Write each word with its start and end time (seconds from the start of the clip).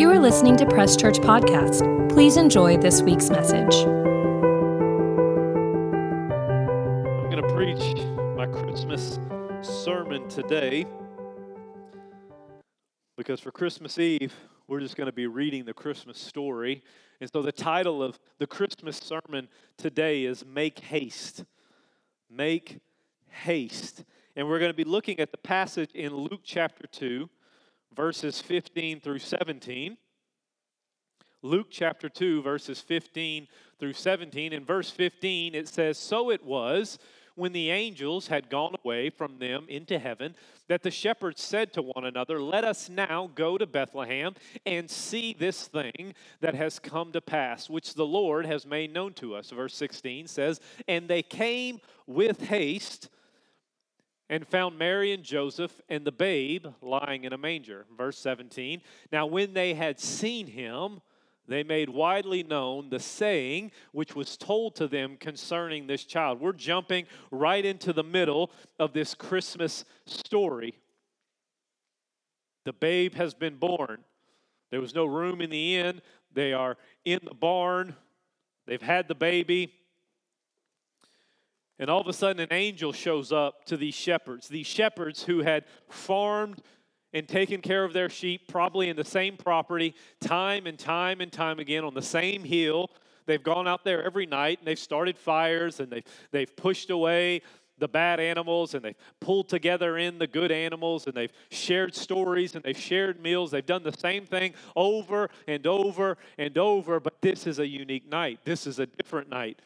You 0.00 0.08
are 0.10 0.18
listening 0.18 0.56
to 0.56 0.64
Press 0.64 0.96
Church 0.96 1.18
Podcast. 1.18 2.08
Please 2.08 2.38
enjoy 2.38 2.78
this 2.78 3.02
week's 3.02 3.28
message. 3.28 3.74
I'm 3.84 4.24
going 7.28 7.42
to 7.42 7.54
preach 7.54 8.02
my 8.34 8.46
Christmas 8.46 9.18
sermon 9.60 10.26
today 10.30 10.86
because 13.18 13.40
for 13.40 13.52
Christmas 13.52 13.98
Eve, 13.98 14.34
we're 14.68 14.80
just 14.80 14.96
going 14.96 15.04
to 15.04 15.12
be 15.12 15.26
reading 15.26 15.66
the 15.66 15.74
Christmas 15.74 16.18
story. 16.18 16.82
And 17.20 17.28
so 17.30 17.42
the 17.42 17.52
title 17.52 18.02
of 18.02 18.18
the 18.38 18.46
Christmas 18.46 18.96
sermon 18.96 19.48
today 19.76 20.24
is 20.24 20.46
Make 20.46 20.78
Haste. 20.78 21.44
Make 22.30 22.78
Haste. 23.28 24.06
And 24.34 24.48
we're 24.48 24.60
going 24.60 24.70
to 24.70 24.74
be 24.74 24.84
looking 24.84 25.20
at 25.20 25.30
the 25.30 25.36
passage 25.36 25.90
in 25.92 26.14
Luke 26.14 26.40
chapter 26.42 26.86
2 26.86 27.28
verses 27.94 28.40
15 28.40 29.00
through 29.00 29.18
17. 29.18 29.96
Luke 31.42 31.68
chapter 31.70 32.08
2, 32.08 32.42
verses 32.42 32.80
15 32.80 33.48
through 33.78 33.94
17. 33.94 34.52
In 34.52 34.64
verse 34.64 34.90
15, 34.90 35.54
it 35.54 35.68
says, 35.68 35.96
So 35.96 36.30
it 36.30 36.44
was 36.44 36.98
when 37.34 37.52
the 37.52 37.70
angels 37.70 38.26
had 38.26 38.50
gone 38.50 38.74
away 38.84 39.08
from 39.08 39.38
them 39.38 39.64
into 39.68 39.98
heaven 39.98 40.34
that 40.68 40.82
the 40.82 40.90
shepherds 40.90 41.42
said 41.42 41.72
to 41.72 41.82
one 41.82 42.04
another, 42.04 42.40
Let 42.40 42.64
us 42.64 42.90
now 42.90 43.30
go 43.34 43.56
to 43.56 43.66
Bethlehem 43.66 44.34
and 44.66 44.90
see 44.90 45.34
this 45.38 45.66
thing 45.66 46.14
that 46.40 46.54
has 46.54 46.78
come 46.78 47.12
to 47.12 47.20
pass, 47.22 47.70
which 47.70 47.94
the 47.94 48.06
Lord 48.06 48.44
has 48.44 48.66
made 48.66 48.92
known 48.92 49.14
to 49.14 49.34
us. 49.34 49.50
Verse 49.50 49.74
16 49.74 50.26
says, 50.26 50.60
And 50.86 51.08
they 51.08 51.22
came 51.22 51.80
with 52.06 52.42
haste 52.42 53.08
and 54.30 54.46
found 54.46 54.78
Mary 54.78 55.12
and 55.12 55.24
Joseph 55.24 55.80
and 55.88 56.04
the 56.06 56.12
babe 56.12 56.64
lying 56.80 57.24
in 57.24 57.32
a 57.32 57.38
manger. 57.38 57.84
Verse 57.98 58.16
17. 58.18 58.80
Now, 59.10 59.26
when 59.26 59.52
they 59.52 59.74
had 59.74 59.98
seen 59.98 60.46
him, 60.46 61.00
they 61.48 61.64
made 61.64 61.90
widely 61.90 62.44
known 62.44 62.90
the 62.90 63.00
saying 63.00 63.72
which 63.90 64.14
was 64.14 64.36
told 64.36 64.76
to 64.76 64.86
them 64.86 65.16
concerning 65.18 65.88
this 65.88 66.04
child. 66.04 66.40
We're 66.40 66.52
jumping 66.52 67.06
right 67.32 67.64
into 67.64 67.92
the 67.92 68.04
middle 68.04 68.52
of 68.78 68.92
this 68.92 69.16
Christmas 69.16 69.84
story. 70.06 70.78
The 72.64 72.72
babe 72.72 73.14
has 73.14 73.34
been 73.34 73.56
born. 73.56 73.98
There 74.70 74.80
was 74.80 74.94
no 74.94 75.06
room 75.06 75.40
in 75.40 75.50
the 75.50 75.76
inn. 75.76 76.02
They 76.32 76.52
are 76.52 76.76
in 77.04 77.18
the 77.24 77.34
barn. 77.34 77.96
They've 78.68 78.80
had 78.80 79.08
the 79.08 79.16
baby. 79.16 79.74
And 81.80 81.88
all 81.88 82.02
of 82.02 82.06
a 82.06 82.12
sudden, 82.12 82.40
an 82.40 82.52
angel 82.52 82.92
shows 82.92 83.32
up 83.32 83.64
to 83.64 83.76
these 83.78 83.94
shepherds, 83.94 84.48
these 84.48 84.66
shepherds 84.66 85.22
who 85.22 85.40
had 85.40 85.64
farmed 85.88 86.60
and 87.14 87.26
taken 87.26 87.62
care 87.62 87.84
of 87.84 87.94
their 87.94 88.10
sheep, 88.10 88.48
probably 88.48 88.90
in 88.90 88.96
the 88.96 89.04
same 89.04 89.38
property, 89.38 89.94
time 90.20 90.66
and 90.66 90.78
time 90.78 91.22
and 91.22 91.32
time 91.32 91.58
again 91.58 91.82
on 91.82 91.94
the 91.94 92.02
same 92.02 92.44
hill. 92.44 92.90
They've 93.24 93.42
gone 93.42 93.66
out 93.66 93.82
there 93.82 94.04
every 94.04 94.26
night 94.26 94.58
and 94.58 94.68
they've 94.68 94.78
started 94.78 95.16
fires 95.16 95.80
and 95.80 95.90
they've, 95.90 96.04
they've 96.32 96.54
pushed 96.54 96.90
away 96.90 97.40
the 97.78 97.88
bad 97.88 98.20
animals 98.20 98.74
and 98.74 98.84
they've 98.84 98.98
pulled 99.18 99.48
together 99.48 99.96
in 99.96 100.18
the 100.18 100.26
good 100.26 100.52
animals 100.52 101.06
and 101.06 101.14
they've 101.14 101.32
shared 101.50 101.94
stories 101.94 102.56
and 102.56 102.62
they've 102.62 102.78
shared 102.78 103.22
meals. 103.22 103.52
They've 103.52 103.64
done 103.64 103.84
the 103.84 103.96
same 103.98 104.26
thing 104.26 104.52
over 104.76 105.30
and 105.48 105.66
over 105.66 106.18
and 106.36 106.58
over, 106.58 107.00
but 107.00 107.22
this 107.22 107.46
is 107.46 107.58
a 107.58 107.66
unique 107.66 108.06
night. 108.06 108.40
This 108.44 108.66
is 108.66 108.78
a 108.78 108.86
different 108.86 109.30
night. 109.30 109.60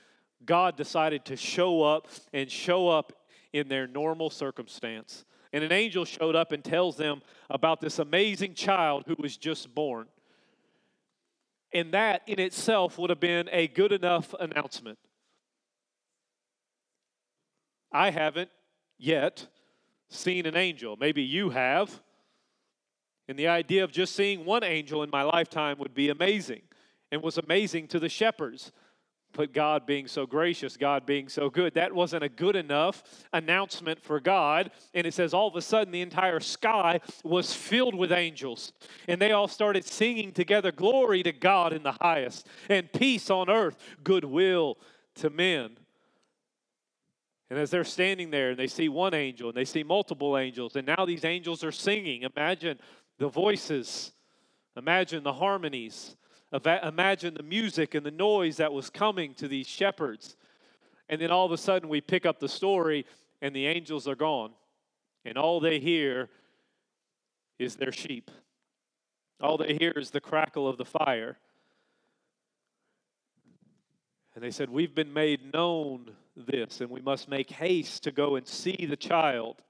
God 0.47 0.77
decided 0.77 1.25
to 1.27 1.37
show 1.37 1.83
up 1.83 2.09
and 2.33 2.50
show 2.50 2.89
up 2.89 3.12
in 3.53 3.69
their 3.69 3.87
normal 3.87 4.31
circumstance. 4.31 5.25
And 5.53 5.62
an 5.62 5.73
angel 5.73 6.05
showed 6.05 6.34
up 6.34 6.53
and 6.53 6.64
tells 6.64 6.97
them 6.97 7.23
about 7.48 7.81
this 7.81 7.98
amazing 7.98 8.55
child 8.55 9.05
who 9.06 9.15
was 9.19 9.37
just 9.37 9.75
born. 9.75 10.06
And 11.72 11.92
that 11.92 12.22
in 12.27 12.41
itself 12.41 12.98
would 12.98 13.11
have 13.11 13.20
been 13.20 13.48
a 13.53 13.69
good 13.69 13.92
enough 13.92 14.34
announcement. 14.39 14.98
I 17.93 18.11
haven't 18.11 18.50
yet 18.99 19.47
seen 20.09 20.47
an 20.47 20.56
angel. 20.56 20.97
Maybe 20.99 21.22
you 21.22 21.50
have. 21.50 22.00
And 23.28 23.38
the 23.38 23.49
idea 23.49 23.84
of 23.84 23.93
just 23.93 24.15
seeing 24.15 24.44
one 24.44 24.65
angel 24.65 25.03
in 25.03 25.11
my 25.11 25.22
lifetime 25.22 25.78
would 25.78 25.94
be 25.94 26.11
amazing 26.11 26.62
and 27.11 27.22
was 27.22 27.38
amazing 27.38 27.87
to 27.88 28.00
the 28.00 28.09
shepherds 28.09 28.72
but 29.34 29.53
God 29.53 29.84
being 29.87 30.06
so 30.06 30.27
gracious, 30.27 30.77
God 30.77 31.05
being 31.05 31.28
so 31.28 31.50
good. 31.50 31.75
That 31.75 31.93
wasn't 31.93 32.25
a 32.25 32.28
good 32.28 32.56
enough 32.56 33.03
announcement 33.33 34.00
for 34.00 34.21
God. 34.21 34.71
And 34.95 35.06
it 35.06 35.15
says 35.15 35.34
all 35.34 35.49
of 35.49 35.56
a 35.56 35.62
sudden 35.62 35.93
the 35.93 36.00
entire 36.00 36.41
sky 36.41 37.00
was 37.22 37.53
filled 37.53 37.94
with 37.94 38.12
angels. 38.12 38.73
And 39.09 39.21
they 39.21 39.33
all 39.33 39.49
started 39.49 39.84
singing 39.84 40.33
together, 40.33 40.73
Glory 40.73 41.23
to 41.25 41.33
God 41.33 41.73
in 41.73 41.83
the 41.83 41.97
highest, 42.00 42.47
and 42.69 42.93
peace 42.93 43.31
on 43.31 43.50
earth, 43.50 43.77
goodwill 44.03 44.78
to 45.17 45.31
men. 45.31 45.77
And 47.50 47.59
as 47.59 47.71
they're 47.71 47.84
standing 47.84 48.31
there 48.31 48.50
and 48.50 48.59
they 48.59 48.67
see 48.67 48.89
one 48.89 49.15
angel 49.15 49.49
and 49.49 49.56
they 49.56 49.65
see 49.65 49.83
multiple 49.83 50.39
angels, 50.39 50.77
and 50.77 50.87
now 50.87 51.05
these 51.05 51.25
angels 51.25 51.62
are 51.62 51.73
singing. 51.73 52.23
Imagine 52.23 52.78
the 53.19 53.28
voices, 53.28 54.12
imagine 54.77 55.23
the 55.23 55.33
harmonies 55.33 56.17
Imagine 56.62 57.34
the 57.34 57.42
music 57.42 57.94
and 57.94 58.06
the 58.06 58.10
noise 58.10 58.59
that 58.59 58.72
was 58.72 58.88
coming 58.88 59.34
to 59.34 59.48
these 59.48 59.66
shepherds. 59.66 60.37
And 61.09 61.20
then 61.20 61.31
all 61.31 61.44
of 61.44 61.53
a 61.53 61.59
sudden 61.59 61.88
we 61.88 62.00
pick 62.00 62.25
up 62.25 62.38
the 62.38 62.48
story 62.48 63.06
and 63.42 63.54
the 63.54 63.66
angels 63.66 64.06
are 64.06 64.15
gone. 64.15 64.53
And 65.25 65.37
all 65.37 65.59
they 65.59 65.81
hear 65.81 66.28
is 67.59 67.76
their 67.76 67.93
sheep. 67.93 68.31
All 69.41 69.56
they 69.56 69.76
hear 69.78 69.93
is 69.93 70.10
the 70.10 70.20
crackle 70.20 70.69
of 70.69 70.78
the 70.78 70.84
fire. 70.84 71.38
And 74.34 74.43
they 74.43 74.50
said, 74.50 74.70
We've 74.70 74.94
been 74.94 75.12
made 75.12 75.53
known 75.53 76.10
this, 76.37 76.81
and 76.81 76.91
we 76.91 77.00
must 77.00 77.28
make 77.28 77.50
haste 77.50 78.03
to 78.04 78.10
go 78.10 78.37
and 78.37 78.47
see 78.47 78.87
the 78.88 78.97
child. 78.97 79.62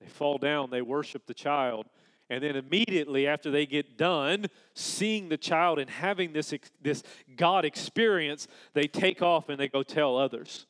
They 0.00 0.08
fall 0.08 0.38
down, 0.38 0.70
they 0.70 0.82
worship 0.82 1.26
the 1.26 1.34
child. 1.34 1.86
And 2.32 2.42
then 2.42 2.56
immediately 2.56 3.26
after 3.26 3.50
they 3.50 3.66
get 3.66 3.98
done 3.98 4.46
seeing 4.72 5.28
the 5.28 5.36
child 5.36 5.78
and 5.78 5.90
having 5.90 6.32
this, 6.32 6.54
this 6.80 7.02
God 7.36 7.66
experience, 7.66 8.48
they 8.72 8.86
take 8.86 9.20
off 9.20 9.50
and 9.50 9.60
they 9.60 9.68
go 9.68 9.82
tell 9.82 10.16
others. 10.16 10.64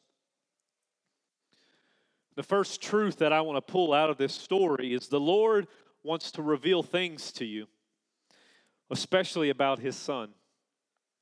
The 2.34 2.42
first 2.42 2.82
truth 2.82 3.18
that 3.18 3.32
I 3.32 3.42
want 3.42 3.64
to 3.64 3.72
pull 3.72 3.92
out 3.92 4.10
of 4.10 4.16
this 4.16 4.34
story 4.34 4.92
is 4.92 5.06
the 5.06 5.20
Lord 5.20 5.68
wants 6.02 6.32
to 6.32 6.42
reveal 6.42 6.82
things 6.82 7.30
to 7.34 7.44
you, 7.44 7.68
especially 8.90 9.48
about 9.48 9.78
his 9.78 9.94
son. 9.94 10.30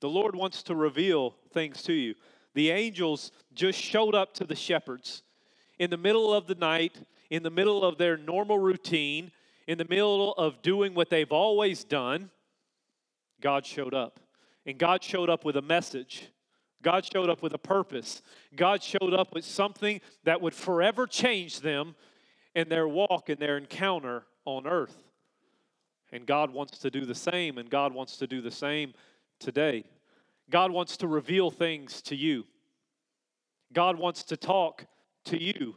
The 0.01 0.09
Lord 0.09 0.35
wants 0.35 0.63
to 0.63 0.75
reveal 0.75 1.35
things 1.53 1.83
to 1.83 1.93
you. 1.93 2.15
The 2.55 2.71
angels 2.71 3.31
just 3.53 3.79
showed 3.79 4.15
up 4.15 4.33
to 4.37 4.45
the 4.45 4.57
shepherds 4.57 5.23
in 5.79 5.91
the 5.91 5.99
middle 5.99 6.33
of 6.33 6.47
the 6.47 6.55
night, 6.55 7.03
in 7.29 7.43
the 7.43 7.51
middle 7.51 7.85
of 7.85 7.99
their 7.99 8.17
normal 8.17 8.59
routine 8.59 9.33
in 9.67 9.79
the 9.79 9.87
middle 9.89 10.33
of 10.33 10.63
doing 10.63 10.95
what 10.95 11.11
they've 11.11 11.33
always 11.33 11.85
done, 11.85 12.31
God 13.41 13.65
showed 13.65 13.95
up. 13.95 14.21
And 14.67 14.79
God 14.79 15.03
showed 15.03 15.31
up 15.31 15.45
with 15.45 15.57
a 15.57 15.63
message. 15.63 16.29
God 16.83 17.05
showed 17.05 17.29
up 17.29 17.43
with 17.43 17.53
a 17.55 17.59
purpose. 17.59 18.23
God 18.57 18.83
showed 18.83 19.15
up 19.15 19.35
with 19.35 19.45
something 19.45 20.01
that 20.25 20.41
would 20.41 20.55
forever 20.55 21.07
change 21.07 21.61
them 21.61 21.95
in 22.55 22.69
their 22.69 22.89
walk 22.89 23.29
and 23.29 23.39
their 23.39 23.57
encounter 23.57 24.25
on 24.45 24.67
earth. 24.67 24.97
And 26.13 26.27
God 26.27 26.51
wants 26.51 26.79
to 26.79 26.91
do 26.91 27.05
the 27.05 27.15
same, 27.15 27.59
and 27.59 27.71
God 27.71 27.95
wants 27.95 28.17
to 28.17 28.27
do 28.27 28.41
the 28.41 28.51
same 28.51 28.95
today. 29.39 29.85
God 30.51 30.73
wants 30.73 30.97
to 30.99 31.07
reveal 31.07 31.51
things 31.51 32.03
to 32.03 32.17
you. 32.17 32.45
God 33.73 33.97
wants 33.97 34.25
to 34.25 34.37
talk 34.37 34.87
to 35.27 35.41
you. 35.41 35.77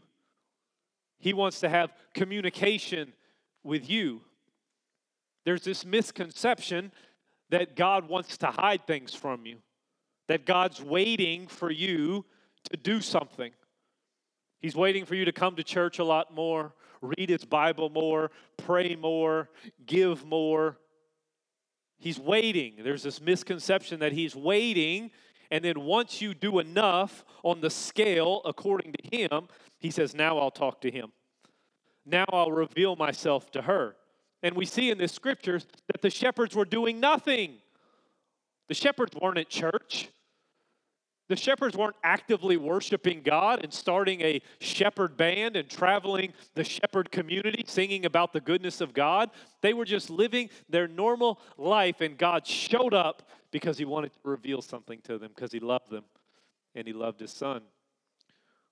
He 1.19 1.33
wants 1.33 1.59
to 1.59 1.69
have 1.69 1.93
communication 2.13 3.13
with 3.63 3.89
you. 3.89 4.21
There's 5.45 5.63
this 5.63 5.85
misconception 5.85 6.91
that 7.49 7.75
God 7.75 8.07
wants 8.07 8.37
to 8.37 8.47
hide 8.47 8.87
things 8.87 9.13
from 9.13 9.45
you, 9.45 9.57
that 10.27 10.45
God's 10.45 10.81
waiting 10.81 11.47
for 11.47 11.69
you 11.69 12.25
to 12.71 12.77
do 12.77 13.01
something. 13.01 13.51
He's 14.59 14.75
waiting 14.75 15.05
for 15.05 15.15
you 15.15 15.25
to 15.25 15.33
come 15.33 15.55
to 15.57 15.63
church 15.63 15.99
a 15.99 16.03
lot 16.03 16.33
more, 16.33 16.73
read 17.01 17.29
his 17.29 17.43
Bible 17.43 17.89
more, 17.89 18.31
pray 18.57 18.95
more, 18.95 19.49
give 19.85 20.25
more. 20.25 20.77
He's 21.99 22.19
waiting. 22.19 22.75
There's 22.81 23.03
this 23.03 23.21
misconception 23.21 23.99
that 23.99 24.13
he's 24.13 24.35
waiting, 24.35 25.11
and 25.51 25.63
then 25.63 25.81
once 25.81 26.21
you 26.21 26.33
do 26.33 26.59
enough 26.59 27.25
on 27.43 27.61
the 27.61 27.69
scale 27.69 28.41
according 28.45 28.93
to 28.93 29.17
him, 29.17 29.47
he 29.79 29.91
says, 29.91 30.15
Now 30.15 30.37
I'll 30.37 30.51
talk 30.51 30.81
to 30.81 30.91
him. 30.91 31.11
Now 32.05 32.25
I'll 32.31 32.51
reveal 32.51 32.95
myself 32.95 33.51
to 33.51 33.61
her. 33.63 33.95
And 34.41 34.55
we 34.55 34.65
see 34.65 34.91
in 34.91 34.97
this 34.97 35.13
scriptures 35.13 35.65
that 35.91 36.01
the 36.01 36.09
shepherds 36.09 36.55
were 36.55 36.65
doing 36.65 36.99
nothing. 36.99 37.55
The 38.67 38.73
shepherds 38.73 39.15
weren't 39.19 39.37
at 39.37 39.49
church. 39.49 40.09
The 41.29 41.37
shepherds 41.37 41.77
weren't 41.77 41.95
actively 42.03 42.57
worshiping 42.57 43.21
God 43.23 43.63
and 43.63 43.73
starting 43.73 44.21
a 44.21 44.41
shepherd 44.59 45.15
band 45.15 45.55
and 45.55 45.69
traveling 45.69 46.33
the 46.53 46.65
shepherd 46.65 47.11
community 47.11 47.63
singing 47.65 48.05
about 48.05 48.33
the 48.33 48.41
goodness 48.41 48.81
of 48.81 48.93
God. 48.93 49.31
They 49.61 49.73
were 49.73 49.85
just 49.85 50.09
living 50.09 50.49
their 50.69 50.87
normal 50.87 51.39
life, 51.57 52.01
and 52.01 52.17
God 52.17 52.45
showed 52.45 52.93
up 52.93 53.23
because 53.51 53.77
He 53.77 53.85
wanted 53.85 54.11
to 54.13 54.19
reveal 54.23 54.61
something 54.61 54.99
to 55.03 55.17
them 55.17 55.31
because 55.33 55.53
He 55.53 55.59
loved 55.59 55.89
them 55.89 56.03
and 56.75 56.85
He 56.85 56.93
loved 56.93 57.21
His 57.21 57.31
Son. 57.31 57.61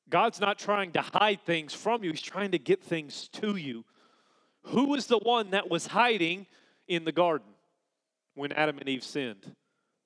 God's 0.09 0.39
not 0.39 0.59
trying 0.59 0.91
to 0.93 1.01
hide 1.01 1.41
things 1.45 1.73
from 1.73 2.03
you, 2.03 2.11
He's 2.11 2.21
trying 2.21 2.51
to 2.51 2.59
get 2.59 2.83
things 2.83 3.27
to 3.33 3.55
you. 3.55 3.85
Who 4.63 4.85
was 4.85 5.07
the 5.07 5.17
one 5.17 5.51
that 5.51 5.69
was 5.69 5.87
hiding 5.87 6.45
in 6.87 7.05
the 7.05 7.11
garden 7.11 7.47
when 8.35 8.51
Adam 8.51 8.77
and 8.77 8.87
Eve 8.87 9.03
sinned? 9.03 9.55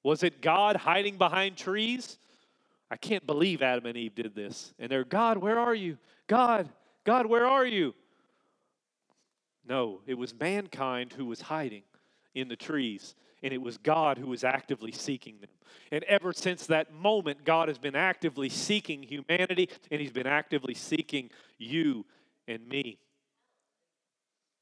Was 0.03 0.23
it 0.23 0.41
God 0.41 0.75
hiding 0.75 1.17
behind 1.17 1.57
trees? 1.57 2.17
I 2.91 2.95
can't 2.97 3.25
believe 3.25 3.61
Adam 3.61 3.87
and 3.87 3.97
Eve 3.97 4.15
did 4.15 4.35
this. 4.35 4.73
And 4.77 4.89
they're, 4.89 5.03
God, 5.03 5.37
where 5.37 5.59
are 5.59 5.73
you? 5.73 5.97
God, 6.27 6.69
God, 7.03 7.25
where 7.25 7.47
are 7.47 7.65
you? 7.65 7.93
No, 9.67 10.01
it 10.05 10.13
was 10.13 10.33
mankind 10.39 11.13
who 11.13 11.25
was 11.25 11.41
hiding 11.41 11.81
in 12.35 12.47
the 12.47 12.55
trees, 12.55 13.15
and 13.45 13.53
it 13.53 13.61
was 13.61 13.77
God 13.77 14.17
who 14.17 14.27
was 14.27 14.43
actively 14.43 14.91
seeking 14.91 15.37
them. 15.39 15.49
And 15.91 16.03
ever 16.05 16.33
since 16.33 16.65
that 16.67 16.93
moment, 16.93 17.45
God 17.45 17.69
has 17.69 17.77
been 17.77 17.95
actively 17.95 18.49
seeking 18.49 19.03
humanity, 19.03 19.69
and 19.89 20.01
He's 20.01 20.11
been 20.11 20.27
actively 20.27 20.73
seeking 20.73 21.29
you 21.57 22.05
and 22.47 22.67
me. 22.67 22.97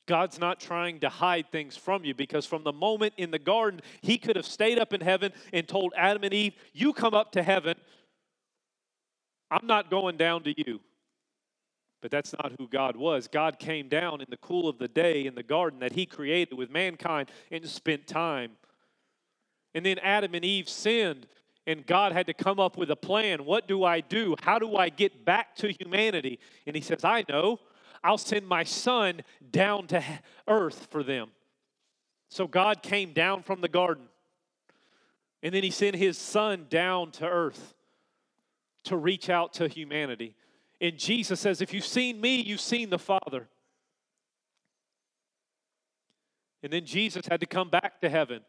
God's 0.05 0.37
not 0.37 0.59
trying 0.59 0.99
to 0.99 1.09
hide 1.09 1.49
things 1.49 1.77
from 1.77 2.03
you 2.03 2.13
because 2.13 2.45
from 2.45 2.63
the 2.63 2.73
moment 2.73 3.13
in 3.17 3.31
the 3.31 3.39
garden, 3.39 3.81
He 4.01 4.19
could 4.19 4.35
have 4.35 4.45
stayed 4.45 4.77
up 4.77 4.93
in 4.93 5.01
heaven 5.01 5.31
and 5.51 5.67
told 5.67 5.93
Adam 5.97 6.23
and 6.23 6.33
Eve, 6.33 6.53
You 6.73 6.93
come 6.93 7.15
up 7.15 7.31
to 7.31 7.41
heaven 7.41 7.75
I'm 9.53 9.67
not 9.67 9.91
going 9.91 10.17
down 10.17 10.41
to 10.43 10.53
you. 10.57 10.79
But 12.01 12.09
that's 12.09 12.33
not 12.33 12.53
who 12.57 12.67
God 12.67 12.97
was. 12.97 13.27
God 13.27 13.59
came 13.59 13.87
down 13.87 14.19
in 14.19 14.27
the 14.29 14.37
cool 14.37 14.67
of 14.67 14.79
the 14.79 14.87
day 14.87 15.25
in 15.25 15.35
the 15.35 15.43
garden 15.43 15.79
that 15.79 15.93
He 15.93 16.05
created 16.05 16.57
with 16.57 16.71
mankind 16.71 17.29
and 17.51 17.65
spent 17.65 18.07
time. 18.07 18.53
And 19.73 19.85
then 19.85 19.99
Adam 19.99 20.35
and 20.35 20.45
Eve 20.45 20.69
sinned, 20.69 21.27
and 21.65 21.85
God 21.85 22.11
had 22.11 22.27
to 22.27 22.33
come 22.33 22.59
up 22.59 22.77
with 22.77 22.91
a 22.91 22.95
plan. 22.95 23.45
What 23.45 23.67
do 23.67 23.83
I 23.83 24.01
do? 24.01 24.35
How 24.41 24.59
do 24.59 24.75
I 24.75 24.89
get 24.89 25.25
back 25.25 25.55
to 25.57 25.71
humanity? 25.71 26.39
And 26.67 26.75
He 26.75 26.81
says, 26.81 27.03
I 27.03 27.23
know. 27.27 27.59
I'll 28.03 28.17
send 28.17 28.45
my 28.47 28.65
son 28.65 29.21
down 29.49 29.87
to 29.87 30.03
earth 30.47 30.87
for 30.91 31.03
them. 31.03 31.29
So 32.29 32.47
God 32.47 32.83
came 32.83 33.13
down 33.13 33.43
from 33.43 33.61
the 33.61 33.69
garden, 33.69 34.05
and 35.41 35.53
then 35.53 35.63
He 35.63 35.71
sent 35.71 35.95
His 35.95 36.17
son 36.17 36.67
down 36.69 37.11
to 37.11 37.27
earth 37.27 37.73
to 38.85 38.97
reach 38.97 39.29
out 39.29 39.53
to 39.53 39.67
humanity. 39.67 40.35
And 40.81 40.97
Jesus 40.99 41.39
says, 41.39 41.61
If 41.61 41.73
you've 41.73 41.85
seen 41.85 42.19
me, 42.19 42.41
you've 42.41 42.59
seen 42.59 42.89
the 42.89 42.99
Father. 42.99 43.47
And 46.61 46.71
then 46.71 46.85
Jesus 46.85 47.25
had 47.27 47.39
to 47.41 47.45
come 47.45 47.69
back 47.69 48.01
to 48.01 48.09
heaven 48.09 48.41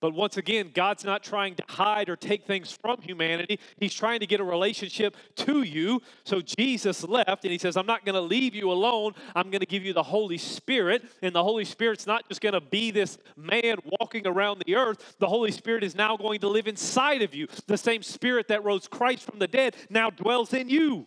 but 0.00 0.14
once 0.14 0.38
again, 0.38 0.70
God's 0.72 1.04
not 1.04 1.22
trying 1.22 1.54
to 1.56 1.64
hide 1.68 2.08
or 2.08 2.16
take 2.16 2.46
things 2.46 2.72
from 2.72 3.02
humanity. 3.02 3.60
He's 3.78 3.92
trying 3.92 4.20
to 4.20 4.26
get 4.26 4.40
a 4.40 4.44
relationship 4.44 5.14
to 5.36 5.62
you. 5.62 6.00
So 6.24 6.40
Jesus 6.40 7.04
left 7.04 7.44
and 7.44 7.52
he 7.52 7.58
says, 7.58 7.76
I'm 7.76 7.86
not 7.86 8.06
going 8.06 8.14
to 8.14 8.20
leave 8.20 8.54
you 8.54 8.72
alone. 8.72 9.12
I'm 9.34 9.50
going 9.50 9.60
to 9.60 9.66
give 9.66 9.84
you 9.84 9.92
the 9.92 10.02
Holy 10.02 10.38
Spirit. 10.38 11.04
And 11.20 11.34
the 11.34 11.44
Holy 11.44 11.66
Spirit's 11.66 12.06
not 12.06 12.26
just 12.28 12.40
going 12.40 12.54
to 12.54 12.62
be 12.62 12.90
this 12.90 13.18
man 13.36 13.76
walking 14.00 14.26
around 14.26 14.62
the 14.64 14.76
earth. 14.76 15.16
The 15.18 15.28
Holy 15.28 15.52
Spirit 15.52 15.84
is 15.84 15.94
now 15.94 16.16
going 16.16 16.40
to 16.40 16.48
live 16.48 16.66
inside 16.66 17.20
of 17.20 17.34
you. 17.34 17.46
The 17.66 17.76
same 17.76 18.02
Spirit 18.02 18.48
that 18.48 18.64
rose 18.64 18.88
Christ 18.88 19.24
from 19.24 19.38
the 19.38 19.48
dead 19.48 19.76
now 19.90 20.08
dwells 20.08 20.54
in 20.54 20.70
you. 20.70 21.06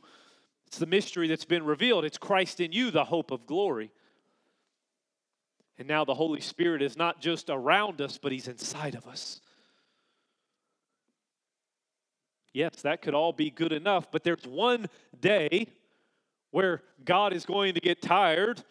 It's 0.67 0.77
the 0.77 0.85
mystery 0.85 1.27
that's 1.27 1.45
been 1.45 1.65
revealed. 1.65 2.05
It's 2.05 2.17
Christ 2.19 2.59
in 2.59 2.71
you, 2.71 2.91
the 2.91 3.05
hope 3.05 3.31
of 3.31 3.47
glory. 3.47 3.91
And 5.77 5.87
now 5.87 6.05
the 6.05 6.13
Holy 6.13 6.41
Spirit 6.41 6.81
is 6.81 6.95
not 6.95 7.21
just 7.21 7.49
around 7.49 8.01
us, 8.01 8.17
but 8.17 8.31
He's 8.31 8.47
inside 8.47 8.95
of 8.95 9.07
us. 9.07 9.41
Yes, 12.53 12.83
that 12.83 13.01
could 13.01 13.15
all 13.15 13.33
be 13.33 13.49
good 13.49 13.73
enough, 13.73 14.11
but 14.11 14.23
there's 14.23 14.45
one 14.45 14.87
day 15.19 15.67
where 16.51 16.83
God 17.03 17.33
is 17.33 17.45
going 17.45 17.73
to 17.73 17.79
get 17.79 18.01
tired 18.01 18.63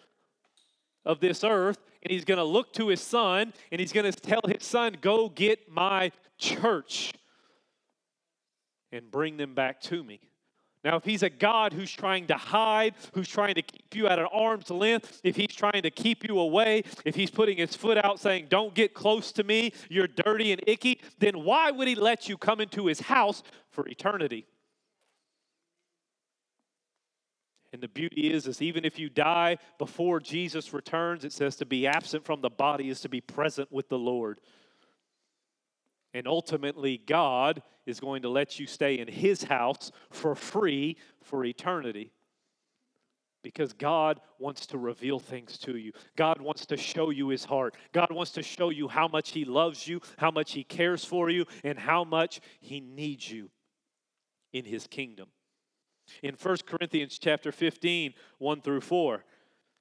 of 1.04 1.19
this 1.19 1.43
earth 1.43 1.78
and 2.02 2.12
He's 2.12 2.25
going 2.25 2.38
to 2.38 2.44
look 2.44 2.72
to 2.75 2.88
His 2.88 3.00
Son 3.00 3.52
and 3.72 3.81
He's 3.81 3.93
going 3.93 4.10
to 4.10 4.19
tell 4.19 4.43
His 4.46 4.64
Son, 4.64 4.96
Go 5.00 5.28
get 5.28 5.69
my 5.69 6.12
church 6.38 7.12
and 8.93 9.10
bring 9.10 9.37
them 9.37 9.55
back 9.55 9.81
to 9.81 10.05
me. 10.05 10.20
Now, 10.84 10.96
if 10.96 11.05
he's 11.05 11.23
a 11.23 11.31
God 11.31 11.73
who's 11.73 11.93
trying 11.93 12.26
to 12.26 12.34
hide, 12.34 12.94
who's 13.14 13.29
trying 13.29 13.55
to 13.55 13.62
keep 13.62 13.94
you 13.94 14.08
at 14.08 14.19
an 14.19 14.26
arm's 14.32 14.69
length, 14.69 15.20
if 15.23 15.37
he's 15.37 15.55
trying 15.55 15.82
to 15.82 15.90
keep 15.90 16.26
you 16.26 16.40
away, 16.40 16.82
if 17.05 17.14
he's 17.14 17.31
putting 17.31 17.56
his 17.56 17.76
foot 17.76 17.99
out 17.99 18.19
saying, 18.19 18.46
Don't 18.49 18.75
get 18.75 18.93
close 18.93 19.31
to 19.32 19.44
me, 19.44 19.73
you're 19.88 20.08
dirty 20.08 20.50
and 20.50 20.61
icky, 20.67 21.00
then 21.19 21.44
why 21.44 21.70
would 21.70 21.87
he 21.87 21.94
let 21.94 22.29
you 22.29 22.37
come 22.37 22.61
into 22.61 22.87
his 22.87 23.00
house 23.00 23.44
for 23.70 23.87
eternity? 23.87 24.44
And 27.73 27.81
the 27.81 27.88
beauty 27.88 28.31
is, 28.31 28.46
is 28.46 28.61
even 28.61 28.84
if 28.84 28.99
you 28.99 29.08
die 29.08 29.58
before 29.79 30.20
Jesus 30.20 30.75
returns, 30.75 31.25
it 31.25 31.32
says 31.32 31.56
to 31.56 31.64
be 31.64 31.87
absent 31.87 32.25
from 32.25 32.43
the 32.43 32.50
body 32.50 32.90
is 32.90 33.00
to 33.00 33.08
be 33.08 33.20
present 33.20 33.73
with 33.73 33.88
the 33.88 33.99
Lord. 33.99 34.40
And 36.14 36.26
ultimately, 36.26 36.99
God 36.99 37.62
is 37.87 38.00
going 38.00 38.23
to 38.23 38.29
let 38.29 38.59
you 38.59 38.67
stay 38.67 38.99
in 38.99 39.09
His 39.09 39.44
house 39.44 39.91
for 40.11 40.35
free 40.35 40.97
for 41.23 41.44
eternity. 41.44 42.12
Because 43.43 43.73
God 43.73 44.20
wants 44.38 44.67
to 44.67 44.79
reveal 44.79 45.19
things 45.19 45.59
to 45.59 45.76
you. 45.76 45.93
God 46.14 46.41
wants 46.41 46.64
to 46.67 46.76
show 46.76 47.11
you 47.11 47.29
His 47.29 47.44
heart. 47.44 47.75
God 47.93 48.12
wants 48.12 48.32
to 48.32 48.43
show 48.43 48.70
you 48.70 48.87
how 48.88 49.09
much 49.09 49.31
He 49.31 49.44
loves 49.44 49.88
you, 49.88 50.00
how 50.17 50.31
much 50.31 50.53
He 50.53 50.62
cares 50.62 51.05
for 51.05 51.29
you, 51.29 51.47
and 51.64 51.79
how 51.79 52.05
much 52.05 52.41
He 52.61 52.81
needs 52.81 53.31
you 53.31 53.50
in 54.53 54.65
His 54.65 54.87
kingdom. 54.87 55.29
In 56.23 56.37
1 56.41 56.56
Corinthians 56.67 57.19
chapter 57.19 57.50
15, 57.50 58.15
1 58.38 58.61
through 58.61 58.81
4, 58.81 59.25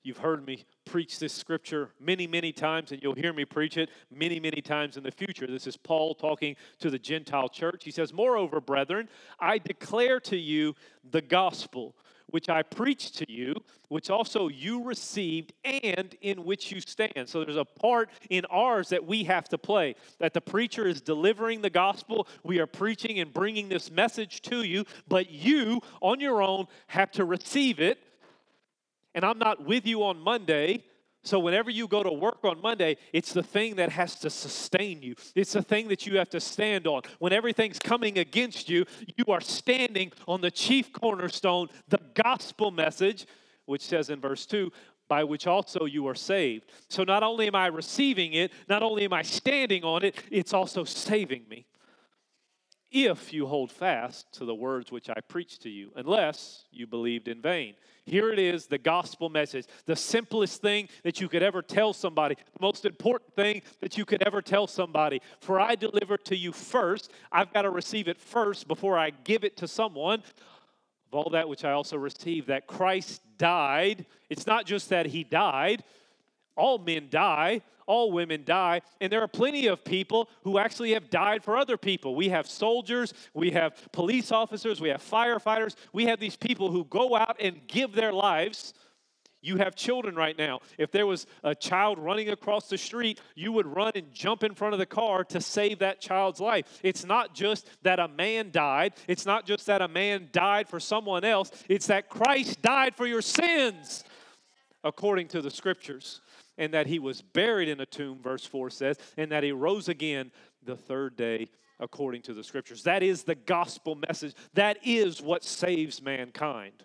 You've 0.03 0.17
heard 0.17 0.45
me 0.45 0.65
preach 0.85 1.19
this 1.19 1.31
scripture 1.31 1.91
many, 1.99 2.25
many 2.25 2.51
times, 2.51 2.91
and 2.91 3.01
you'll 3.03 3.13
hear 3.13 3.33
me 3.33 3.45
preach 3.45 3.77
it 3.77 3.89
many, 4.11 4.39
many 4.39 4.61
times 4.61 4.97
in 4.97 5.03
the 5.03 5.11
future. 5.11 5.45
This 5.45 5.67
is 5.67 5.77
Paul 5.77 6.15
talking 6.15 6.55
to 6.79 6.89
the 6.89 6.97
Gentile 6.97 7.49
church. 7.49 7.83
He 7.83 7.91
says, 7.91 8.11
Moreover, 8.11 8.59
brethren, 8.59 9.09
I 9.39 9.59
declare 9.59 10.19
to 10.21 10.37
you 10.37 10.75
the 11.11 11.21
gospel 11.21 11.95
which 12.31 12.49
I 12.49 12.63
preached 12.63 13.17
to 13.17 13.31
you, 13.31 13.55
which 13.89 14.09
also 14.09 14.47
you 14.47 14.83
received, 14.83 15.53
and 15.63 16.15
in 16.21 16.45
which 16.45 16.71
you 16.71 16.79
stand. 16.79 17.27
So 17.27 17.43
there's 17.43 17.57
a 17.57 17.65
part 17.65 18.09
in 18.29 18.45
ours 18.45 18.89
that 18.89 19.05
we 19.05 19.25
have 19.25 19.49
to 19.49 19.57
play. 19.57 19.95
That 20.19 20.33
the 20.33 20.41
preacher 20.41 20.87
is 20.87 21.01
delivering 21.01 21.61
the 21.61 21.69
gospel, 21.69 22.27
we 22.43 22.59
are 22.59 22.67
preaching 22.67 23.19
and 23.19 23.33
bringing 23.33 23.69
this 23.69 23.91
message 23.91 24.41
to 24.43 24.63
you, 24.63 24.85
but 25.07 25.29
you 25.29 25.81
on 26.01 26.19
your 26.19 26.41
own 26.41 26.67
have 26.87 27.11
to 27.11 27.25
receive 27.25 27.79
it 27.79 27.99
and 29.13 29.25
I'm 29.25 29.39
not 29.39 29.65
with 29.65 29.85
you 29.85 30.03
on 30.03 30.19
Monday. 30.19 30.83
So, 31.23 31.37
whenever 31.37 31.69
you 31.69 31.87
go 31.87 32.01
to 32.01 32.11
work 32.11 32.39
on 32.43 32.59
Monday, 32.61 32.97
it's 33.13 33.31
the 33.31 33.43
thing 33.43 33.75
that 33.75 33.91
has 33.91 34.15
to 34.21 34.29
sustain 34.31 35.03
you. 35.03 35.13
It's 35.35 35.53
the 35.53 35.61
thing 35.61 35.87
that 35.89 36.07
you 36.07 36.17
have 36.17 36.31
to 36.31 36.39
stand 36.39 36.87
on. 36.87 37.03
When 37.19 37.31
everything's 37.31 37.77
coming 37.77 38.17
against 38.17 38.69
you, 38.69 38.85
you 39.17 39.25
are 39.31 39.41
standing 39.41 40.11
on 40.27 40.41
the 40.41 40.49
chief 40.49 40.91
cornerstone, 40.91 41.67
the 41.89 41.99
gospel 42.15 42.71
message, 42.71 43.27
which 43.65 43.83
says 43.83 44.09
in 44.09 44.19
verse 44.19 44.45
2 44.47 44.71
by 45.07 45.25
which 45.25 45.45
also 45.45 45.83
you 45.83 46.07
are 46.07 46.15
saved. 46.15 46.71
So, 46.87 47.03
not 47.03 47.21
only 47.21 47.45
am 47.45 47.53
I 47.53 47.67
receiving 47.67 48.31
it, 48.31 48.53
not 48.69 48.81
only 48.81 49.03
am 49.03 49.11
I 49.11 49.23
standing 49.23 49.83
on 49.83 50.05
it, 50.05 50.15
it's 50.31 50.53
also 50.53 50.85
saving 50.85 51.43
me. 51.49 51.65
If 52.89 53.33
you 53.33 53.45
hold 53.45 53.73
fast 53.73 54.31
to 54.35 54.45
the 54.45 54.55
words 54.55 54.89
which 54.89 55.09
I 55.09 55.19
preached 55.27 55.63
to 55.63 55.69
you, 55.69 55.91
unless 55.97 56.63
you 56.71 56.87
believed 56.87 57.27
in 57.27 57.41
vain. 57.41 57.75
Here 58.05 58.31
it 58.31 58.39
is, 58.39 58.65
the 58.65 58.77
gospel 58.77 59.29
message, 59.29 59.65
the 59.85 59.95
simplest 59.95 60.61
thing 60.61 60.89
that 61.03 61.21
you 61.21 61.29
could 61.29 61.43
ever 61.43 61.61
tell 61.61 61.93
somebody, 61.93 62.35
the 62.35 62.61
most 62.61 62.85
important 62.85 63.35
thing 63.35 63.61
that 63.79 63.97
you 63.97 64.05
could 64.05 64.23
ever 64.23 64.41
tell 64.41 64.65
somebody. 64.67 65.21
For 65.39 65.59
I 65.59 65.75
deliver 65.75 66.17
to 66.17 66.35
you 66.35 66.51
first. 66.51 67.11
I've 67.31 67.53
got 67.53 67.61
to 67.61 67.69
receive 67.69 68.07
it 68.07 68.19
first 68.19 68.67
before 68.67 68.97
I 68.97 69.11
give 69.11 69.43
it 69.43 69.57
to 69.57 69.67
someone. 69.67 70.23
Of 71.11 71.13
all 71.13 71.29
that 71.31 71.47
which 71.47 71.63
I 71.63 71.71
also 71.71 71.97
received, 71.97 72.47
that 72.47 72.67
Christ 72.67 73.21
died. 73.37 74.05
It's 74.29 74.47
not 74.47 74.65
just 74.65 74.89
that 74.89 75.05
he 75.07 75.23
died, 75.23 75.83
all 76.55 76.77
men 76.77 77.07
die, 77.09 77.61
all 77.87 78.11
women 78.11 78.43
die, 78.45 78.81
and 79.01 79.11
there 79.11 79.21
are 79.21 79.27
plenty 79.27 79.67
of 79.67 79.83
people 79.83 80.29
who 80.43 80.57
actually 80.57 80.93
have 80.93 81.09
died 81.09 81.43
for 81.43 81.57
other 81.57 81.77
people. 81.77 82.15
We 82.15 82.29
have 82.29 82.47
soldiers, 82.47 83.13
we 83.33 83.51
have 83.51 83.75
police 83.91 84.31
officers, 84.31 84.79
we 84.79 84.89
have 84.89 85.01
firefighters, 85.01 85.75
we 85.91 86.05
have 86.05 86.19
these 86.19 86.35
people 86.35 86.71
who 86.71 86.85
go 86.85 87.15
out 87.15 87.37
and 87.39 87.59
give 87.67 87.93
their 87.93 88.13
lives. 88.13 88.73
You 89.43 89.57
have 89.57 89.75
children 89.75 90.15
right 90.15 90.37
now. 90.37 90.59
If 90.77 90.91
there 90.91 91.07
was 91.07 91.25
a 91.43 91.55
child 91.55 91.97
running 91.97 92.29
across 92.29 92.69
the 92.69 92.77
street, 92.77 93.19
you 93.33 93.51
would 93.51 93.65
run 93.65 93.91
and 93.95 94.13
jump 94.13 94.43
in 94.43 94.53
front 94.53 94.73
of 94.73 94.79
the 94.79 94.85
car 94.85 95.23
to 95.25 95.41
save 95.41 95.79
that 95.79 95.99
child's 95.99 96.39
life. 96.39 96.79
It's 96.83 97.03
not 97.03 97.33
just 97.33 97.67
that 97.81 97.99
a 97.99 98.07
man 98.07 98.51
died, 98.51 98.93
it's 99.07 99.25
not 99.25 99.47
just 99.47 99.65
that 99.65 99.81
a 99.81 99.87
man 99.87 100.29
died 100.31 100.69
for 100.69 100.79
someone 100.79 101.23
else, 101.23 101.51
it's 101.67 101.87
that 101.87 102.07
Christ 102.07 102.61
died 102.61 102.95
for 102.95 103.07
your 103.07 103.23
sins, 103.23 104.03
according 104.83 105.27
to 105.29 105.41
the 105.41 105.51
scriptures, 105.51 106.21
and 106.61 106.75
that 106.75 106.85
he 106.85 106.99
was 106.99 107.23
buried 107.23 107.67
in 107.67 107.81
a 107.81 107.85
tomb, 107.87 108.19
verse 108.21 108.45
4 108.45 108.69
says, 108.69 108.95
and 109.17 109.31
that 109.31 109.43
he 109.43 109.51
rose 109.51 109.89
again 109.89 110.31
the 110.63 110.75
third 110.75 111.15
day 111.15 111.49
according 111.79 112.21
to 112.21 112.35
the 112.35 112.43
scriptures. 112.43 112.83
That 112.83 113.01
is 113.01 113.23
the 113.23 113.33
gospel 113.33 113.95
message. 113.95 114.35
That 114.53 114.77
is 114.85 115.23
what 115.23 115.43
saves 115.43 116.03
mankind. 116.03 116.83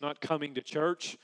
Not 0.00 0.22
coming 0.22 0.54
to 0.54 0.62
church, 0.62 1.18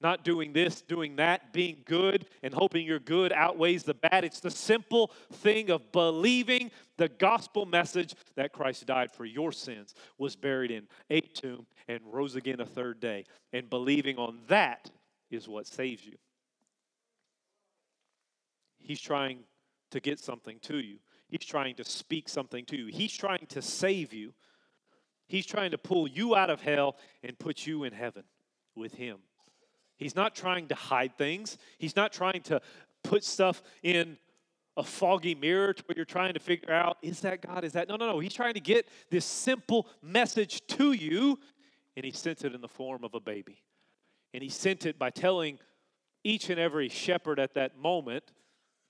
not 0.00 0.24
doing 0.24 0.52
this, 0.52 0.82
doing 0.82 1.14
that, 1.16 1.52
being 1.52 1.76
good, 1.84 2.26
and 2.42 2.52
hoping 2.52 2.84
your 2.84 2.98
good 2.98 3.32
outweighs 3.32 3.84
the 3.84 3.94
bad. 3.94 4.24
It's 4.24 4.40
the 4.40 4.50
simple 4.50 5.12
thing 5.34 5.70
of 5.70 5.92
believing 5.92 6.72
the 6.96 7.10
gospel 7.10 7.64
message 7.64 8.12
that 8.34 8.52
Christ 8.52 8.86
died 8.86 9.12
for 9.12 9.24
your 9.24 9.52
sins, 9.52 9.94
was 10.18 10.34
buried 10.34 10.72
in 10.72 10.88
a 11.10 11.20
tomb, 11.20 11.64
and 11.86 12.00
rose 12.10 12.34
again 12.34 12.58
a 12.58 12.66
third 12.66 12.98
day. 12.98 13.24
And 13.52 13.70
believing 13.70 14.16
on 14.16 14.40
that 14.48 14.90
is 15.30 15.46
what 15.46 15.68
saves 15.68 16.04
you. 16.04 16.16
He's 18.80 19.00
trying 19.00 19.40
to 19.90 20.00
get 20.00 20.18
something 20.18 20.58
to 20.62 20.78
you, 20.78 20.98
He's 21.28 21.44
trying 21.44 21.76
to 21.76 21.84
speak 21.84 22.28
something 22.28 22.64
to 22.66 22.76
you, 22.76 22.86
He's 22.86 23.16
trying 23.16 23.46
to 23.48 23.62
save 23.62 24.12
you. 24.12 24.32
He's 25.26 25.46
trying 25.46 25.70
to 25.70 25.78
pull 25.78 26.08
you 26.08 26.34
out 26.34 26.50
of 26.50 26.60
hell 26.60 26.96
and 27.22 27.38
put 27.38 27.64
you 27.64 27.84
in 27.84 27.92
heaven 27.92 28.24
with 28.74 28.94
Him. 28.94 29.18
He's 29.96 30.16
not 30.16 30.34
trying 30.34 30.66
to 30.68 30.74
hide 30.74 31.16
things. 31.16 31.56
He's 31.78 31.94
not 31.94 32.12
trying 32.12 32.42
to 32.42 32.60
put 33.04 33.22
stuff 33.22 33.62
in 33.84 34.16
a 34.76 34.82
foggy 34.82 35.34
mirror 35.34 35.72
to 35.72 35.82
where 35.84 35.94
you're 35.94 36.04
trying 36.04 36.34
to 36.34 36.40
figure 36.40 36.72
out 36.72 36.96
is 37.02 37.20
that 37.20 37.42
God? 37.42 37.64
Is 37.64 37.74
that? 37.74 37.88
No, 37.88 37.96
no, 37.96 38.12
no. 38.12 38.18
He's 38.18 38.34
trying 38.34 38.54
to 38.54 38.60
get 38.60 38.88
this 39.10 39.24
simple 39.24 39.86
message 40.02 40.66
to 40.68 40.92
you, 40.92 41.38
and 41.96 42.04
He 42.04 42.12
sent 42.12 42.44
it 42.44 42.54
in 42.54 42.60
the 42.60 42.68
form 42.68 43.04
of 43.04 43.14
a 43.14 43.20
baby. 43.20 43.62
And 44.32 44.42
He 44.42 44.48
sent 44.48 44.86
it 44.86 44.98
by 44.98 45.10
telling 45.10 45.58
each 46.24 46.50
and 46.50 46.58
every 46.58 46.88
shepherd 46.88 47.38
at 47.38 47.54
that 47.54 47.78
moment 47.78 48.24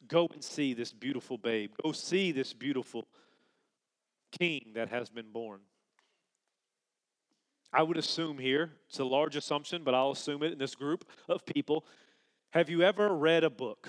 go 0.08 0.28
and 0.32 0.42
see 0.42 0.74
this 0.74 0.92
beautiful 0.92 1.38
babe, 1.38 1.72
go 1.82 1.92
see 1.92 2.32
this 2.32 2.52
beautiful 2.52 3.06
king 4.38 4.72
that 4.74 4.88
has 4.88 5.08
been 5.08 5.30
born. 5.30 5.60
I 7.72 7.82
would 7.82 7.96
assume 7.96 8.38
here, 8.38 8.72
it's 8.88 8.98
a 8.98 9.04
large 9.04 9.36
assumption, 9.36 9.84
but 9.84 9.94
I'll 9.94 10.10
assume 10.10 10.42
it 10.42 10.52
in 10.52 10.58
this 10.58 10.74
group 10.74 11.04
of 11.28 11.46
people. 11.46 11.84
Have 12.50 12.68
you 12.68 12.82
ever 12.82 13.14
read 13.14 13.44
a 13.44 13.50
book? 13.50 13.88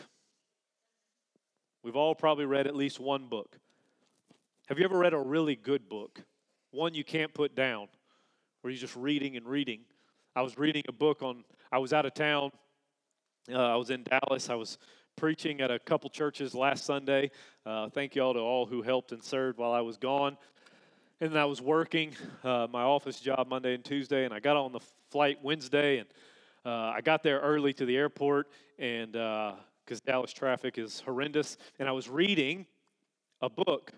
We've 1.84 1.96
all 1.96 2.14
probably 2.14 2.46
read 2.46 2.68
at 2.68 2.76
least 2.76 3.00
one 3.00 3.28
book. 3.28 3.58
Have 4.68 4.78
you 4.78 4.86
ever 4.86 5.00
read 5.00 5.14
a 5.14 5.20
really 5.20 5.56
good 5.56 5.90
book? 5.90 6.22
One 6.70 6.94
you 6.94 7.04
can't 7.04 7.34
put 7.34 7.56
down, 7.56 7.88
where 8.62 8.72
you're 8.72 8.80
just 8.80 8.96
reading 8.96 9.36
and 9.36 9.48
reading. 9.48 9.82
I 10.36 10.44
was 10.44 10.58
reading 10.58 10.84
a 10.88 10.94
book 10.94 11.24
on, 11.24 11.44
I 11.72 11.80
was 11.80 11.92
out 11.92 12.06
of 12.06 12.14
town. 12.14 12.52
Uh, 13.52 13.58
I 13.58 13.76
was 13.76 13.90
in 13.90 14.04
Dallas. 14.04 14.50
I 14.50 14.56
was 14.56 14.78
preaching 15.16 15.62
at 15.62 15.72
a 15.72 15.80
couple 15.80 16.10
churches 16.10 16.56
last 16.56 16.86
Sunday. 16.86 17.32
Uh, 17.66 17.90
thank 17.90 18.16
you 18.16 18.22
all 18.22 18.34
to 18.34 18.40
all 18.40 18.66
who 18.66 18.82
helped 18.82 19.12
and 19.12 19.24
served 19.24 19.58
while 19.58 19.72
I 19.72 19.82
was 19.82 19.98
gone. 19.98 20.38
And 21.20 21.38
I 21.38 21.46
was 21.46 21.62
working 21.62 22.16
uh, 22.44 22.68
my 22.72 22.82
office 22.82 23.20
job 23.20 23.48
Monday 23.48 23.76
and 23.76 23.86
Tuesday, 23.86 24.26
and 24.26 24.34
I 24.34 24.40
got 24.40 24.58
on 24.58 24.72
the 24.72 24.80
flight 25.12 25.38
Wednesday, 25.44 26.00
and 26.00 26.08
uh, 26.66 26.94
I 26.96 27.02
got 27.02 27.22
there 27.22 27.40
early 27.40 27.74
to 27.74 27.86
the 27.86 27.96
airport, 27.96 28.48
and 28.80 29.12
because 29.12 30.00
uh, 30.00 30.06
Dallas 30.06 30.34
traffic 30.34 30.78
is 30.78 31.02
horrendous, 31.02 31.58
and 31.80 31.88
I 31.88 31.92
was 31.92 32.10
reading 32.10 32.66
a 33.42 33.50
book. 33.50 33.92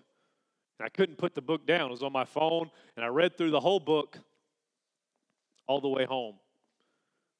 And 0.78 0.86
I 0.86 0.88
couldn't 0.88 1.16
put 1.16 1.34
the 1.34 1.42
book 1.42 1.66
down. 1.66 1.88
It 1.88 1.92
was 1.92 2.02
on 2.02 2.12
my 2.12 2.24
phone, 2.24 2.70
and 2.96 3.04
I 3.04 3.08
read 3.08 3.38
through 3.38 3.52
the 3.52 3.60
whole 3.60 3.80
book 3.80 4.18
all 5.66 5.80
the 5.80 5.88
way 5.88 6.04
home 6.04 6.34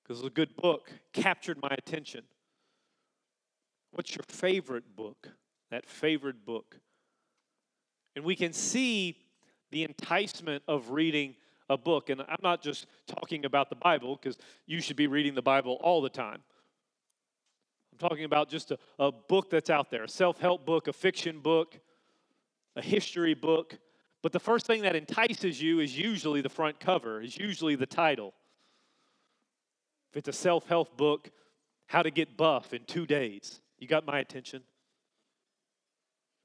because 0.02 0.20
it 0.20 0.22
was 0.22 0.30
a 0.30 0.34
good 0.34 0.54
book, 0.56 0.90
captured 1.12 1.60
my 1.60 1.68
attention. 1.70 2.22
What's 3.94 4.16
your 4.16 4.24
favorite 4.26 4.96
book? 4.96 5.28
That 5.70 5.86
favorite 5.86 6.44
book. 6.44 6.76
And 8.16 8.24
we 8.24 8.34
can 8.34 8.52
see 8.52 9.16
the 9.70 9.84
enticement 9.84 10.64
of 10.66 10.90
reading 10.90 11.36
a 11.70 11.76
book. 11.76 12.10
And 12.10 12.20
I'm 12.22 12.40
not 12.42 12.60
just 12.60 12.86
talking 13.06 13.44
about 13.44 13.70
the 13.70 13.76
Bible, 13.76 14.16
because 14.16 14.36
you 14.66 14.80
should 14.80 14.96
be 14.96 15.06
reading 15.06 15.36
the 15.36 15.42
Bible 15.42 15.78
all 15.80 16.02
the 16.02 16.08
time. 16.08 16.42
I'm 17.92 18.08
talking 18.08 18.24
about 18.24 18.48
just 18.48 18.72
a, 18.72 18.78
a 18.98 19.12
book 19.12 19.48
that's 19.48 19.70
out 19.70 19.90
there 19.92 20.02
a 20.02 20.08
self 20.08 20.40
help 20.40 20.66
book, 20.66 20.88
a 20.88 20.92
fiction 20.92 21.38
book, 21.38 21.78
a 22.74 22.82
history 22.82 23.34
book. 23.34 23.78
But 24.22 24.32
the 24.32 24.40
first 24.40 24.66
thing 24.66 24.82
that 24.82 24.96
entices 24.96 25.62
you 25.62 25.78
is 25.78 25.96
usually 25.96 26.40
the 26.40 26.48
front 26.48 26.80
cover, 26.80 27.22
is 27.22 27.38
usually 27.38 27.76
the 27.76 27.86
title. 27.86 28.34
If 30.10 30.16
it's 30.16 30.28
a 30.28 30.32
self 30.32 30.66
help 30.66 30.96
book, 30.96 31.30
How 31.86 32.02
to 32.02 32.10
Get 32.10 32.36
Buff 32.36 32.74
in 32.74 32.82
Two 32.86 33.06
Days, 33.06 33.60
you 33.78 33.86
got 33.86 34.06
my 34.06 34.18
attention. 34.18 34.62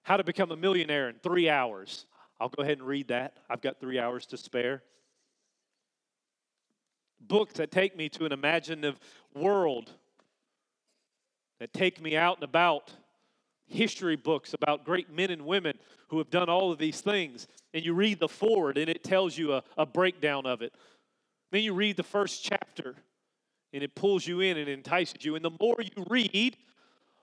How 0.04 0.18
to 0.18 0.24
Become 0.24 0.52
a 0.52 0.56
Millionaire 0.56 1.10
in 1.10 1.16
Three 1.22 1.50
Hours. 1.50 2.06
I'll 2.40 2.50
go 2.50 2.64
ahead 2.64 2.78
and 2.78 2.88
read 2.88 3.10
that. 3.10 3.38
I've 3.50 3.62
got 3.62 3.80
three 3.80 4.00
hours 4.00 4.26
to 4.28 4.38
spare. 4.38 4.82
Books 7.20 7.56
that 7.56 7.70
take 7.70 7.98
me 7.98 8.08
to 8.10 8.26
an 8.26 8.32
imaginative 8.32 8.98
world, 9.36 9.92
that 11.60 11.74
take 11.74 12.02
me 12.02 12.16
out 12.16 12.38
and 12.38 12.44
about. 12.44 12.92
History 13.68 14.16
books 14.16 14.56
about 14.56 14.84
great 14.84 15.12
men 15.12 15.30
and 15.30 15.46
women 15.46 15.78
who 16.08 16.18
have 16.18 16.32
done 16.32 16.50
all 16.50 16.72
of 16.72 16.80
these 16.80 17.02
things. 17.02 17.48
And 17.74 17.86
you 17.86 17.94
read 17.94 18.20
the 18.20 18.28
foreword 18.28 18.80
and 18.80 18.90
it 18.90 19.04
tells 19.04 19.38
you 19.38 19.54
a, 19.54 19.64
a 19.78 19.86
breakdown 19.86 20.48
of 20.48 20.64
it. 20.64 20.74
Then 21.52 21.62
you 21.62 21.76
read 21.76 21.96
the 21.96 22.04
first 22.04 22.44
chapter 22.44 22.96
and 23.72 23.84
it 23.84 23.94
pulls 23.94 24.26
you 24.26 24.42
in 24.42 24.58
and 24.58 24.68
entices 24.68 25.24
you. 25.24 25.36
And 25.36 25.46
the 25.46 25.52
more 25.60 25.76
you 25.80 26.04
read, 26.10 26.58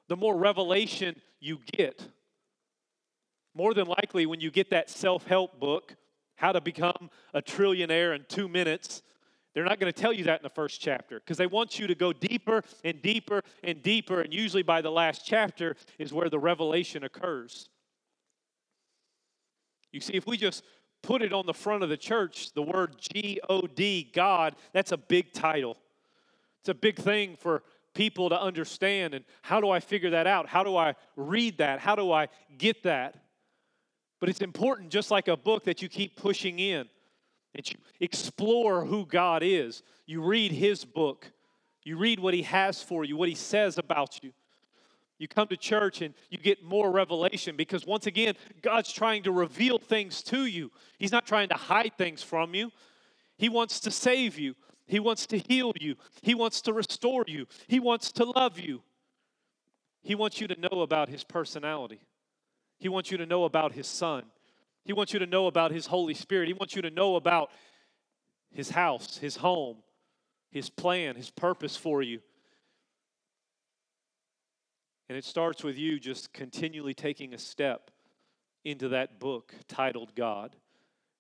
the 0.08 0.16
more 0.16 0.36
revelation 0.36 1.16
you 1.40 1.58
get. 1.72 2.08
More 3.54 3.74
than 3.74 3.86
likely, 3.86 4.26
when 4.26 4.40
you 4.40 4.50
get 4.50 4.70
that 4.70 4.90
self 4.90 5.26
help 5.26 5.58
book, 5.58 5.96
How 6.36 6.52
to 6.52 6.60
Become 6.60 7.10
a 7.32 7.40
Trillionaire 7.40 8.14
in 8.14 8.24
Two 8.28 8.48
Minutes, 8.48 9.02
they're 9.54 9.64
not 9.64 9.80
going 9.80 9.90
to 9.90 9.98
tell 9.98 10.12
you 10.12 10.24
that 10.24 10.40
in 10.40 10.42
the 10.42 10.50
first 10.50 10.82
chapter 10.82 11.18
because 11.18 11.38
they 11.38 11.46
want 11.46 11.78
you 11.78 11.86
to 11.86 11.94
go 11.94 12.12
deeper 12.12 12.62
and 12.84 13.00
deeper 13.00 13.42
and 13.64 13.82
deeper. 13.82 14.20
And 14.20 14.34
usually, 14.34 14.62
by 14.62 14.82
the 14.82 14.90
last 14.90 15.22
chapter, 15.24 15.76
is 15.98 16.12
where 16.12 16.28
the 16.28 16.38
revelation 16.38 17.04
occurs. 17.04 17.70
You 19.92 20.00
see, 20.00 20.12
if 20.12 20.26
we 20.26 20.36
just 20.36 20.62
put 21.02 21.22
it 21.22 21.32
on 21.32 21.46
the 21.46 21.54
front 21.54 21.82
of 21.82 21.88
the 21.88 21.96
church, 21.96 22.52
the 22.52 22.60
word 22.60 22.96
G 22.98 23.40
O 23.48 23.62
D, 23.62 24.10
God, 24.12 24.56
that's 24.74 24.92
a 24.92 24.98
big 24.98 25.32
title. 25.32 25.78
It's 26.60 26.68
a 26.68 26.74
big 26.74 26.96
thing 26.96 27.36
for 27.40 27.62
people 27.96 28.28
to 28.28 28.40
understand. 28.40 29.14
And 29.14 29.24
how 29.42 29.60
do 29.60 29.70
I 29.70 29.80
figure 29.80 30.10
that 30.10 30.26
out? 30.26 30.46
How 30.46 30.62
do 30.62 30.76
I 30.76 30.94
read 31.16 31.58
that? 31.58 31.80
How 31.80 31.96
do 31.96 32.12
I 32.12 32.28
get 32.58 32.82
that? 32.82 33.16
But 34.20 34.28
it's 34.28 34.40
important, 34.40 34.90
just 34.90 35.10
like 35.10 35.28
a 35.28 35.36
book, 35.36 35.64
that 35.64 35.82
you 35.82 35.88
keep 35.88 36.16
pushing 36.16 36.58
in, 36.58 36.88
that 37.54 37.72
you 37.72 37.78
explore 38.00 38.84
who 38.84 39.06
God 39.06 39.42
is. 39.42 39.82
You 40.06 40.22
read 40.22 40.52
His 40.52 40.84
book, 40.84 41.32
you 41.82 41.96
read 41.96 42.20
what 42.20 42.34
He 42.34 42.42
has 42.42 42.82
for 42.82 43.04
you, 43.04 43.16
what 43.16 43.28
He 43.28 43.34
says 43.34 43.78
about 43.78 44.22
you. 44.22 44.32
You 45.18 45.28
come 45.28 45.48
to 45.48 45.56
church 45.56 46.02
and 46.02 46.12
you 46.28 46.36
get 46.36 46.62
more 46.62 46.90
revelation 46.90 47.56
because, 47.56 47.86
once 47.86 48.06
again, 48.06 48.34
God's 48.60 48.92
trying 48.92 49.22
to 49.22 49.32
reveal 49.32 49.78
things 49.78 50.22
to 50.24 50.44
you. 50.44 50.70
He's 50.98 51.12
not 51.12 51.26
trying 51.26 51.48
to 51.48 51.54
hide 51.54 51.92
things 51.96 52.22
from 52.22 52.54
you. 52.54 52.70
He 53.38 53.48
wants 53.48 53.80
to 53.80 53.90
save 53.90 54.38
you, 54.38 54.54
He 54.86 55.00
wants 55.00 55.26
to 55.28 55.38
heal 55.38 55.72
you, 55.80 55.96
He 56.22 56.34
wants 56.34 56.60
to 56.62 56.72
restore 56.72 57.24
you, 57.26 57.46
He 57.66 57.80
wants 57.80 58.12
to 58.12 58.24
love 58.24 58.58
you. 58.58 58.82
He 60.02 60.14
wants 60.14 60.40
you 60.40 60.46
to 60.46 60.60
know 60.60 60.82
about 60.82 61.08
His 61.08 61.24
personality. 61.24 62.00
He 62.78 62.88
wants 62.88 63.10
you 63.10 63.18
to 63.18 63.26
know 63.26 63.44
about 63.44 63.72
His 63.72 63.88
Son. 63.88 64.22
He 64.84 64.92
wants 64.92 65.12
you 65.12 65.18
to 65.18 65.26
know 65.26 65.48
about 65.48 65.72
His 65.72 65.86
Holy 65.86 66.14
Spirit. 66.14 66.46
He 66.46 66.54
wants 66.54 66.76
you 66.76 66.82
to 66.82 66.90
know 66.90 67.16
about 67.16 67.50
His 68.52 68.70
house, 68.70 69.16
His 69.16 69.36
home, 69.36 69.78
His 70.52 70.70
plan, 70.70 71.16
His 71.16 71.30
purpose 71.30 71.76
for 71.76 72.02
you. 72.02 72.20
And 75.08 75.18
it 75.18 75.24
starts 75.24 75.64
with 75.64 75.76
you 75.76 75.98
just 75.98 76.32
continually 76.32 76.94
taking 76.94 77.34
a 77.34 77.38
step 77.38 77.90
into 78.64 78.88
that 78.90 79.18
book 79.18 79.54
titled 79.68 80.14
God. 80.14 80.54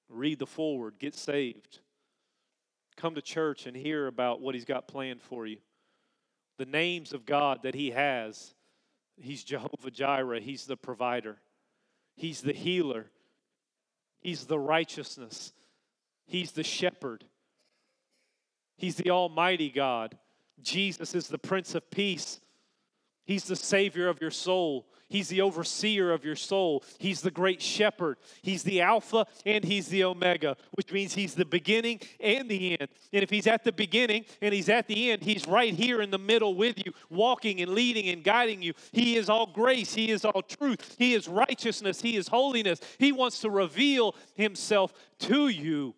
Read 0.08 0.38
the 0.38 0.46
foreword, 0.46 0.94
get 0.98 1.14
saved. 1.14 1.80
Come 2.96 3.14
to 3.14 3.22
church 3.22 3.66
and 3.66 3.76
hear 3.76 4.06
about 4.06 4.40
what 4.40 4.54
He's 4.54 4.64
got 4.64 4.88
planned 4.88 5.22
for 5.22 5.46
you. 5.46 5.58
The 6.58 6.66
names 6.66 7.12
of 7.12 7.26
God 7.26 7.62
that 7.62 7.74
He 7.74 7.90
has. 7.90 8.54
He's 9.18 9.44
Jehovah 9.44 9.90
Jireh, 9.90 10.40
He's 10.40 10.66
the 10.66 10.76
provider. 10.76 11.38
He's 12.16 12.40
the 12.40 12.52
healer, 12.52 13.06
He's 14.20 14.46
the 14.46 14.58
righteousness, 14.58 15.52
He's 16.26 16.52
the 16.52 16.64
shepherd, 16.64 17.24
He's 18.76 18.96
the 18.96 19.10
Almighty 19.10 19.70
God. 19.70 20.18
Jesus 20.62 21.14
is 21.14 21.28
the 21.28 21.38
Prince 21.38 21.74
of 21.74 21.90
Peace. 21.90 22.40
He's 23.26 23.44
the 23.44 23.56
Savior 23.56 24.08
of 24.08 24.20
your 24.20 24.30
soul. 24.30 24.86
He's 25.08 25.28
the 25.28 25.40
overseer 25.40 26.10
of 26.12 26.24
your 26.24 26.34
soul. 26.34 26.82
He's 26.98 27.20
the 27.20 27.30
great 27.30 27.62
shepherd. 27.62 28.18
He's 28.42 28.64
the 28.64 28.80
Alpha 28.80 29.26
and 29.44 29.64
He's 29.64 29.86
the 29.86 30.02
Omega, 30.04 30.56
which 30.72 30.90
means 30.92 31.14
He's 31.14 31.34
the 31.34 31.44
beginning 31.44 32.00
and 32.18 32.48
the 32.48 32.80
end. 32.80 32.88
And 33.12 33.22
if 33.22 33.30
He's 33.30 33.46
at 33.46 33.62
the 33.62 33.72
beginning 33.72 34.24
and 34.42 34.52
He's 34.52 34.68
at 34.68 34.88
the 34.88 35.12
end, 35.12 35.22
He's 35.22 35.46
right 35.46 35.72
here 35.72 36.02
in 36.02 36.10
the 36.10 36.18
middle 36.18 36.56
with 36.56 36.84
you, 36.84 36.92
walking 37.08 37.60
and 37.60 37.72
leading 37.72 38.08
and 38.08 38.24
guiding 38.24 38.62
you. 38.62 38.72
He 38.92 39.16
is 39.16 39.28
all 39.28 39.46
grace. 39.46 39.94
He 39.94 40.10
is 40.10 40.24
all 40.24 40.42
truth. 40.42 40.96
He 40.98 41.14
is 41.14 41.28
righteousness. 41.28 42.00
He 42.00 42.16
is 42.16 42.26
holiness. 42.26 42.80
He 42.98 43.12
wants 43.12 43.40
to 43.40 43.50
reveal 43.50 44.16
Himself 44.34 44.92
to 45.20 45.48
you. 45.48 45.94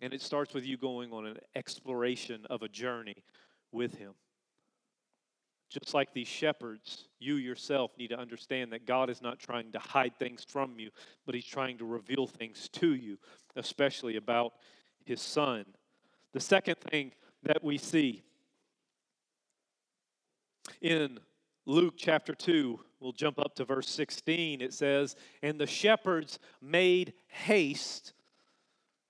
And 0.00 0.12
it 0.12 0.22
starts 0.22 0.54
with 0.54 0.64
you 0.64 0.76
going 0.76 1.12
on 1.12 1.26
an 1.26 1.38
exploration 1.56 2.46
of 2.48 2.62
a 2.62 2.68
journey 2.68 3.24
with 3.72 3.94
Him. 3.94 4.14
Just 5.72 5.94
like 5.94 6.12
these 6.12 6.28
shepherds, 6.28 7.08
you 7.18 7.36
yourself 7.36 7.92
need 7.96 8.08
to 8.08 8.18
understand 8.18 8.72
that 8.72 8.86
God 8.86 9.08
is 9.08 9.22
not 9.22 9.38
trying 9.38 9.72
to 9.72 9.78
hide 9.78 10.18
things 10.18 10.44
from 10.46 10.78
you, 10.78 10.90
but 11.24 11.34
He's 11.34 11.46
trying 11.46 11.78
to 11.78 11.86
reveal 11.86 12.26
things 12.26 12.68
to 12.74 12.94
you, 12.94 13.16
especially 13.56 14.16
about 14.16 14.52
His 15.04 15.22
Son. 15.22 15.64
The 16.32 16.40
second 16.40 16.76
thing 16.78 17.12
that 17.42 17.64
we 17.64 17.78
see 17.78 18.22
in 20.82 21.18
Luke 21.64 21.94
chapter 21.96 22.34
2, 22.34 22.78
we'll 23.00 23.12
jump 23.12 23.38
up 23.38 23.54
to 23.54 23.64
verse 23.64 23.88
16. 23.88 24.60
It 24.60 24.74
says, 24.74 25.16
And 25.42 25.58
the 25.58 25.66
shepherds 25.66 26.38
made 26.60 27.14
haste. 27.28 28.12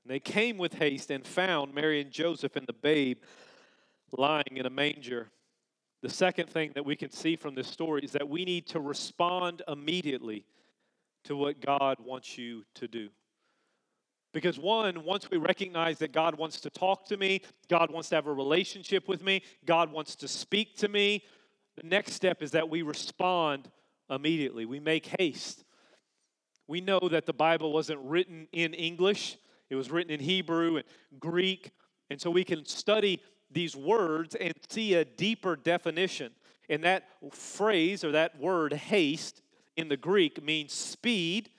And 0.05 0.13
they 0.13 0.21
came 0.21 0.59
with 0.59 0.75
haste 0.75 1.11
and 1.11 1.27
found 1.27 1.75
Mary 1.75 2.01
and 2.01 2.11
Joseph 2.11 2.55
and 2.55 2.67
the 2.67 2.73
babe 2.73 3.19
lying 4.17 4.57
in 4.57 4.67
a 4.67 4.71
manger. 4.71 5.31
The 6.03 6.11
second 6.11 6.51
thing 6.51 6.73
that 6.75 6.85
we 6.85 6.97
can 6.97 7.11
see 7.11 7.37
from 7.37 7.55
this 7.55 7.69
story 7.69 8.03
is 8.03 8.13
that 8.13 8.29
we 8.29 8.45
need 8.45 8.67
to 8.69 8.81
respond 8.81 9.63
immediately 9.69 10.45
to 11.25 11.37
what 11.37 11.61
God 11.61 11.99
wants 12.01 12.37
you 12.37 12.65
to 12.75 12.89
do. 12.89 13.09
Because, 14.33 14.59
one, 14.59 15.05
once 15.05 15.31
we 15.31 15.37
recognize 15.37 15.99
that 15.99 16.13
God 16.13 16.37
wants 16.37 16.61
to 16.63 16.71
talk 16.71 17.07
to 17.07 17.17
me, 17.17 17.43
God 17.69 17.93
wants 17.93 18.09
to 18.09 18.17
have 18.17 18.27
a 18.27 18.33
relationship 18.33 19.07
with 19.07 19.23
me, 19.23 19.43
God 19.65 19.93
wants 19.93 20.17
to 20.17 20.29
speak 20.29 20.77
to 20.79 20.89
me, 20.89 21.23
the 21.77 21.87
next 21.87 22.15
step 22.15 22.43
is 22.43 22.51
that 22.51 22.69
we 22.69 22.83
respond 22.83 23.71
immediately. 24.11 24.67
We 24.67 24.81
make 24.81 25.09
haste. 25.19 25.65
We 26.67 26.81
know 26.81 27.01
that 27.11 27.27
the 27.27 27.33
Bible 27.33 27.73
wasn't 27.73 28.01
written 28.03 28.49
in 28.53 28.75
English, 28.75 29.37
it 29.71 29.77
was 29.77 29.91
written 29.91 30.13
in 30.13 30.21
Hebrew 30.21 30.77
and 30.77 30.85
Greek. 31.19 31.71
And 32.11 32.21
so 32.21 32.31
we 32.31 32.45
can 32.45 32.67
study 32.67 33.23
these 33.53 33.77
words 33.77 34.35
and 34.35 34.53
see 34.69 34.95
a 34.95 35.05
deeper 35.05 35.57
definition. 35.57 36.33
And 36.69 36.85
that 36.85 37.05
phrase 37.33 38.05
or 38.05 38.13
that 38.13 38.39
word 38.39 38.73
haste 38.73 39.43
in 39.77 39.89
the 39.89 39.97
Greek 39.97 40.43
means 40.43 40.73
speed 40.73 41.51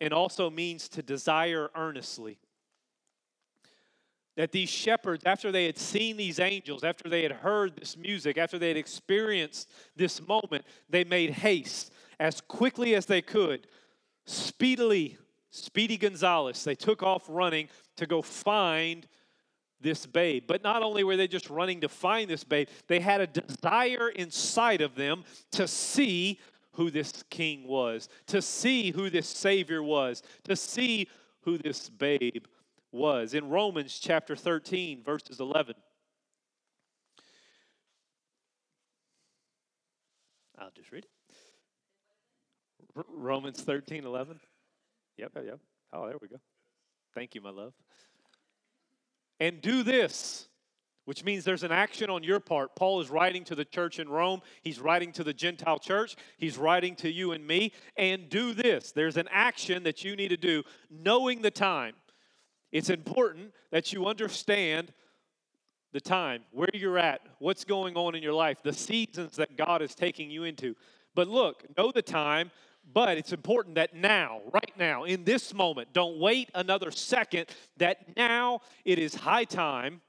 and 0.00 0.12
also 0.12 0.50
means 0.50 0.88
to 0.88 1.02
desire 1.02 1.70
earnestly. 1.74 2.38
That 4.36 4.52
these 4.52 4.70
shepherds, 4.70 5.24
after 5.26 5.52
they 5.52 5.66
had 5.66 5.76
seen 5.76 6.16
these 6.16 6.40
angels, 6.40 6.84
after 6.84 7.08
they 7.08 7.22
had 7.22 7.32
heard 7.32 7.76
this 7.76 7.96
music, 7.96 8.38
after 8.38 8.58
they 8.58 8.68
had 8.68 8.76
experienced 8.76 9.68
this 9.96 10.26
moment, 10.26 10.64
they 10.88 11.04
made 11.04 11.30
haste 11.30 11.92
as 12.18 12.40
quickly 12.40 12.94
as 12.94 13.06
they 13.06 13.20
could, 13.20 13.66
speedily, 14.24 15.18
Speedy 15.50 15.96
Gonzales. 15.96 16.62
They 16.64 16.76
took 16.76 17.02
off 17.02 17.24
running 17.28 17.68
to 17.96 18.06
go 18.06 18.22
find 18.22 19.06
this 19.80 20.06
babe. 20.06 20.44
But 20.46 20.62
not 20.62 20.82
only 20.82 21.04
were 21.04 21.16
they 21.16 21.28
just 21.28 21.50
running 21.50 21.80
to 21.80 21.88
find 21.88 22.28
this 22.28 22.44
babe, 22.44 22.68
they 22.86 23.00
had 23.00 23.20
a 23.20 23.26
desire 23.26 24.08
inside 24.10 24.80
of 24.80 24.94
them 24.94 25.24
to 25.52 25.66
see 25.66 26.38
who 26.72 26.90
this 26.90 27.24
king 27.30 27.66
was, 27.66 28.08
to 28.28 28.40
see 28.40 28.90
who 28.90 29.10
this 29.10 29.28
Savior 29.28 29.82
was, 29.82 30.22
to 30.44 30.56
see 30.56 31.08
who 31.42 31.58
this 31.58 31.88
babe 31.88 32.44
was. 32.92 33.34
In 33.34 33.48
Romans 33.48 33.98
chapter 33.98 34.36
13, 34.36 35.02
verses 35.02 35.40
11, 35.40 35.74
I'll 40.58 40.70
just 40.76 40.92
read 40.92 41.04
it. 41.04 41.10
R- 42.96 43.04
Romans 43.08 43.62
13, 43.62 44.04
11. 44.04 44.38
Yep, 45.16 45.32
yep, 45.34 45.44
yep. 45.46 45.58
Oh, 45.92 46.06
there 46.06 46.16
we 46.20 46.28
go. 46.28 46.36
Thank 47.14 47.34
you, 47.34 47.40
my 47.40 47.50
love 47.50 47.72
and 49.40 49.60
do 49.60 49.82
this, 49.82 50.48
which 51.06 51.24
means 51.24 51.42
there's 51.44 51.64
an 51.64 51.72
action 51.72 52.10
on 52.10 52.22
your 52.22 52.38
part. 52.38 52.76
Paul 52.76 53.00
is 53.00 53.10
writing 53.10 53.42
to 53.44 53.54
the 53.54 53.64
church 53.64 53.98
in 53.98 54.08
Rome, 54.08 54.42
he's 54.62 54.78
writing 54.78 55.10
to 55.12 55.24
the 55.24 55.32
Gentile 55.32 55.78
church, 55.78 56.14
he's 56.36 56.58
writing 56.58 56.94
to 56.96 57.10
you 57.10 57.32
and 57.32 57.44
me, 57.44 57.72
and 57.96 58.28
do 58.28 58.52
this. 58.52 58.92
There's 58.92 59.16
an 59.16 59.28
action 59.32 59.82
that 59.84 60.04
you 60.04 60.14
need 60.14 60.28
to 60.28 60.36
do, 60.36 60.62
knowing 60.90 61.42
the 61.42 61.50
time. 61.50 61.94
It's 62.70 62.90
important 62.90 63.52
that 63.72 63.92
you 63.92 64.06
understand 64.06 64.92
the 65.92 66.00
time, 66.00 66.42
where 66.52 66.68
you're 66.72 66.98
at, 66.98 67.22
what's 67.40 67.64
going 67.64 67.96
on 67.96 68.14
in 68.14 68.22
your 68.22 68.32
life, 68.32 68.62
the 68.62 68.72
seasons 68.72 69.36
that 69.36 69.56
God 69.56 69.82
is 69.82 69.94
taking 69.94 70.30
you 70.30 70.44
into. 70.44 70.76
But 71.16 71.26
look, 71.26 71.64
know 71.76 71.90
the 71.90 72.02
time, 72.02 72.52
but 72.92 73.18
it's 73.18 73.32
important 73.32 73.74
that 73.76 73.94
now, 73.94 74.40
right 74.52 74.72
now, 74.78 75.04
in 75.04 75.24
this 75.24 75.54
moment, 75.54 75.92
don't 75.92 76.18
wait 76.18 76.50
another 76.54 76.90
second, 76.90 77.46
that 77.76 78.16
now 78.16 78.60
it 78.84 78.98
is 78.98 79.14
high 79.14 79.44
time 79.44 80.00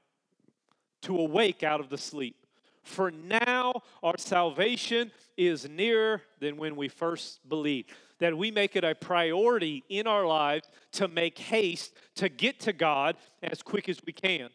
to 1.02 1.18
awake 1.18 1.62
out 1.62 1.80
of 1.80 1.88
the 1.88 1.98
sleep. 1.98 2.36
For 2.82 3.10
now, 3.10 3.82
our 4.02 4.18
salvation 4.18 5.12
is 5.36 5.68
nearer 5.68 6.22
than 6.40 6.56
when 6.56 6.74
we 6.74 6.88
first 6.88 7.48
believed. 7.48 7.90
That 8.18 8.36
we 8.36 8.50
make 8.50 8.76
it 8.76 8.84
a 8.84 8.94
priority 8.94 9.84
in 9.88 10.06
our 10.06 10.26
lives 10.26 10.68
to 10.92 11.08
make 11.08 11.38
haste 11.38 11.94
to 12.16 12.28
get 12.28 12.60
to 12.60 12.72
God 12.72 13.16
as 13.42 13.62
quick 13.62 13.88
as 13.88 14.00
we 14.04 14.12
can. 14.12 14.48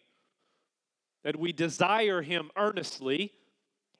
That 1.24 1.38
we 1.38 1.52
desire 1.54 2.22
Him 2.22 2.50
earnestly. 2.58 3.34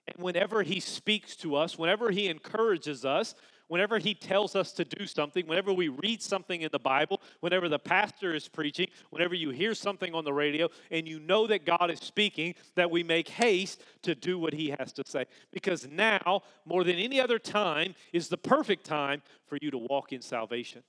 And 0.08 0.24
whenever 0.24 0.64
He 0.64 0.80
speaks 0.80 1.36
to 1.38 1.56
us, 1.56 1.78
whenever 1.78 2.12
He 2.12 2.28
encourages 2.28 3.06
us, 3.06 3.36
whenever 3.68 3.98
he 4.00 4.14
tells 4.14 4.56
us 4.56 4.72
to 4.74 4.86
do 4.86 5.06
something, 5.06 5.46
whenever 5.48 5.74
we 5.74 5.90
read 5.90 6.22
something 6.22 6.62
in 6.62 6.70
the 6.72 6.80
Bible, 6.80 7.22
whenever 7.42 7.70
the 7.70 7.80
pastor 7.80 8.34
is 8.34 8.48
preaching, 8.48 8.88
whenever 9.10 9.36
you 9.36 9.50
hear 9.50 9.74
something 9.74 10.14
on 10.14 10.24
the 10.24 10.34
radio 10.34 10.70
and 10.92 11.08
you 11.08 11.20
know 11.20 11.48
that 11.48 11.66
God 11.66 11.92
is 11.92 12.00
speaking, 12.00 12.56
that 12.76 12.90
we 12.90 13.04
make 13.04 13.28
haste 13.28 13.84
to 14.04 14.16
do 14.16 14.40
what 14.40 14.54
he 14.54 14.70
has 14.78 14.94
to 14.94 15.04
say. 15.06 15.26
Because 15.52 15.88
now, 15.88 16.42
more 16.66 16.84
than 16.84 16.96
any 16.96 17.20
other 17.20 17.40
time, 17.40 17.96
is 18.14 18.28
the 18.28 18.38
perfect 18.38 18.86
time 18.86 19.22
for 19.48 19.58
you 19.62 19.72
to 19.72 19.78
walk 19.78 20.14
in 20.14 20.22
salvation. 20.22 20.84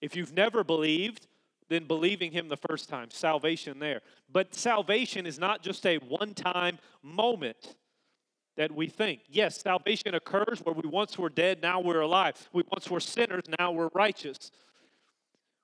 If 0.00 0.14
you've 0.16 0.34
never 0.34 0.62
believed, 0.62 1.26
then 1.68 1.84
believing 1.84 2.32
him 2.32 2.48
the 2.48 2.56
first 2.56 2.88
time, 2.88 3.10
salvation 3.10 3.78
there. 3.78 4.02
But 4.30 4.54
salvation 4.54 5.26
is 5.26 5.38
not 5.38 5.62
just 5.62 5.84
a 5.86 5.96
one 5.98 6.34
time 6.34 6.78
moment 7.02 7.74
that 8.56 8.72
we 8.72 8.86
think. 8.86 9.20
Yes, 9.28 9.60
salvation 9.60 10.14
occurs 10.14 10.60
where 10.64 10.74
we 10.74 10.88
once 10.88 11.18
were 11.18 11.28
dead, 11.28 11.62
now 11.62 11.80
we're 11.80 12.00
alive. 12.00 12.48
We 12.52 12.62
once 12.70 12.90
were 12.90 13.00
sinners, 13.00 13.44
now 13.58 13.72
we're 13.72 13.90
righteous. 13.94 14.50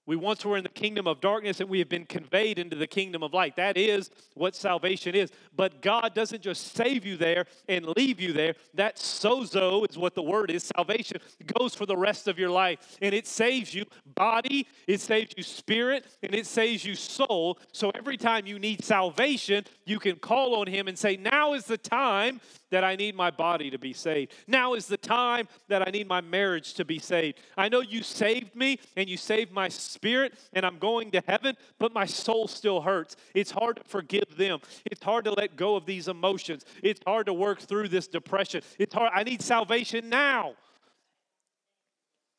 We 0.04 0.16
once 0.16 0.44
were 0.44 0.56
in 0.56 0.64
the 0.64 0.68
kingdom 0.68 1.06
of 1.06 1.20
darkness 1.20 1.60
and 1.60 1.70
we 1.70 1.78
have 1.78 1.88
been 1.88 2.06
conveyed 2.06 2.58
into 2.58 2.74
the 2.74 2.88
kingdom 2.88 3.22
of 3.22 3.32
light. 3.32 3.54
That 3.56 3.76
is 3.76 4.10
what 4.34 4.56
salvation 4.56 5.14
is. 5.14 5.30
But 5.54 5.80
God 5.80 6.12
doesn't 6.14 6.42
just 6.42 6.74
save 6.74 7.06
you 7.06 7.16
there 7.16 7.46
and 7.68 7.86
leave 7.96 8.20
you 8.20 8.32
there. 8.32 8.54
That 8.74 8.96
sozo 8.96 9.88
is 9.88 9.96
what 9.96 10.14
the 10.14 10.22
word 10.22 10.50
is. 10.50 10.64
Salvation 10.64 11.18
goes 11.58 11.74
for 11.74 11.86
the 11.86 11.96
rest 11.96 12.26
of 12.26 12.38
your 12.38 12.50
life. 12.50 12.98
And 13.00 13.14
it 13.14 13.28
saves 13.28 13.74
you 13.74 13.84
body, 14.14 14.66
it 14.88 15.00
saves 15.00 15.34
you 15.36 15.44
spirit, 15.44 16.06
and 16.22 16.34
it 16.34 16.46
saves 16.46 16.84
you 16.84 16.96
soul. 16.96 17.58
So 17.70 17.90
every 17.90 18.16
time 18.16 18.46
you 18.46 18.58
need 18.58 18.84
salvation, 18.84 19.64
you 19.84 20.00
can 20.00 20.16
call 20.16 20.56
on 20.56 20.66
Him 20.66 20.88
and 20.88 20.98
say, 20.98 21.16
Now 21.16 21.54
is 21.54 21.64
the 21.64 21.78
time 21.78 22.40
that 22.72 22.82
I 22.82 22.96
need 22.96 23.14
my 23.14 23.30
body 23.30 23.70
to 23.70 23.78
be 23.78 23.92
saved. 23.92 24.32
Now 24.48 24.74
is 24.74 24.86
the 24.86 24.96
time 24.96 25.46
that 25.68 25.86
I 25.86 25.90
need 25.90 26.08
my 26.08 26.22
marriage 26.22 26.74
to 26.74 26.84
be 26.84 26.98
saved. 26.98 27.38
I 27.56 27.68
know 27.68 27.80
you 27.80 28.02
saved 28.02 28.56
me 28.56 28.78
and 28.96 29.08
you 29.08 29.16
saved 29.16 29.52
my 29.52 29.68
spirit 29.92 30.34
and 30.52 30.64
I'm 30.64 30.78
going 30.78 31.10
to 31.12 31.22
heaven, 31.26 31.56
but 31.78 31.92
my 31.92 32.06
soul 32.06 32.48
still 32.48 32.80
hurts. 32.80 33.16
It's 33.34 33.50
hard 33.50 33.76
to 33.76 33.84
forgive 33.84 34.36
them. 34.36 34.60
It's 34.84 35.02
hard 35.02 35.24
to 35.26 35.32
let 35.32 35.56
go 35.56 35.76
of 35.76 35.86
these 35.86 36.08
emotions. 36.08 36.64
It's 36.82 37.00
hard 37.06 37.26
to 37.26 37.34
work 37.34 37.60
through 37.60 37.88
this 37.88 38.08
depression. 38.08 38.62
It's 38.78 38.94
hard. 38.94 39.12
I 39.14 39.22
need 39.22 39.42
salvation 39.42 40.08
now. 40.08 40.54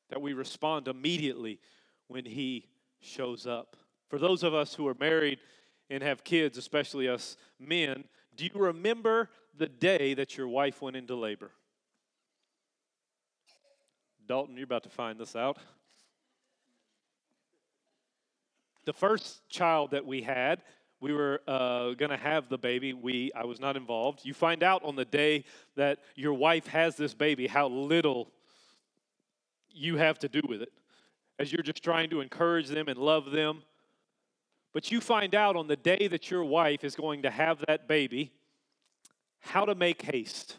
That 0.10 0.22
we 0.22 0.34
respond 0.34 0.88
immediately 0.88 1.60
when 2.08 2.26
He 2.26 2.68
shows 3.00 3.48
up. 3.48 3.76
For 4.10 4.20
those 4.20 4.44
of 4.44 4.54
us 4.54 4.74
who 4.74 4.88
are 4.88 4.96
married 5.00 5.40
and 5.90 6.04
have 6.04 6.24
kids, 6.24 6.58
especially 6.58 7.08
us 7.08 7.38
men, 7.60 8.04
do 8.36 8.46
you 8.46 8.52
remember 8.54 9.30
the 9.58 9.68
day 9.68 10.14
that 10.14 10.38
your 10.38 10.48
wife 10.48 10.82
went 10.82 10.96
into 10.96 11.16
labor? 11.16 11.52
Dalton, 14.28 14.56
you're 14.56 14.64
about 14.64 14.84
to 14.84 14.90
find 14.90 15.20
this 15.20 15.36
out. 15.36 15.58
The 18.86 18.94
first 18.94 19.48
child 19.50 19.92
that 19.92 20.06
we 20.06 20.22
had 20.22 20.62
we 21.04 21.12
were 21.12 21.42
uh, 21.50 21.92
going 21.96 22.12
to 22.12 22.18
have 22.18 22.48
the 22.48 22.58
baby. 22.58 22.94
We, 22.94 23.30
I 23.36 23.44
was 23.44 23.60
not 23.60 23.76
involved. 23.76 24.22
You 24.24 24.34
find 24.34 24.64
out 24.64 24.86
on 24.86 24.96
the 24.96 25.04
day 25.04 25.44
that 25.76 26.00
your 26.16 26.34
wife 26.34 26.66
has 26.68 26.96
this 26.96 27.14
baby 27.14 27.46
how 27.46 27.68
little 27.68 28.32
you 29.70 29.98
have 29.98 30.18
to 30.20 30.30
do 30.30 30.40
with 30.48 30.62
it 30.62 30.72
as 31.38 31.52
you're 31.52 31.62
just 31.62 31.84
trying 31.84 32.10
to 32.12 32.22
encourage 32.22 32.70
them 32.70 32.88
and 32.88 32.98
love 32.98 33.32
them. 33.32 33.64
But 34.72 34.92
you 34.92 35.02
find 35.02 35.36
out 35.36 35.58
on 35.58 35.68
the 35.68 35.76
day 35.76 36.08
that 36.08 36.32
your 36.32 36.46
wife 36.46 36.86
is 36.86 36.96
going 36.96 37.24
to 37.24 37.30
have 37.30 37.62
that 37.68 37.86
baby 37.86 38.32
how 39.42 39.66
to 39.66 39.76
make 39.76 40.04
haste. 40.04 40.58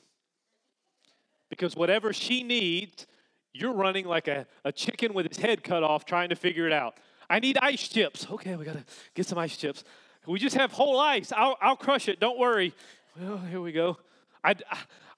Because 1.49 1.75
whatever 1.75 2.13
she 2.13 2.43
needs, 2.43 3.07
you're 3.55 3.73
running 3.73 4.05
like 4.05 4.29
a, 4.29 4.47
a 4.63 4.73
chicken 4.73 5.15
with 5.15 5.27
his 5.27 5.39
head 5.39 5.65
cut 5.65 5.83
off 5.83 6.05
trying 6.05 6.29
to 6.29 6.37
figure 6.37 6.67
it 6.67 6.73
out. 6.75 6.99
I 7.29 7.41
need 7.41 7.59
ice 7.61 7.89
chips. 7.89 8.27
Okay, 8.31 8.57
we 8.57 8.65
got 8.65 8.75
to 8.75 8.85
get 9.15 9.27
some 9.27 9.39
ice 9.39 9.57
chips. 9.57 9.85
We 10.27 10.39
just 10.39 10.57
have 10.57 10.73
whole 10.73 10.99
ice. 10.99 11.33
I'll, 11.33 11.57
I'll 11.61 11.77
crush 11.77 12.09
it. 12.09 12.21
Don't 12.21 12.39
worry. 12.39 12.75
Well, 13.21 13.39
here 13.39 13.61
we 13.61 13.73
go. 13.73 13.99
I, 14.43 14.55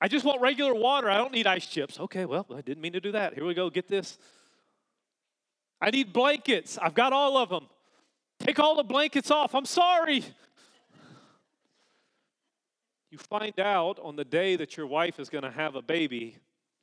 I 0.00 0.08
just 0.08 0.24
want 0.24 0.40
regular 0.40 0.74
water. 0.74 1.10
I 1.10 1.16
don't 1.16 1.32
need 1.32 1.46
ice 1.46 1.66
chips. 1.66 1.98
Okay, 1.98 2.24
well, 2.24 2.46
I 2.54 2.60
didn't 2.60 2.80
mean 2.82 2.92
to 2.92 3.00
do 3.00 3.12
that. 3.12 3.34
Here 3.34 3.44
we 3.44 3.54
go. 3.54 3.70
Get 3.70 3.88
this. 3.88 4.18
I 5.80 5.90
need 5.90 6.12
blankets. 6.12 6.78
I've 6.78 6.94
got 6.94 7.12
all 7.12 7.36
of 7.36 7.48
them. 7.48 7.66
Take 8.38 8.58
all 8.58 8.76
the 8.76 8.84
blankets 8.84 9.30
off. 9.30 9.54
I'm 9.54 9.64
sorry. 9.64 10.24
You 13.10 13.18
find 13.18 13.58
out 13.60 13.98
on 14.02 14.16
the 14.16 14.24
day 14.24 14.56
that 14.56 14.76
your 14.76 14.86
wife 14.86 15.18
is 15.18 15.28
going 15.28 15.44
to 15.44 15.50
have 15.50 15.74
a 15.74 15.82
baby 15.82 16.36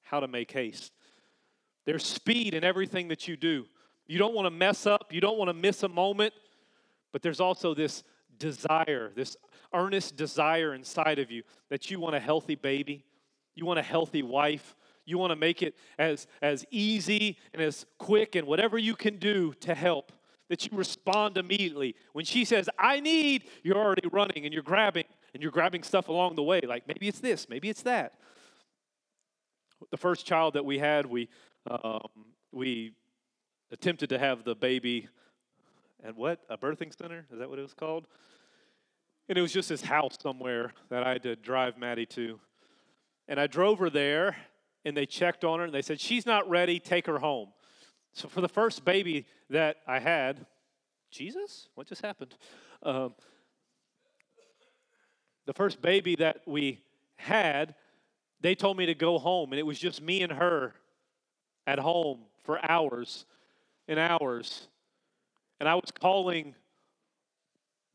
how 0.03 0.19
to 0.19 0.27
make 0.27 0.51
haste. 0.51 0.91
There's 1.85 2.05
speed 2.05 2.53
in 2.53 2.63
everything 2.63 3.09
that 3.09 3.27
you 3.27 3.35
do. 3.35 3.65
You 4.07 4.19
don't 4.19 4.33
want 4.33 4.45
to 4.45 4.51
mess 4.51 4.85
up, 4.85 5.11
you 5.11 5.21
don't 5.21 5.37
want 5.37 5.49
to 5.49 5.53
miss 5.53 5.83
a 5.83 5.87
moment, 5.87 6.33
but 7.11 7.21
there's 7.21 7.39
also 7.39 7.73
this 7.73 8.03
desire, 8.37 9.11
this 9.15 9.37
earnest 9.73 10.15
desire 10.15 10.73
inside 10.73 11.19
of 11.19 11.31
you 11.31 11.43
that 11.69 11.89
you 11.89 11.99
want 11.99 12.15
a 12.15 12.19
healthy 12.19 12.55
baby, 12.55 13.05
you 13.55 13.65
want 13.65 13.79
a 13.79 13.83
healthy 13.83 14.23
wife, 14.23 14.75
you 15.05 15.17
want 15.17 15.31
to 15.31 15.35
make 15.35 15.61
it 15.61 15.75
as, 15.97 16.27
as 16.41 16.65
easy 16.71 17.37
and 17.53 17.61
as 17.61 17.85
quick 17.97 18.35
and 18.35 18.47
whatever 18.47 18.77
you 18.77 18.95
can 18.95 19.17
do 19.17 19.53
to 19.61 19.73
help, 19.73 20.11
that 20.49 20.65
you 20.65 20.77
respond 20.77 21.37
immediately. 21.37 21.95
When 22.13 22.25
she 22.25 22.45
says, 22.45 22.69
I 22.77 22.99
need, 22.99 23.45
you're 23.63 23.77
already 23.77 24.07
running 24.11 24.45
and 24.45 24.53
you're 24.53 24.63
grabbing 24.63 25.05
and 25.33 25.41
you're 25.41 25.51
grabbing 25.51 25.83
stuff 25.83 26.09
along 26.09 26.35
the 26.35 26.43
way. 26.43 26.61
Like 26.61 26.87
maybe 26.87 27.07
it's 27.07 27.19
this, 27.19 27.49
maybe 27.49 27.69
it's 27.69 27.83
that. 27.83 28.13
The 29.91 29.97
first 29.97 30.25
child 30.25 30.53
that 30.53 30.65
we 30.65 30.77
had, 30.77 31.05
we, 31.05 31.29
um, 31.69 32.07
we 32.51 32.93
attempted 33.73 34.07
to 34.09 34.19
have 34.19 34.43
the 34.43 34.55
baby 34.55 35.09
at 36.03 36.15
what? 36.15 36.39
A 36.47 36.57
birthing 36.57 36.95
center? 36.95 37.25
Is 37.33 37.39
that 37.39 37.49
what 37.49 37.57
it 37.57 37.63
was 37.63 37.73
called? 37.73 38.05
And 39.27 39.37
it 39.37 39.41
was 39.41 39.51
just 39.51 39.67
this 39.67 39.81
house 39.81 40.15
somewhere 40.21 40.73
that 40.89 41.03
I 41.03 41.13
had 41.13 41.23
to 41.23 41.35
drive 41.35 41.77
Maddie 41.77 42.05
to. 42.07 42.39
And 43.27 43.39
I 43.39 43.47
drove 43.47 43.79
her 43.79 43.89
there, 43.89 44.35
and 44.85 44.95
they 44.95 45.07
checked 45.07 45.43
on 45.43 45.59
her, 45.59 45.65
and 45.65 45.73
they 45.73 45.81
said, 45.81 45.99
She's 45.99 46.25
not 46.25 46.47
ready, 46.47 46.79
take 46.79 47.07
her 47.07 47.17
home. 47.17 47.49
So 48.11 48.27
for 48.27 48.41
the 48.41 48.49
first 48.49 48.85
baby 48.85 49.25
that 49.49 49.77
I 49.87 49.99
had, 49.99 50.45
Jesus? 51.09 51.69
What 51.73 51.87
just 51.87 52.01
happened? 52.03 52.35
Um, 52.83 53.15
the 55.45 55.53
first 55.53 55.81
baby 55.81 56.15
that 56.17 56.41
we 56.45 56.83
had, 57.15 57.73
they 58.39 58.53
told 58.53 58.77
me 58.77 58.85
to 58.85 58.93
go 58.93 59.17
home, 59.17 59.51
and 59.51 59.59
it 59.59 59.65
was 59.65 59.79
just 59.79 59.99
me 60.01 60.21
and 60.21 60.33
her 60.33 60.75
at 61.65 61.79
home 61.79 62.19
for 62.43 62.63
hours 62.69 63.25
and 63.87 63.99
hours. 63.99 64.67
And 65.59 65.69
I 65.69 65.75
was 65.75 65.91
calling 65.91 66.55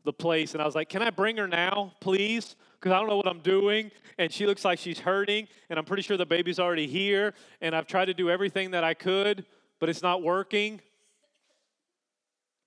the 0.05 0.13
place 0.13 0.55
and 0.55 0.63
I 0.63 0.67
was 0.67 0.75
like, 0.75 0.89
Can 0.89 1.03
I 1.03 1.11
bring 1.11 1.37
her 1.37 1.49
now, 1.49 1.93
please? 2.01 2.57
Because 2.81 2.93
I 2.93 2.99
don't 2.99 3.09
know 3.09 3.17
what 3.17 3.27
I'm 3.27 3.41
doing. 3.41 3.91
And 4.19 4.33
she 4.33 4.47
looks 4.47 4.65
like 4.65 4.79
she's 4.79 4.99
hurting. 4.99 5.49
And 5.69 5.79
I'm 5.79 5.85
pretty 5.85 6.03
sure 6.03 6.17
the 6.17 6.27
baby's 6.27 6.59
already 6.59 6.87
here. 6.87 7.35
And 7.61 7.75
I've 7.75 7.87
tried 7.87 8.07
to 8.07 8.15
do 8.15 8.31
everything 8.31 8.71
that 8.71 8.85
I 8.85 8.95
could, 8.95 9.45
but 9.81 9.89
it's 9.89 10.03
not 10.03 10.23
working. 10.23 10.81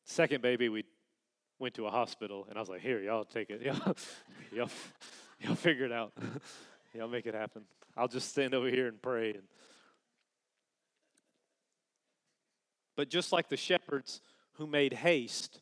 Second 0.05 0.41
baby, 0.41 0.69
we 0.69 0.83
went 1.57 1.73
to 1.75 1.87
a 1.87 1.89
hospital. 1.89 2.45
And 2.49 2.57
I 2.57 2.59
was 2.59 2.69
like, 2.69 2.81
Here, 2.81 2.99
y'all 2.99 3.25
take 3.25 3.49
it. 3.49 3.61
Y'all, 3.65 3.95
y'all, 4.51 4.69
y'all 5.39 5.55
figure 5.55 5.85
it 5.85 5.91
out. 5.91 6.11
y'all 6.93 7.07
make 7.07 7.25
it 7.25 7.33
happen. 7.33 7.63
I'll 7.95 8.07
just 8.07 8.29
stand 8.29 8.53
over 8.53 8.69
here 8.69 8.87
and 8.87 9.01
pray. 9.01 9.31
And 9.31 9.43
But 12.95 13.09
just 13.09 13.31
like 13.31 13.49
the 13.49 13.57
shepherds 13.57 14.21
who 14.53 14.67
made 14.67 14.93
haste, 14.93 15.61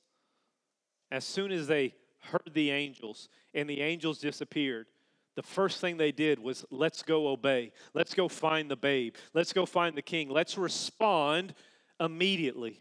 as 1.12 1.24
soon 1.26 1.52
as 1.52 1.68
they 1.68 1.94
heard 2.20 2.52
the 2.54 2.72
angels 2.72 3.30
and 3.54 3.70
the 3.70 3.82
angels 3.82 4.20
disappeared, 4.20 4.88
the 5.36 5.44
first 5.44 5.80
thing 5.80 5.98
they 5.98 6.12
did 6.12 6.40
was, 6.40 6.66
let's 6.70 7.02
go 7.02 7.30
obey. 7.30 7.72
Let's 7.94 8.14
go 8.14 8.28
find 8.28 8.70
the 8.70 8.76
babe. 8.76 9.16
Let's 9.34 9.54
go 9.54 9.66
find 9.66 9.96
the 9.96 10.02
king. 10.02 10.30
Let's 10.30 10.58
respond 10.58 11.54
immediately. 12.00 12.80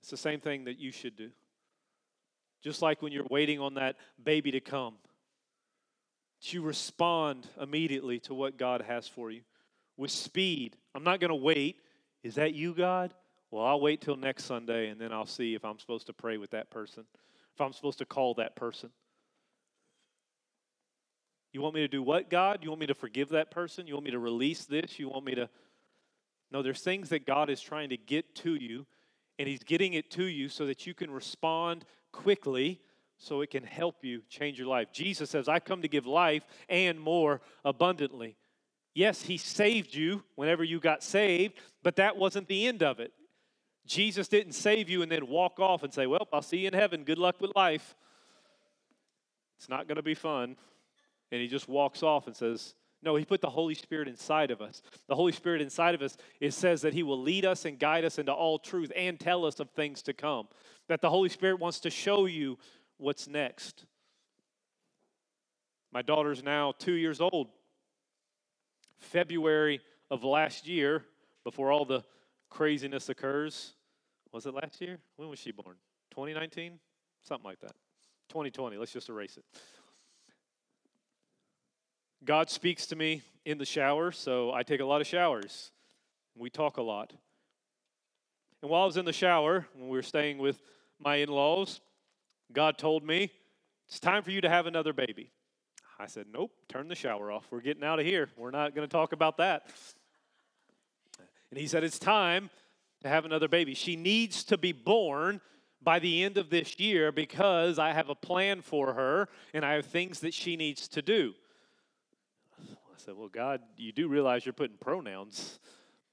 It's 0.00 0.10
the 0.10 0.16
same 0.16 0.38
thing 0.38 0.64
that 0.66 0.78
you 0.78 0.92
should 0.92 1.16
do. 1.16 1.30
Just 2.62 2.82
like 2.82 3.02
when 3.02 3.12
you're 3.12 3.26
waiting 3.30 3.58
on 3.58 3.74
that 3.74 3.96
baby 4.22 4.52
to 4.52 4.60
come, 4.60 4.94
you 6.42 6.62
respond 6.62 7.48
immediately 7.60 8.20
to 8.20 8.34
what 8.34 8.56
God 8.56 8.82
has 8.82 9.08
for 9.08 9.30
you 9.30 9.40
with 9.96 10.10
speed. 10.10 10.76
I'm 10.94 11.02
not 11.02 11.18
going 11.18 11.30
to 11.30 11.34
wait. 11.34 11.80
Is 12.22 12.36
that 12.36 12.54
you, 12.54 12.74
God? 12.74 13.14
Well, 13.50 13.64
I'll 13.64 13.80
wait 13.80 14.00
till 14.00 14.16
next 14.16 14.44
Sunday 14.44 14.88
and 14.88 15.00
then 15.00 15.12
I'll 15.12 15.26
see 15.26 15.54
if 15.54 15.64
I'm 15.64 15.78
supposed 15.78 16.06
to 16.06 16.12
pray 16.12 16.36
with 16.36 16.50
that 16.50 16.70
person, 16.70 17.04
if 17.54 17.60
I'm 17.60 17.72
supposed 17.72 17.98
to 17.98 18.04
call 18.04 18.34
that 18.34 18.56
person. 18.56 18.90
You 21.52 21.62
want 21.62 21.74
me 21.74 21.80
to 21.80 21.88
do 21.88 22.02
what, 22.02 22.28
God? 22.28 22.58
You 22.62 22.68
want 22.68 22.80
me 22.80 22.86
to 22.88 22.94
forgive 22.94 23.30
that 23.30 23.50
person? 23.50 23.86
You 23.86 23.94
want 23.94 24.04
me 24.04 24.10
to 24.10 24.18
release 24.18 24.64
this? 24.64 24.98
You 24.98 25.08
want 25.08 25.24
me 25.24 25.34
to. 25.36 25.48
No, 26.50 26.62
there's 26.62 26.82
things 26.82 27.08
that 27.08 27.26
God 27.26 27.48
is 27.48 27.60
trying 27.60 27.88
to 27.88 27.96
get 27.96 28.34
to 28.36 28.54
you, 28.54 28.86
and 29.38 29.48
He's 29.48 29.62
getting 29.62 29.94
it 29.94 30.10
to 30.12 30.24
you 30.24 30.48
so 30.50 30.66
that 30.66 30.86
you 30.86 30.92
can 30.92 31.10
respond 31.10 31.86
quickly 32.12 32.80
so 33.18 33.40
it 33.40 33.50
can 33.50 33.62
help 33.62 34.04
you 34.04 34.22
change 34.28 34.58
your 34.58 34.68
life. 34.68 34.92
Jesus 34.92 35.30
says, 35.30 35.48
I 35.48 35.58
come 35.58 35.82
to 35.82 35.88
give 35.88 36.06
life 36.06 36.44
and 36.68 37.00
more 37.00 37.40
abundantly. 37.64 38.36
Yes, 38.96 39.20
He 39.20 39.36
saved 39.36 39.94
you 39.94 40.24
whenever 40.36 40.64
you 40.64 40.80
got 40.80 41.02
saved, 41.02 41.52
but 41.82 41.96
that 41.96 42.16
wasn't 42.16 42.48
the 42.48 42.66
end 42.66 42.82
of 42.82 42.98
it. 42.98 43.12
Jesus 43.86 44.26
didn't 44.26 44.54
save 44.54 44.88
you 44.88 45.02
and 45.02 45.12
then 45.12 45.26
walk 45.28 45.60
off 45.60 45.82
and 45.82 45.92
say, 45.92 46.06
Well, 46.06 46.26
I'll 46.32 46.40
see 46.40 46.56
you 46.56 46.68
in 46.68 46.72
heaven. 46.72 47.04
Good 47.04 47.18
luck 47.18 47.38
with 47.38 47.54
life. 47.54 47.94
It's 49.58 49.68
not 49.68 49.86
going 49.86 49.96
to 49.96 50.02
be 50.02 50.14
fun. 50.14 50.56
And 51.30 51.42
He 51.42 51.46
just 51.46 51.68
walks 51.68 52.02
off 52.02 52.26
and 52.26 52.34
says, 52.34 52.74
no, 53.02 53.14
he 53.14 53.26
put 53.26 53.42
the 53.42 53.50
Holy 53.50 53.74
Spirit 53.74 54.08
inside 54.08 54.50
of 54.50 54.62
us. 54.62 54.82
The 55.06 55.14
Holy 55.14 55.30
Spirit 55.30 55.60
inside 55.60 55.94
of 55.94 56.00
us, 56.00 56.16
it 56.40 56.54
says 56.54 56.80
that 56.80 56.94
he 56.94 57.02
will 57.02 57.20
lead 57.20 57.44
us 57.44 57.66
and 57.66 57.78
guide 57.78 58.04
us 58.06 58.18
into 58.18 58.32
all 58.32 58.58
truth 58.58 58.90
and 58.96 59.20
tell 59.20 59.44
us 59.44 59.60
of 59.60 59.68
things 59.70 60.00
to 60.02 60.14
come. 60.14 60.48
That 60.88 61.02
the 61.02 61.10
Holy 61.10 61.28
Spirit 61.28 61.60
wants 61.60 61.78
to 61.80 61.90
show 61.90 62.24
you 62.24 62.58
what's 62.96 63.28
next. 63.28 63.84
My 65.92 66.02
daughter's 66.02 66.42
now 66.42 66.72
two 66.78 66.94
years 66.94 67.20
old. 67.20 67.48
February 69.06 69.80
of 70.10 70.24
last 70.24 70.66
year, 70.66 71.04
before 71.44 71.72
all 71.72 71.84
the 71.84 72.04
craziness 72.50 73.08
occurs, 73.08 73.74
was 74.32 74.46
it 74.46 74.54
last 74.54 74.80
year? 74.80 74.98
When 75.16 75.28
was 75.28 75.38
she 75.38 75.52
born? 75.52 75.76
2019? 76.10 76.78
Something 77.22 77.44
like 77.44 77.60
that. 77.60 77.72
2020. 78.28 78.76
Let's 78.76 78.92
just 78.92 79.08
erase 79.08 79.36
it. 79.36 79.44
God 82.24 82.50
speaks 82.50 82.86
to 82.86 82.96
me 82.96 83.22
in 83.44 83.58
the 83.58 83.64
shower, 83.64 84.10
so 84.10 84.52
I 84.52 84.62
take 84.62 84.80
a 84.80 84.84
lot 84.84 85.00
of 85.00 85.06
showers. 85.06 85.70
We 86.36 86.50
talk 86.50 86.76
a 86.76 86.82
lot. 86.82 87.12
And 88.62 88.70
while 88.70 88.82
I 88.82 88.86
was 88.86 88.96
in 88.96 89.04
the 89.04 89.12
shower, 89.12 89.66
when 89.74 89.88
we 89.88 89.96
were 89.96 90.02
staying 90.02 90.38
with 90.38 90.60
my 90.98 91.16
in 91.16 91.28
laws, 91.28 91.80
God 92.52 92.78
told 92.78 93.04
me, 93.04 93.30
It's 93.86 94.00
time 94.00 94.22
for 94.22 94.32
you 94.32 94.40
to 94.40 94.48
have 94.48 94.66
another 94.66 94.92
baby. 94.92 95.30
I 95.98 96.06
said, 96.06 96.26
Nope, 96.32 96.52
turn 96.68 96.88
the 96.88 96.94
shower 96.94 97.32
off. 97.32 97.46
We're 97.50 97.60
getting 97.60 97.84
out 97.84 97.98
of 97.98 98.06
here. 98.06 98.28
We're 98.36 98.50
not 98.50 98.74
going 98.74 98.86
to 98.86 98.92
talk 98.92 99.12
about 99.12 99.38
that. 99.38 99.70
And 101.50 101.58
he 101.58 101.66
said, 101.66 101.84
It's 101.84 101.98
time 101.98 102.50
to 103.02 103.08
have 103.08 103.24
another 103.24 103.48
baby. 103.48 103.74
She 103.74 103.96
needs 103.96 104.44
to 104.44 104.58
be 104.58 104.72
born 104.72 105.40
by 105.82 105.98
the 105.98 106.24
end 106.24 106.36
of 106.36 106.50
this 106.50 106.78
year 106.78 107.12
because 107.12 107.78
I 107.78 107.92
have 107.92 108.08
a 108.08 108.14
plan 108.14 108.60
for 108.60 108.92
her 108.94 109.28
and 109.54 109.64
I 109.64 109.74
have 109.74 109.86
things 109.86 110.20
that 110.20 110.34
she 110.34 110.56
needs 110.56 110.88
to 110.88 111.02
do. 111.02 111.34
I 112.60 112.98
said, 112.98 113.14
Well, 113.16 113.28
God, 113.28 113.60
you 113.76 113.92
do 113.92 114.08
realize 114.08 114.44
you're 114.44 114.52
putting 114.52 114.76
pronouns, 114.78 115.60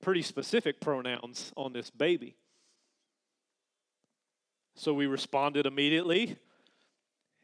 pretty 0.02 0.22
specific 0.22 0.80
pronouns, 0.80 1.52
on 1.58 1.74
this 1.74 1.90
baby. 1.90 2.36
So 4.76 4.94
we 4.94 5.08
responded 5.08 5.66
immediately, 5.66 6.38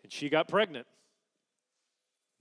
and 0.03 0.11
she 0.11 0.29
got 0.29 0.47
pregnant. 0.47 0.87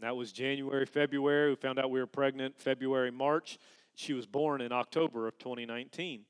That 0.00 0.16
was 0.16 0.32
January, 0.32 0.87
February. 0.87 1.50
We 1.50 1.56
found 1.56 1.78
out 1.78 1.90
we 1.90 2.00
were 2.00 2.06
pregnant 2.06 2.61
February, 2.61 3.11
March. 3.11 3.58
She 3.94 4.12
was 4.12 4.26
born 4.26 4.61
in 4.61 4.70
October 4.70 5.26
of 5.26 5.38
2019. 5.38 6.22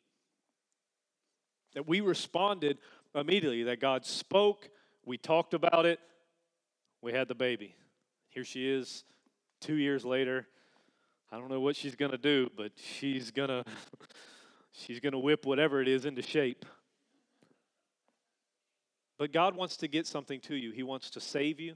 That 1.75 1.87
we 1.87 2.01
responded 2.01 2.79
immediately, 3.15 3.65
that 3.65 3.81
God 3.81 4.07
spoke, 4.07 4.71
We 5.05 5.19
talked 5.19 5.55
about 5.55 5.87
it. 5.87 6.01
We 7.03 7.13
had 7.13 7.29
the 7.29 7.35
baby. 7.35 7.75
Here 8.31 8.45
she 8.45 8.69
is, 8.69 9.05
two 9.61 9.75
years 9.75 10.05
later. 10.05 10.47
I 11.31 11.39
don't 11.39 11.51
know 11.51 11.61
what 11.61 11.77
she's 11.77 11.95
going 11.95 12.11
to 12.13 12.19
do, 12.19 12.51
but 12.57 12.73
she's 12.77 13.31
going 13.31 13.51
to 13.51 13.65
she's 14.73 15.01
going 15.01 15.13
to 15.13 15.19
whip 15.19 15.45
whatever 15.45 15.83
it 15.83 15.89
is 15.89 16.07
into 16.07 16.23
shape. 16.23 16.65
But 19.19 19.33
God 19.33 19.57
wants 19.57 19.77
to 19.79 19.89
get 19.89 20.07
something 20.07 20.41
to 20.43 20.57
you. 20.57 20.71
He 20.71 20.83
wants 20.83 21.11
to 21.11 21.21
save 21.21 21.61
you. 21.61 21.75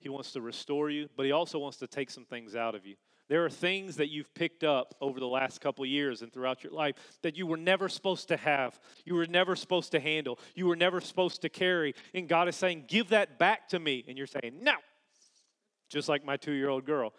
He 0.00 0.08
wants 0.08 0.32
to 0.32 0.40
restore 0.40 0.90
you, 0.90 1.08
but 1.16 1.26
he 1.26 1.32
also 1.32 1.58
wants 1.58 1.76
to 1.78 1.86
take 1.86 2.10
some 2.10 2.24
things 2.24 2.56
out 2.56 2.74
of 2.74 2.86
you. 2.86 2.96
There 3.28 3.44
are 3.44 3.50
things 3.50 3.96
that 3.96 4.10
you've 4.10 4.34
picked 4.34 4.64
up 4.64 4.96
over 5.00 5.20
the 5.20 5.26
last 5.26 5.60
couple 5.60 5.86
years 5.86 6.22
and 6.22 6.32
throughout 6.32 6.64
your 6.64 6.72
life 6.72 6.96
that 7.22 7.36
you 7.36 7.46
were 7.46 7.56
never 7.56 7.88
supposed 7.88 8.26
to 8.28 8.36
have. 8.36 8.80
You 9.04 9.14
were 9.14 9.26
never 9.26 9.54
supposed 9.54 9.92
to 9.92 10.00
handle. 10.00 10.40
You 10.56 10.66
were 10.66 10.74
never 10.74 11.00
supposed 11.00 11.42
to 11.42 11.48
carry. 11.48 11.94
And 12.12 12.28
God 12.28 12.48
is 12.48 12.56
saying, 12.56 12.86
Give 12.88 13.08
that 13.10 13.38
back 13.38 13.68
to 13.68 13.78
me. 13.78 14.04
And 14.08 14.18
you're 14.18 14.26
saying, 14.26 14.54
No. 14.62 14.74
Just 15.88 16.08
like 16.08 16.24
my 16.24 16.36
two 16.36 16.52
year 16.52 16.68
old 16.70 16.84
girl. 16.84 17.12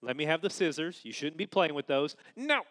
Let 0.00 0.16
me 0.16 0.24
have 0.24 0.40
the 0.40 0.48
scissors. 0.48 1.00
You 1.02 1.12
shouldn't 1.12 1.36
be 1.36 1.46
playing 1.46 1.74
with 1.74 1.88
those. 1.88 2.16
No. 2.34 2.62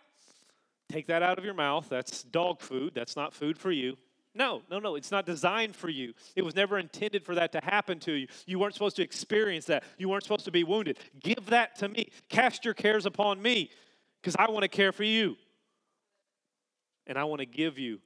Take 0.90 1.08
that 1.08 1.22
out 1.22 1.38
of 1.38 1.46
your 1.46 1.54
mouth. 1.54 1.88
That's 1.90 2.24
dog 2.24 2.62
food. 2.62 2.94
That's 2.96 3.16
not 3.16 3.36
food 3.36 3.60
for 3.60 3.72
you. 3.72 3.98
No, 4.38 4.62
no, 4.70 4.78
no. 4.78 4.96
It's 4.96 5.10
not 5.10 5.26
designed 5.26 5.76
for 5.76 5.90
you. 5.90 6.14
It 6.36 6.44
was 6.44 6.56
never 6.56 6.78
intended 6.78 7.26
for 7.26 7.34
that 7.36 7.52
to 7.54 7.60
happen 7.64 8.00
to 8.02 8.14
you. 8.14 8.28
You 8.46 8.60
weren't 8.60 8.74
supposed 8.74 8.96
to 8.98 9.02
experience 9.02 9.66
that. 9.66 9.84
You 9.98 10.10
weren't 10.10 10.24
supposed 10.24 10.46
to 10.46 10.52
be 10.52 10.64
wounded. 10.64 11.00
Give 11.20 11.44
that 11.48 11.76
to 11.80 11.90
me. 11.90 12.12
Cast 12.30 12.64
your 12.64 12.76
cares 12.76 13.08
upon 13.08 13.42
me 13.42 13.72
because 14.22 14.36
I 14.38 14.50
want 14.52 14.62
to 14.62 14.68
care 14.68 14.92
for 14.92 15.04
you. 15.04 15.38
And 17.08 17.18
I 17.18 17.24
want 17.24 17.40
to 17.40 17.46
give 17.48 17.80
you 17.80 18.00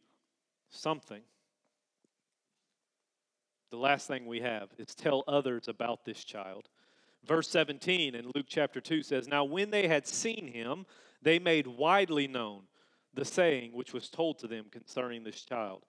something. 0.70 1.22
The 3.70 3.78
last 3.78 4.08
thing 4.08 4.26
we 4.26 4.40
have 4.40 4.70
is 4.78 4.96
tell 4.96 5.24
others 5.28 5.68
about 5.68 6.06
this 6.06 6.24
child. 6.24 6.70
Verse 7.26 7.50
17 7.50 8.16
in 8.16 8.32
Luke 8.34 8.46
chapter 8.48 8.80
2 8.80 9.04
says, 9.04 9.28
Now 9.28 9.44
when 9.44 9.70
they 9.70 9.88
had 9.88 10.08
seen 10.08 10.48
him, 10.48 10.86
they 11.22 11.40
made 11.40 11.68
widely 11.68 12.28
known 12.28 12.64
the 13.14 13.26
saying 13.26 13.72
which 13.74 13.94
was 13.94 14.10
told 14.10 14.40
to 14.40 14.48
them 14.48 14.66
concerning 14.72 15.24
this 15.24 15.42
child. 15.42 15.84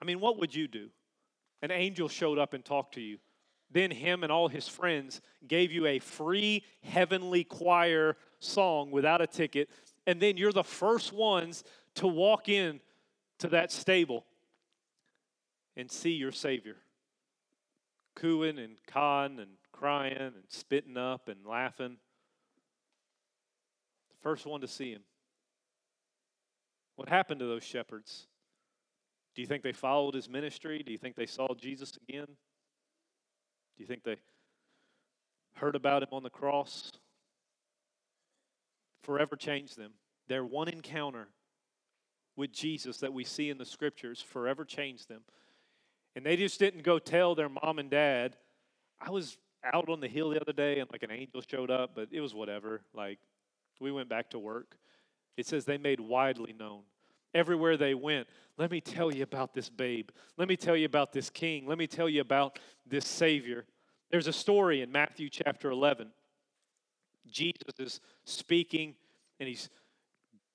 I 0.00 0.04
mean, 0.04 0.20
what 0.20 0.38
would 0.38 0.54
you 0.54 0.68
do? 0.68 0.88
An 1.62 1.70
angel 1.70 2.08
showed 2.08 2.38
up 2.38 2.52
and 2.54 2.64
talked 2.64 2.94
to 2.94 3.00
you. 3.00 3.18
Then 3.70 3.90
him 3.90 4.22
and 4.22 4.30
all 4.30 4.48
his 4.48 4.68
friends 4.68 5.20
gave 5.46 5.72
you 5.72 5.86
a 5.86 5.98
free 5.98 6.62
heavenly 6.82 7.44
choir 7.44 8.16
song 8.38 8.90
without 8.90 9.20
a 9.20 9.26
ticket, 9.26 9.68
and 10.06 10.20
then 10.20 10.36
you're 10.36 10.52
the 10.52 10.62
first 10.62 11.12
ones 11.12 11.64
to 11.96 12.06
walk 12.06 12.48
in 12.48 12.80
to 13.38 13.48
that 13.48 13.72
stable 13.72 14.24
and 15.76 15.90
see 15.90 16.12
your 16.12 16.32
Savior. 16.32 16.76
Cooing 18.14 18.58
and 18.58 18.76
cawing 18.86 19.40
and 19.40 19.50
crying 19.72 20.16
and 20.16 20.44
spitting 20.48 20.96
up 20.96 21.28
and 21.28 21.44
laughing. 21.44 21.96
The 24.10 24.16
first 24.22 24.46
one 24.46 24.60
to 24.60 24.68
see 24.68 24.92
him. 24.92 25.02
What 26.94 27.08
happened 27.08 27.40
to 27.40 27.46
those 27.46 27.64
shepherds? 27.64 28.26
Do 29.36 29.42
you 29.42 29.46
think 29.46 29.62
they 29.62 29.72
followed 29.72 30.14
his 30.14 30.30
ministry? 30.30 30.82
Do 30.82 30.90
you 30.90 30.96
think 30.96 31.14
they 31.14 31.26
saw 31.26 31.54
Jesus 31.54 31.98
again? 32.08 32.24
Do 32.26 33.82
you 33.82 33.86
think 33.86 34.02
they 34.02 34.16
heard 35.56 35.76
about 35.76 36.02
him 36.02 36.08
on 36.12 36.22
the 36.22 36.30
cross? 36.30 36.90
Forever 39.02 39.36
changed 39.36 39.76
them. 39.76 39.92
Their 40.26 40.42
one 40.42 40.68
encounter 40.68 41.28
with 42.34 42.50
Jesus 42.50 42.98
that 42.98 43.12
we 43.12 43.24
see 43.24 43.50
in 43.50 43.58
the 43.58 43.66
scriptures 43.66 44.22
forever 44.22 44.64
changed 44.64 45.08
them. 45.08 45.20
And 46.16 46.24
they 46.24 46.36
just 46.36 46.58
didn't 46.58 46.82
go 46.82 46.98
tell 46.98 47.34
their 47.34 47.50
mom 47.50 47.78
and 47.78 47.90
dad. 47.90 48.36
I 48.98 49.10
was 49.10 49.36
out 49.62 49.90
on 49.90 50.00
the 50.00 50.08
hill 50.08 50.30
the 50.30 50.40
other 50.40 50.54
day 50.54 50.80
and 50.80 50.90
like 50.90 51.02
an 51.02 51.10
angel 51.10 51.42
showed 51.46 51.70
up, 51.70 51.90
but 51.94 52.08
it 52.10 52.22
was 52.22 52.34
whatever. 52.34 52.80
Like 52.94 53.18
we 53.80 53.92
went 53.92 54.08
back 54.08 54.30
to 54.30 54.38
work. 54.38 54.78
It 55.36 55.46
says 55.46 55.66
they 55.66 55.76
made 55.76 56.00
widely 56.00 56.54
known 56.54 56.84
everywhere 57.36 57.76
they 57.76 57.94
went. 57.94 58.26
Let 58.56 58.70
me 58.70 58.80
tell 58.80 59.12
you 59.12 59.22
about 59.22 59.52
this 59.52 59.68
babe. 59.68 60.08
Let 60.38 60.48
me 60.48 60.56
tell 60.56 60.76
you 60.76 60.86
about 60.86 61.12
this 61.12 61.28
king. 61.28 61.66
Let 61.66 61.78
me 61.78 61.86
tell 61.86 62.08
you 62.08 62.22
about 62.22 62.58
this 62.86 63.06
Savior. 63.06 63.66
There's 64.10 64.26
a 64.26 64.32
story 64.32 64.80
in 64.80 64.90
Matthew 64.90 65.28
chapter 65.28 65.70
11. 65.70 66.08
Jesus 67.30 67.74
is 67.78 68.00
speaking 68.24 68.94
and 69.38 69.48
he's 69.48 69.68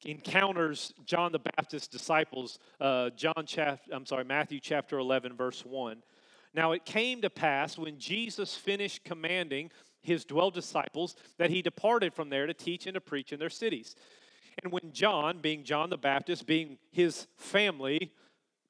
encounters 0.04 0.94
John 1.06 1.32
the 1.32 1.40
Baptist's 1.40 1.88
disciples. 1.88 2.58
Uh, 2.80 3.12
John 3.12 3.46
I'm 3.94 4.06
sorry, 4.06 4.24
Matthew 4.24 4.60
chapter 4.60 4.98
11, 4.98 5.36
verse 5.36 5.64
1. 5.64 6.02
Now 6.54 6.72
it 6.72 6.86
came 6.86 7.22
to 7.22 7.30
pass 7.30 7.78
when 7.78 8.00
Jesus 8.00 8.56
finished 8.56 9.04
commanding 9.04 9.70
his 10.02 10.26
twelve 10.26 10.54
disciples 10.54 11.16
that 11.38 11.52
he 11.52 11.62
departed 11.62 12.14
from 12.14 12.30
there 12.30 12.48
to 12.48 12.54
teach 12.54 12.88
and 12.88 12.96
to 12.96 13.02
preach 13.02 13.32
in 13.32 13.40
their 13.40 13.50
cities. 13.50 13.96
And 14.64 14.72
when 14.72 14.92
John, 14.92 15.40
being 15.40 15.64
John 15.64 15.90
the 15.90 15.98
Baptist, 15.98 16.46
being 16.46 16.78
his 16.92 17.28
family, 17.38 18.12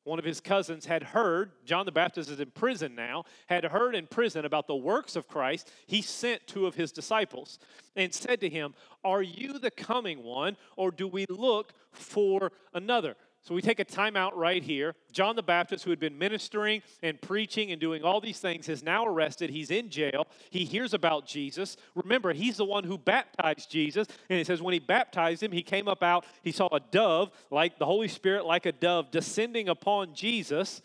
one 0.04 0.18
of 0.18 0.26
his 0.26 0.40
cousins 0.40 0.86
had 0.86 1.04
heard, 1.04 1.52
John 1.64 1.86
the 1.86 1.92
Baptist 1.92 2.30
is 2.30 2.40
in 2.40 2.50
prison 2.52 2.96
now, 2.96 3.26
had 3.48 3.64
heard 3.66 3.94
in 3.94 4.08
prison 4.08 4.46
about 4.46 4.68
the 4.68 4.76
works 4.76 5.16
of 5.16 5.28
Christ, 5.28 5.72
he 5.86 6.02
sent 6.02 6.48
two 6.48 6.66
of 6.66 6.76
his 6.76 6.92
disciples 6.92 7.60
and 7.96 8.14
said 8.14 8.42
to 8.42 8.50
him, 8.50 8.74
Are 9.04 9.22
you 9.22 9.60
the 9.60 9.70
coming 9.70 10.24
one, 10.24 10.58
or 10.76 10.90
do 10.90 11.08
we 11.08 11.26
look 11.30 11.74
for 11.92 12.52
another? 12.74 13.16
So 13.44 13.56
we 13.56 13.62
take 13.64 13.80
a 13.80 13.86
timeout 13.86 14.36
right 14.36 14.62
here. 14.62 14.94
John 15.12 15.36
the 15.36 15.42
Baptist, 15.42 15.84
who 15.84 15.90
had 15.90 16.00
been 16.00 16.18
ministering 16.18 16.84
and 17.02 17.20
preaching 17.20 17.72
and 17.72 17.82
doing 17.82 18.04
all 18.04 18.22
these 18.22 18.40
things, 18.40 18.70
is 18.70 18.84
now 18.84 19.04
arrested. 19.06 19.50
He's 19.50 19.72
in 19.72 19.90
jail. 19.90 20.28
He 20.52 20.64
hears 20.64 20.94
about 20.94 21.26
Jesus. 21.26 21.76
Remember, 21.96 22.34
he's 22.34 22.58
the 22.58 22.66
one 22.66 22.84
who 22.84 23.00
baptized 23.00 23.72
Jesus. 23.72 24.08
And 24.30 24.40
it 24.40 24.46
says 24.46 24.62
when 24.62 24.74
he 24.74 24.80
baptized 24.80 25.42
him, 25.42 25.52
he 25.52 25.64
came 25.64 25.88
up 25.88 26.04
out. 26.04 26.26
He 26.44 26.52
saw 26.52 26.68
a 26.72 26.80
dove, 26.80 27.32
like 27.50 27.80
the 27.80 27.86
Holy 27.86 28.08
Spirit, 28.08 28.46
like 28.46 28.68
a 28.68 28.72
dove, 28.72 29.10
descending 29.10 29.70
upon 29.70 30.14
Jesus. 30.14 30.84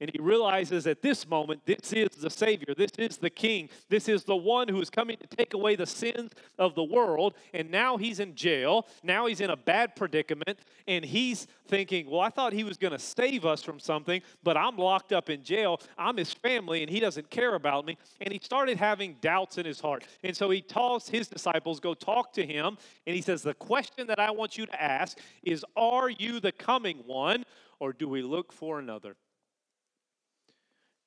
And 0.00 0.10
he 0.12 0.20
realizes 0.20 0.86
at 0.86 1.00
this 1.00 1.26
moment, 1.26 1.62
this 1.64 1.92
is 1.92 2.10
the 2.10 2.28
Savior, 2.28 2.74
this 2.76 2.90
is 2.98 3.16
the 3.16 3.30
King, 3.30 3.70
this 3.88 4.08
is 4.08 4.24
the 4.24 4.36
one 4.36 4.68
who 4.68 4.80
is 4.80 4.90
coming 4.90 5.16
to 5.16 5.26
take 5.26 5.54
away 5.54 5.74
the 5.74 5.86
sins 5.86 6.32
of 6.58 6.74
the 6.74 6.84
world. 6.84 7.34
And 7.54 7.70
now 7.70 7.96
he's 7.96 8.20
in 8.20 8.34
jail. 8.34 8.86
Now 9.02 9.26
he's 9.26 9.40
in 9.40 9.48
a 9.48 9.56
bad 9.56 9.96
predicament. 9.96 10.58
And 10.86 11.04
he's 11.04 11.46
thinking, 11.66 12.10
well, 12.10 12.20
I 12.20 12.28
thought 12.28 12.52
he 12.52 12.62
was 12.62 12.76
going 12.76 12.92
to 12.92 12.98
save 12.98 13.46
us 13.46 13.62
from 13.62 13.80
something, 13.80 14.20
but 14.42 14.56
I'm 14.56 14.76
locked 14.76 15.12
up 15.12 15.30
in 15.30 15.42
jail. 15.42 15.80
I'm 15.96 16.18
his 16.18 16.32
family, 16.32 16.82
and 16.82 16.90
he 16.90 17.00
doesn't 17.00 17.30
care 17.30 17.54
about 17.54 17.86
me. 17.86 17.96
And 18.20 18.32
he 18.32 18.38
started 18.42 18.76
having 18.76 19.16
doubts 19.22 19.56
in 19.56 19.64
his 19.64 19.80
heart. 19.80 20.04
And 20.22 20.36
so 20.36 20.50
he 20.50 20.60
tells 20.60 21.08
his 21.08 21.26
disciples, 21.26 21.80
go 21.80 21.94
talk 21.94 22.34
to 22.34 22.44
him. 22.44 22.76
And 23.06 23.16
he 23.16 23.22
says, 23.22 23.42
the 23.42 23.54
question 23.54 24.06
that 24.08 24.18
I 24.18 24.30
want 24.30 24.58
you 24.58 24.66
to 24.66 24.82
ask 24.82 25.18
is, 25.42 25.64
are 25.74 26.10
you 26.10 26.38
the 26.38 26.52
coming 26.52 26.98
one, 27.06 27.44
or 27.80 27.92
do 27.92 28.08
we 28.08 28.22
look 28.22 28.52
for 28.52 28.78
another? 28.78 29.16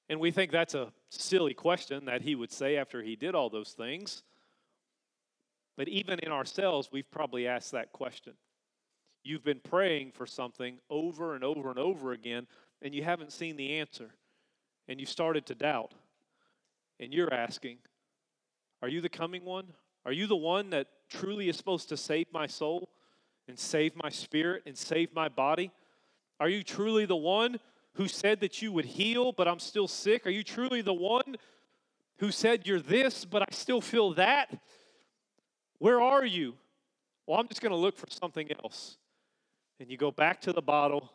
And 0.10 0.20
we 0.20 0.32
think 0.32 0.52
that's 0.52 0.74
a 0.74 0.92
silly 1.10 1.54
question 1.54 2.06
that 2.06 2.24
he 2.24 2.34
would 2.34 2.52
say 2.52 2.78
after 2.78 3.04
he 3.04 3.16
did 3.16 3.36
all 3.36 3.50
those 3.50 3.74
things. 3.74 4.24
But 5.78 5.88
even 5.88 6.20
in 6.20 6.32
ourselves, 6.32 6.90
we've 6.92 7.10
probably 7.10 7.48
asked 7.48 7.72
that 7.72 7.92
question. 7.92 8.34
You've 9.24 9.44
been 9.44 9.60
praying 9.60 10.12
for 10.12 10.26
something 10.26 10.80
over 10.90 11.36
and 11.36 11.44
over 11.44 11.70
and 11.70 11.78
over 11.78 12.12
again, 12.12 12.48
and 12.82 12.96
you 12.96 13.04
haven't 13.04 13.32
seen 13.32 13.56
the 13.56 13.78
answer. 13.78 14.10
And 14.88 15.00
you've 15.00 15.10
started 15.10 15.46
to 15.46 15.56
doubt. 15.56 15.94
And 17.00 17.14
you're 17.14 17.34
asking, 17.34 17.78
Are 18.82 18.90
you 18.90 19.02
the 19.02 19.10
coming 19.10 19.46
one? 19.46 19.68
Are 20.06 20.12
you 20.12 20.26
the 20.26 20.36
one 20.36 20.72
that 20.72 20.88
truly 21.10 21.50
is 21.50 21.58
supposed 21.58 21.90
to 21.90 21.98
save 21.98 22.28
my 22.34 22.48
soul 22.48 22.90
and 23.48 23.60
save 23.60 23.96
my 23.96 24.10
spirit 24.10 24.64
and 24.66 24.76
save 24.76 25.14
my 25.14 25.30
body? 25.30 25.72
Are 26.40 26.50
you 26.50 26.64
truly 26.64 27.06
the 27.06 27.16
one 27.16 27.60
who 27.94 28.08
said 28.08 28.40
that 28.42 28.62
you 28.62 28.72
would 28.72 28.86
heal, 28.86 29.32
but 29.32 29.48
I'm 29.48 29.60
still 29.60 29.88
sick? 29.88 30.26
Are 30.26 30.32
you 30.32 30.44
truly 30.44 30.82
the 30.82 30.94
one 30.94 31.36
who 32.20 32.32
said 32.32 32.68
you're 32.68 32.80
this, 32.80 33.26
but 33.26 33.42
I 33.42 33.48
still 33.52 33.82
feel 33.82 34.14
that? 34.14 34.62
Where 35.80 36.02
are 36.02 36.26
you? 36.26 36.56
Well, 37.26 37.40
I'm 37.40 37.48
just 37.48 37.62
going 37.62 37.72
to 37.72 37.78
look 37.78 37.98
for 37.98 38.08
something 38.10 38.50
else. 38.64 38.98
And 39.80 39.90
you 39.90 39.98
go 39.98 40.12
back 40.12 40.42
to 40.42 40.54
the 40.54 40.62
bottle, 40.62 41.12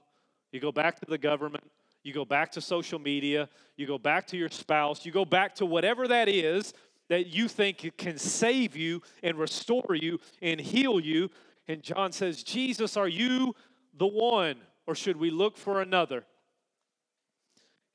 you 0.53 0.61
go 0.61 0.73
back 0.73 0.99
to 1.01 1.07
the 1.07 1.19
government, 1.19 1.65
you 2.03 2.13
go 2.13 2.25
back 2.25 2.53
to 2.53 2.61
social 2.61 2.99
media, 2.99 3.49
you 3.77 3.87
go 3.87 3.99
back 3.99 4.27
to 4.29 4.37
your 4.37 4.49
spouse, 4.49 5.05
you 5.05 5.13
go 5.13 5.25
back 5.25 5.55
to 5.57 5.67
whatever 5.67 6.09
that 6.09 6.29
is 6.29 6.73
that 7.09 7.27
you 7.27 7.49
think 7.49 7.93
can 7.99 8.17
save 8.17 8.77
you 8.77 9.03
and 9.23 9.39
restore 9.39 9.95
you 9.95 10.19
and 10.41 10.61
heal 10.61 10.99
you. 10.99 11.31
And 11.69 11.83
John 11.83 12.13
says, 12.13 12.43
Jesus, 12.43 12.97
are 12.97 13.09
you 13.09 13.55
the 13.97 14.07
one, 14.07 14.57
or 14.87 14.95
should 14.95 15.17
we 15.17 15.31
look 15.31 15.57
for 15.57 15.81
another? 15.83 16.25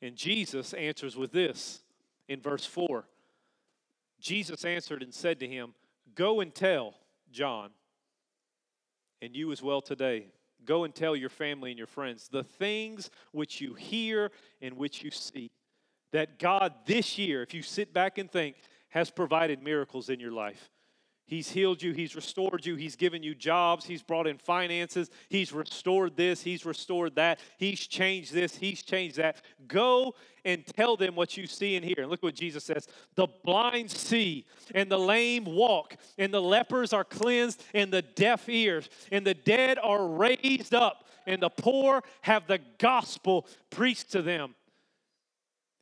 And 0.02 0.16
Jesus 0.16 0.74
answers 0.74 1.16
with 1.16 1.32
this 1.32 1.82
in 2.28 2.42
verse 2.42 2.66
4. 2.66 3.06
Jesus 4.20 4.66
answered 4.66 5.04
and 5.04 5.14
said 5.14 5.40
to 5.40 5.48
him, 5.48 5.74
Go 6.16 6.40
and 6.42 6.54
tell 6.54 6.96
John, 7.32 7.70
and 9.22 9.36
you 9.36 9.52
as 9.52 9.62
well 9.62 9.82
today, 9.82 10.28
Go 10.66 10.84
and 10.84 10.94
tell 10.94 11.16
your 11.16 11.30
family 11.30 11.72
and 11.72 11.78
your 11.78 11.88
friends 11.88 12.28
the 12.28 12.44
things 12.44 13.10
which 13.32 13.62
you 13.62 13.74
hear 13.74 14.32
and 14.62 14.76
which 14.78 15.04
you 15.04 15.12
see. 15.12 15.50
That 16.12 16.40
God 16.40 16.74
this 16.86 17.18
year, 17.18 17.42
if 17.44 17.54
you 17.54 17.62
sit 17.62 17.94
back 17.94 18.18
and 18.18 18.30
think, 18.30 18.58
has 18.90 19.10
provided 19.10 19.62
miracles 19.62 20.10
in 20.10 20.20
your 20.20 20.32
life. 20.32 20.70
He's 21.30 21.52
healed 21.52 21.84
you, 21.84 21.94
He's 21.94 22.16
restored 22.16 22.66
you, 22.66 22.76
He's 22.76 22.96
given 22.96 23.22
you 23.22 23.36
jobs, 23.36 23.86
He's 23.86 24.02
brought 24.02 24.26
in 24.26 24.40
finances, 24.40 25.12
He's 25.30 25.54
restored 25.54 26.18
this, 26.18 26.42
He's 26.42 26.66
restored 26.66 27.16
that, 27.16 27.40
He's 27.58 27.86
changed 27.86 28.34
this, 28.34 28.56
He's 28.56 28.82
changed 28.82 29.18
that. 29.18 29.44
Go 29.68 30.16
and 30.44 30.66
tell 30.66 30.98
them 30.98 31.14
what 31.14 31.38
you 31.38 31.46
see 31.46 31.76
and 31.76 31.86
hear. 31.86 31.98
And 32.00 32.10
look 32.10 32.24
what 32.24 32.34
Jesus 32.34 32.64
says. 32.64 32.88
The 33.14 33.28
blind 33.44 33.92
see, 33.92 34.48
and 34.74 34.90
the 34.90 34.98
lame 34.98 35.46
walk, 35.46 35.98
and 36.18 36.34
the 36.34 36.42
lepers 36.42 36.94
are 36.94 37.04
cleansed, 37.04 37.64
and 37.76 37.94
the 37.94 38.02
deaf 38.02 38.50
ears, 38.50 38.90
and 39.12 39.24
the 39.24 39.36
dead 39.36 39.78
are 39.78 40.08
raised 40.08 40.74
up, 40.74 41.06
and 41.28 41.44
the 41.44 41.50
poor 41.50 42.02
have 42.22 42.48
the 42.48 42.60
gospel 42.80 43.46
preached 43.70 44.12
to 44.14 44.24
them. 44.24 44.56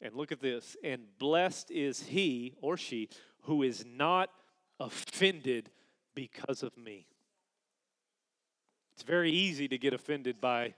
And 0.01 0.13
look 0.13 0.33
at 0.33 0.41
this, 0.41 0.75
and 0.83 1.03
blessed 1.19 1.71
is 1.71 2.03
he 2.03 2.53
or 2.62 2.75
she 2.75 3.07
who 3.43 3.63
is 3.63 3.86
not 3.86 4.29
offended 4.80 5.70
because 6.16 6.63
of 6.63 6.76
me. 6.78 7.06
It's 8.94 9.04
very 9.04 9.32
easy 9.32 9.68
to 9.68 9.78
get 9.78 9.94
offended 9.94 10.42
by 10.42 10.74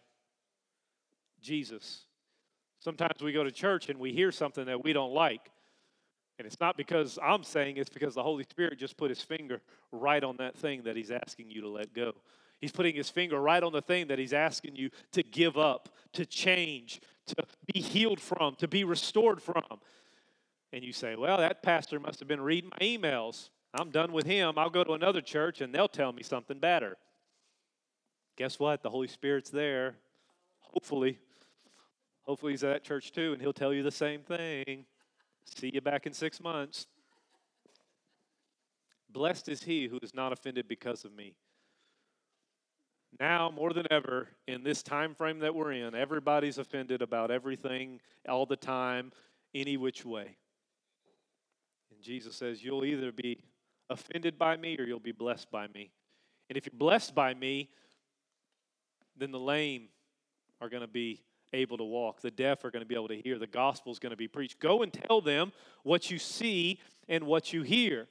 Jesus. 1.41 2.05
Sometimes 2.79 3.21
we 3.21 3.31
go 3.31 3.43
to 3.43 3.51
church 3.51 3.89
and 3.89 3.99
we 3.99 4.11
hear 4.11 4.31
something 4.31 4.65
that 4.65 4.83
we 4.83 4.93
don't 4.93 5.13
like. 5.13 5.49
And 6.37 6.45
it's 6.45 6.59
not 6.59 6.77
because 6.77 7.19
I'm 7.21 7.43
saying 7.43 7.77
it's 7.77 7.89
because 7.89 8.15
the 8.15 8.23
Holy 8.23 8.45
Spirit 8.49 8.79
just 8.79 8.97
put 8.97 9.09
his 9.09 9.21
finger 9.21 9.61
right 9.91 10.23
on 10.23 10.37
that 10.37 10.55
thing 10.57 10.83
that 10.83 10.95
he's 10.95 11.11
asking 11.11 11.51
you 11.51 11.61
to 11.61 11.69
let 11.69 11.93
go. 11.93 12.13
He's 12.61 12.71
putting 12.71 12.95
his 12.95 13.09
finger 13.09 13.39
right 13.39 13.63
on 13.63 13.71
the 13.71 13.81
thing 13.81 14.07
that 14.07 14.19
he's 14.19 14.33
asking 14.33 14.75
you 14.75 14.89
to 15.13 15.23
give 15.23 15.57
up, 15.57 15.89
to 16.13 16.25
change, 16.25 17.01
to 17.27 17.35
be 17.73 17.81
healed 17.81 18.19
from, 18.19 18.55
to 18.55 18.67
be 18.67 18.83
restored 18.83 19.41
from. 19.41 19.63
And 20.71 20.83
you 20.83 20.93
say, 20.93 21.15
well, 21.15 21.37
that 21.37 21.63
pastor 21.63 21.99
must 21.99 22.19
have 22.19 22.27
been 22.27 22.41
reading 22.41 22.69
my 22.69 22.85
emails. 22.85 23.49
I'm 23.73 23.91
done 23.91 24.11
with 24.11 24.25
him. 24.25 24.57
I'll 24.57 24.69
go 24.69 24.83
to 24.83 24.93
another 24.93 25.21
church 25.21 25.61
and 25.61 25.73
they'll 25.73 25.87
tell 25.87 26.11
me 26.11 26.23
something 26.23 26.59
better. 26.59 26.97
Guess 28.35 28.59
what? 28.59 28.81
The 28.81 28.89
Holy 28.89 29.07
Spirit's 29.07 29.49
there. 29.49 29.95
Hopefully. 30.59 31.19
Hopefully 32.23 32.53
he's 32.53 32.63
at 32.63 32.73
that 32.73 32.83
church 32.83 33.11
too, 33.11 33.33
and 33.33 33.41
he'll 33.41 33.53
tell 33.53 33.73
you 33.73 33.83
the 33.83 33.91
same 33.91 34.21
thing. 34.21 34.85
See 35.45 35.71
you 35.73 35.81
back 35.81 36.05
in 36.05 36.13
six 36.13 36.39
months. 36.39 36.87
Blessed 39.11 39.49
is 39.49 39.63
he 39.63 39.87
who 39.87 39.99
is 40.03 40.13
not 40.13 40.31
offended 40.31 40.67
because 40.67 41.05
of 41.05 41.13
me. 41.13 41.33
Now, 43.19 43.49
more 43.49 43.73
than 43.73 43.87
ever, 43.89 44.29
in 44.47 44.63
this 44.63 44.83
time 44.83 45.15
frame 45.15 45.39
that 45.39 45.55
we're 45.55 45.71
in, 45.71 45.95
everybody's 45.95 46.59
offended 46.59 47.01
about 47.01 47.31
everything 47.31 47.99
all 48.27 48.45
the 48.45 48.55
time, 48.55 49.11
any 49.55 49.77
which 49.77 50.05
way. 50.05 50.37
And 51.91 52.01
Jesus 52.01 52.35
says, 52.35 52.63
You'll 52.63 52.85
either 52.85 53.11
be 53.11 53.43
offended 53.89 54.37
by 54.37 54.57
me 54.57 54.75
or 54.77 54.83
you'll 54.83 54.99
be 54.99 55.11
blessed 55.11 55.49
by 55.51 55.67
me. 55.67 55.91
And 56.49 56.57
if 56.57 56.65
you're 56.65 56.77
blessed 56.77 57.13
by 57.13 57.33
me, 57.33 57.69
then 59.17 59.31
the 59.31 59.39
lame 59.39 59.89
are 60.61 60.69
going 60.69 60.81
to 60.81 60.87
be 60.87 61.21
able 61.53 61.77
to 61.77 61.83
walk. 61.83 62.21
The 62.21 62.31
deaf 62.31 62.63
are 62.63 62.71
going 62.71 62.81
to 62.81 62.87
be 62.87 62.95
able 62.95 63.07
to 63.09 63.21
hear. 63.21 63.37
The 63.39 63.47
gospel 63.47 63.91
is 63.91 63.99
going 63.99 64.11
to 64.11 64.17
be 64.17 64.27
preached. 64.27 64.59
Go 64.59 64.81
and 64.81 64.91
tell 64.91 65.21
them 65.21 65.51
what 65.83 66.11
you 66.11 66.17
see 66.17 66.79
and 67.07 67.25
what 67.25 67.53
you 67.53 67.63
hear. 67.63 68.07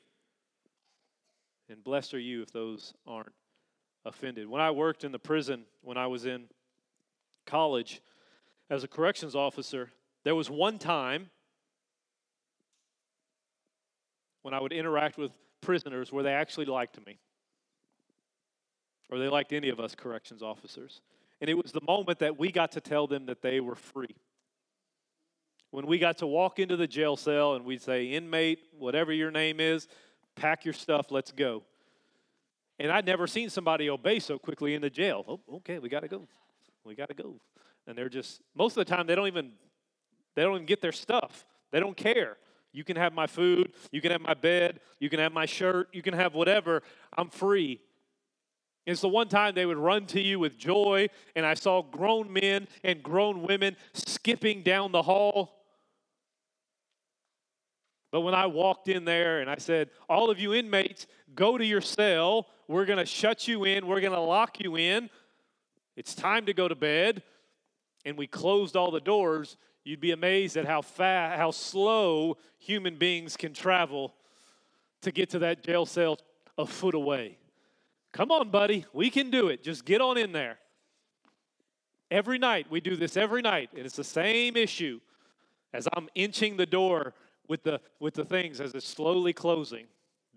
And 1.69 1.83
blessed 1.83 2.15
are 2.15 2.19
you 2.19 2.43
if 2.43 2.53
those 2.53 2.95
aren't 3.07 3.33
offended. 4.05 4.49
When 4.49 4.61
I 4.61 4.71
worked 4.71 5.05
in 5.05 5.13
the 5.13 5.19
prison, 5.19 5.65
when 5.83 5.97
I 5.97 6.07
was 6.07 6.25
in 6.27 6.45
college 7.47 8.01
as 8.71 8.85
a 8.85 8.89
corrections 8.89 9.35
officer, 9.35 9.91
there 10.25 10.35
was 10.35 10.51
one 10.51 10.79
time 10.79 11.31
when 14.43 14.55
I 14.55 14.61
would 14.61 14.73
interact 14.73 15.19
with 15.19 15.31
prisoners 15.61 16.13
where 16.13 16.23
they 16.23 16.33
actually 16.33 16.67
liked 16.67 17.05
me, 17.07 17.19
or 19.11 19.19
they 19.19 19.29
liked 19.29 19.53
any 19.53 19.69
of 19.69 19.81
us 19.81 19.95
corrections 19.95 20.43
officers. 20.43 21.01
And 21.41 21.49
it 21.49 21.55
was 21.55 21.73
the 21.73 21.81
moment 21.87 22.19
that 22.19 22.39
we 22.39 22.51
got 22.51 22.73
to 22.73 22.81
tell 22.81 23.07
them 23.07 23.27
that 23.27 23.43
they 23.43 23.61
were 23.61 23.77
free. 23.77 24.17
When 25.71 25.87
we 25.87 25.99
got 25.99 26.19
to 26.19 26.27
walk 26.27 26.59
into 26.59 26.77
the 26.77 26.87
jail 26.87 27.17
cell 27.17 27.55
and 27.55 27.65
we'd 27.65 27.83
say, 27.83 28.07
inmate, 28.07 28.61
whatever 28.79 29.13
your 29.13 29.31
name 29.31 29.61
is, 29.61 29.87
pack 30.35 30.65
your 30.65 30.75
stuff, 30.75 31.11
let's 31.11 31.31
go. 31.31 31.63
And 32.79 32.91
I'd 32.91 33.07
never 33.07 33.27
seen 33.27 33.51
somebody 33.51 33.91
obey 33.91 34.19
so 34.19 34.39
quickly 34.39 34.75
in 34.75 34.83
the 34.83 34.91
jail. 34.91 35.25
Oh, 35.29 35.57
okay, 35.57 35.79
we 35.79 35.89
got 35.89 36.01
to 36.01 36.09
go. 36.09 36.27
We 36.85 36.95
got 36.95 37.09
to 37.09 37.15
go. 37.15 37.35
And 37.87 37.97
they're 37.97 38.09
just, 38.09 38.41
most 38.55 38.77
of 38.77 38.87
the 38.87 38.95
time, 38.95 39.07
they 39.07 39.15
don't 39.15 39.27
even, 39.27 39.53
they 40.35 40.43
don't 40.43 40.55
even 40.55 40.67
get 40.67 40.81
their 40.81 40.93
stuff. 40.93 41.45
They 41.71 41.81
don't 41.81 41.97
care. 41.97 42.37
You 42.73 42.85
can 42.85 42.97
have 42.97 43.13
my 43.13 43.27
food, 43.27 43.73
you 43.91 44.01
can 44.01 44.13
have 44.13 44.21
my 44.21 44.35
bed, 44.35 44.81
you 45.01 45.09
can 45.09 45.21
have 45.21 45.33
my 45.33 45.47
shirt, 45.47 45.89
you 45.93 46.03
can 46.03 46.15
have 46.15 46.35
whatever. 46.35 46.83
I'm 47.17 47.31
free. 47.31 47.81
It's 48.87 49.03
the 49.03 49.09
one 49.09 49.29
time 49.29 49.55
they 49.55 49.67
would 49.67 49.77
run 49.77 50.07
to 50.07 50.21
you 50.21 50.39
with 50.39 50.57
joy, 50.57 51.09
and 51.37 51.45
I 51.45 51.55
saw 51.55 51.83
grown 51.83 52.33
men 52.33 52.69
and 52.83 53.03
grown 53.03 53.43
women 53.43 53.77
skipping 53.93 54.63
down 54.63 54.93
the 54.93 55.03
hall. 55.03 55.59
But 58.11 58.23
when 58.23 58.35
I 58.35 58.47
walked 58.47 58.89
in 58.89 59.05
there 59.05 59.41
and 59.41 59.51
I 59.51 59.57
said, 59.57 59.91
All 60.09 60.31
of 60.31 60.39
you 60.39 60.55
inmates, 60.55 61.07
go 61.35 61.59
to 61.59 61.65
your 61.65 61.83
cell. 61.83 62.47
We're 62.67 62.87
going 62.87 62.99
to 62.99 63.07
shut 63.07 63.47
you 63.47 63.65
in. 63.65 63.87
We're 63.87 64.01
going 64.01 64.15
to 64.15 64.21
lock 64.21 64.61
you 64.61 64.77
in. 64.77 65.11
It's 65.97 66.15
time 66.15 66.47
to 66.47 66.55
go 66.55 66.69
to 66.69 66.75
bed. 66.75 67.23
And 68.05 68.17
we 68.17 68.27
closed 68.27 68.77
all 68.77 68.91
the 68.91 69.01
doors. 69.01 69.59
You'd 69.89 70.01
be 70.01 70.11
amazed 70.11 70.59
at 70.59 70.67
how 70.67 70.83
fast, 70.83 71.39
how 71.39 71.51
slow 71.51 72.37
human 72.59 72.97
beings 72.97 73.39
can 73.39 73.55
travel 73.55 74.13
to 75.01 75.11
get 75.11 75.31
to 75.31 75.39
that 75.39 75.65
jail 75.65 75.87
cell 75.87 76.19
a 76.59 76.67
foot 76.67 76.95
away. 76.95 77.39
Come 78.13 78.31
on, 78.31 78.51
buddy, 78.51 78.85
we 78.93 79.09
can 79.09 79.31
do 79.31 79.49
it. 79.49 79.63
Just 79.63 79.87
get 79.87 80.03
on 80.03 80.19
in 80.19 80.33
there. 80.33 80.59
Every 82.11 82.39
night, 82.39 82.67
we 82.71 82.83
do 82.83 82.97
this 82.97 83.17
every 83.17 83.41
night, 83.41 83.71
and 83.75 83.87
it's 83.87 83.97
the 83.97 84.05
same 84.05 84.59
issue 84.59 85.01
as 85.73 85.89
I'm 85.95 86.11
inching 86.15 86.59
the 86.59 86.67
door 86.67 87.15
with 87.49 87.63
the, 87.63 87.81
with 87.99 88.13
the 88.13 88.27
things 88.27 88.61
as 88.61 88.75
it's 88.75 88.87
slowly 88.87 89.33
closing, 89.33 89.87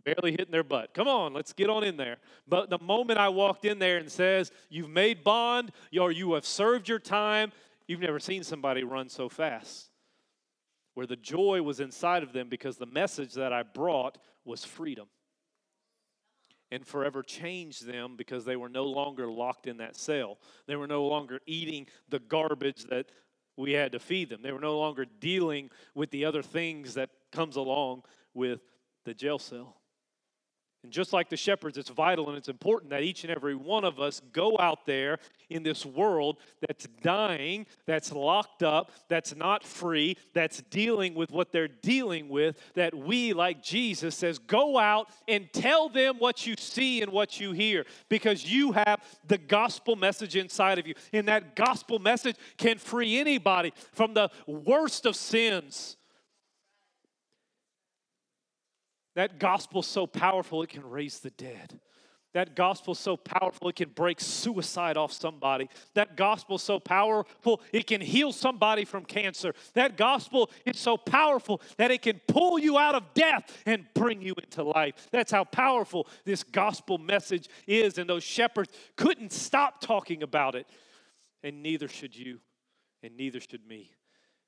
barely 0.05 0.31
hitting 0.31 0.51
their 0.51 0.63
butt. 0.63 0.93
Come 0.93 1.09
on, 1.09 1.33
let's 1.33 1.51
get 1.51 1.69
on 1.69 1.83
in 1.83 1.97
there. 1.97 2.19
But 2.47 2.69
the 2.69 2.79
moment 2.79 3.19
I 3.19 3.27
walked 3.27 3.65
in 3.65 3.79
there 3.79 3.97
and 3.97 4.09
says, 4.09 4.49
You've 4.69 4.89
made 4.89 5.25
bond, 5.25 5.73
or 5.99 6.09
you 6.09 6.35
have 6.35 6.45
served 6.45 6.87
your 6.87 6.99
time, 6.99 7.51
you've 7.91 7.99
never 7.99 8.19
seen 8.19 8.41
somebody 8.41 8.83
run 8.83 9.09
so 9.09 9.27
fast. 9.27 9.89
Where 10.93 11.05
the 11.05 11.17
joy 11.17 11.61
was 11.61 11.81
inside 11.81 12.23
of 12.23 12.31
them 12.31 12.47
because 12.49 12.77
the 12.77 12.85
message 12.85 13.33
that 13.33 13.51
I 13.51 13.63
brought 13.63 14.17
was 14.45 14.63
freedom 14.63 15.07
and 16.71 16.87
forever 16.87 17.21
changed 17.21 17.85
them 17.85 18.15
because 18.15 18.45
they 18.45 18.55
were 18.55 18.69
no 18.69 18.85
longer 18.85 19.27
locked 19.27 19.67
in 19.67 19.77
that 19.77 19.97
cell. 19.97 20.37
They 20.67 20.77
were 20.77 20.87
no 20.87 21.05
longer 21.05 21.39
eating 21.45 21.87
the 22.07 22.19
garbage 22.19 22.85
that 22.85 23.11
we 23.57 23.73
had 23.73 23.91
to 23.91 23.99
feed 23.99 24.29
them. 24.29 24.41
They 24.41 24.53
were 24.53 24.59
no 24.59 24.79
longer 24.79 25.05
dealing 25.19 25.69
with 25.93 26.11
the 26.11 26.23
other 26.23 26.41
things 26.41 26.93
that 26.93 27.09
comes 27.31 27.57
along 27.57 28.03
with 28.33 28.61
the 29.03 29.13
jail 29.13 29.37
cell. 29.37 29.80
And 30.83 30.91
just 30.91 31.13
like 31.13 31.29
the 31.29 31.37
shepherds, 31.37 31.77
it's 31.77 31.89
vital 31.89 32.29
and 32.29 32.37
it's 32.37 32.49
important 32.49 32.89
that 32.89 33.03
each 33.03 33.23
and 33.23 33.31
every 33.31 33.55
one 33.55 33.83
of 33.83 33.99
us 33.99 34.19
go 34.33 34.57
out 34.57 34.87
there 34.87 35.19
in 35.49 35.61
this 35.61 35.85
world 35.85 36.37
that's 36.67 36.87
dying, 37.03 37.67
that's 37.85 38.11
locked 38.11 38.63
up, 38.63 38.91
that's 39.07 39.35
not 39.35 39.63
free, 39.63 40.17
that's 40.33 40.61
dealing 40.71 41.13
with 41.13 41.31
what 41.31 41.51
they're 41.51 41.67
dealing 41.67 42.29
with, 42.29 42.57
that 42.73 42.95
we, 42.95 43.31
like 43.33 43.61
Jesus 43.61 44.15
says, 44.15 44.39
go 44.39 44.79
out 44.79 45.09
and 45.27 45.51
tell 45.53 45.87
them 45.87 46.15
what 46.17 46.47
you 46.47 46.55
see 46.57 47.03
and 47.03 47.11
what 47.11 47.39
you 47.39 47.51
hear 47.51 47.85
because 48.09 48.45
you 48.45 48.71
have 48.71 49.01
the 49.27 49.37
gospel 49.37 49.95
message 49.95 50.35
inside 50.35 50.79
of 50.79 50.87
you. 50.87 50.95
And 51.13 51.27
that 51.27 51.55
gospel 51.55 51.99
message 51.99 52.37
can 52.57 52.79
free 52.79 53.19
anybody 53.19 53.71
from 53.93 54.15
the 54.15 54.31
worst 54.47 55.05
of 55.05 55.15
sins 55.15 55.97
That 59.15 59.39
gospel's 59.39 59.87
so 59.87 60.07
powerful 60.07 60.63
it 60.63 60.69
can 60.69 60.89
raise 60.89 61.19
the 61.19 61.31
dead. 61.31 61.79
That 62.33 62.55
gospel's 62.55 62.99
so 62.99 63.17
powerful 63.17 63.67
it 63.67 63.75
can 63.75 63.89
break 63.89 64.21
suicide 64.21 64.95
off 64.95 65.11
somebody. 65.11 65.69
That 65.95 66.15
gospel's 66.15 66.63
so 66.63 66.79
powerful 66.79 67.61
it 67.73 67.87
can 67.87 67.99
heal 67.99 68.31
somebody 68.31 68.85
from 68.85 69.03
cancer. 69.03 69.53
That 69.73 69.97
gospel 69.97 70.49
is 70.65 70.79
so 70.79 70.95
powerful 70.95 71.61
that 71.75 71.91
it 71.91 72.01
can 72.01 72.21
pull 72.27 72.57
you 72.57 72.77
out 72.77 72.95
of 72.95 73.13
death 73.13 73.51
and 73.65 73.85
bring 73.93 74.21
you 74.21 74.33
into 74.41 74.63
life. 74.63 75.09
That's 75.11 75.31
how 75.31 75.43
powerful 75.43 76.07
this 76.23 76.43
gospel 76.43 76.97
message 76.97 77.49
is. 77.67 77.97
And 77.97 78.09
those 78.09 78.23
shepherds 78.23 78.71
couldn't 78.95 79.33
stop 79.33 79.81
talking 79.81 80.23
about 80.23 80.55
it. 80.55 80.67
And 81.43 81.61
neither 81.61 81.89
should 81.89 82.15
you, 82.15 82.39
and 83.03 83.17
neither 83.17 83.41
should 83.41 83.67
me 83.67 83.91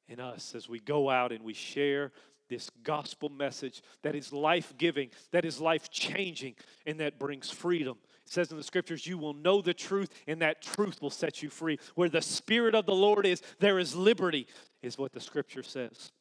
and 0.07 0.21
us 0.21 0.55
as 0.55 0.69
we 0.69 0.79
go 0.79 1.09
out 1.09 1.31
and 1.31 1.43
we 1.43 1.53
share 1.53 2.11
this 2.53 2.69
gospel 2.83 3.29
message 3.29 3.81
that 4.03 4.15
is 4.15 4.31
life 4.31 4.73
giving, 4.77 5.09
that 5.31 5.43
is 5.43 5.59
life 5.59 5.89
changing, 5.89 6.55
and 6.85 6.99
that 6.99 7.17
brings 7.17 7.49
freedom. 7.49 7.97
It 8.25 8.31
says 8.31 8.51
in 8.51 8.57
the 8.57 8.63
scriptures, 8.63 9.07
You 9.07 9.17
will 9.17 9.33
know 9.33 9.61
the 9.61 9.73
truth, 9.73 10.09
and 10.27 10.41
that 10.41 10.61
truth 10.61 11.01
will 11.01 11.09
set 11.09 11.41
you 11.41 11.49
free. 11.49 11.79
Where 11.95 12.09
the 12.09 12.21
Spirit 12.21 12.75
of 12.75 12.85
the 12.85 12.95
Lord 12.95 13.25
is, 13.25 13.41
there 13.59 13.79
is 13.79 13.95
liberty, 13.95 14.47
is 14.81 14.97
what 14.97 15.13
the 15.13 15.19
scripture 15.19 15.63
says. 15.63 16.11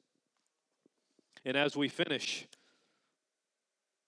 And 1.44 1.56
as 1.56 1.76
we 1.76 1.88
finish, 1.88 2.46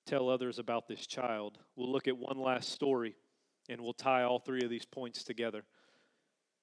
tell 0.06 0.28
others 0.30 0.58
about 0.58 0.88
this 0.88 1.06
child. 1.06 1.58
We'll 1.76 1.92
look 1.92 2.08
at 2.08 2.16
one 2.16 2.38
last 2.38 2.70
story 2.70 3.16
and 3.68 3.80
we'll 3.80 3.92
tie 3.92 4.22
all 4.22 4.38
three 4.38 4.62
of 4.62 4.70
these 4.70 4.84
points 4.84 5.24
together. 5.24 5.64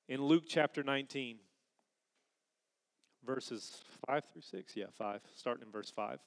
In 0.08 0.24
Luke 0.24 0.44
chapter 0.48 0.84
19, 0.84 1.38
verses 3.26 3.78
5 4.08 4.24
through 4.26 4.42
6, 4.42 4.76
yeah, 4.76 4.86
5, 4.98 5.22
starting 5.36 5.66
in 5.66 5.72
verse 5.72 5.92
5. 5.92 6.20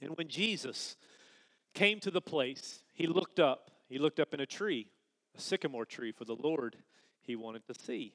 And 0.00 0.16
when 0.16 0.28
Jesus 0.28 0.96
came 1.74 2.00
to 2.00 2.10
the 2.10 2.20
place, 2.20 2.80
he 2.94 3.06
looked 3.06 3.40
up. 3.40 3.70
He 3.88 3.98
looked 3.98 4.20
up 4.20 4.34
in 4.34 4.40
a 4.40 4.46
tree, 4.46 4.88
a 5.36 5.40
sycamore 5.40 5.86
tree 5.86 6.12
for 6.12 6.24
the 6.24 6.36
Lord 6.36 6.76
he 7.22 7.36
wanted 7.36 7.66
to 7.66 7.74
see. 7.74 8.14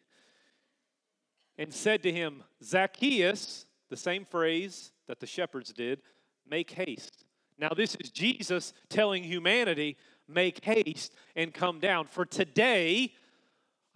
And 1.57 1.74
said 1.74 2.03
to 2.03 2.11
him, 2.11 2.43
Zacchaeus, 2.63 3.65
the 3.89 3.97
same 3.97 4.26
phrase 4.26 4.91
that 5.07 5.19
the 5.19 5.28
shepherds 5.28 5.74
did, 5.74 6.01
make 6.49 6.71
haste. 6.71 7.26
Now, 7.59 7.69
this 7.69 7.95
is 7.95 8.09
Jesus 8.09 8.74
telling 8.89 9.24
humanity, 9.24 9.97
make 10.28 10.63
haste 10.63 11.13
and 11.36 11.53
come 11.53 11.80
down. 11.80 12.07
For 12.07 12.26
today, 12.26 13.13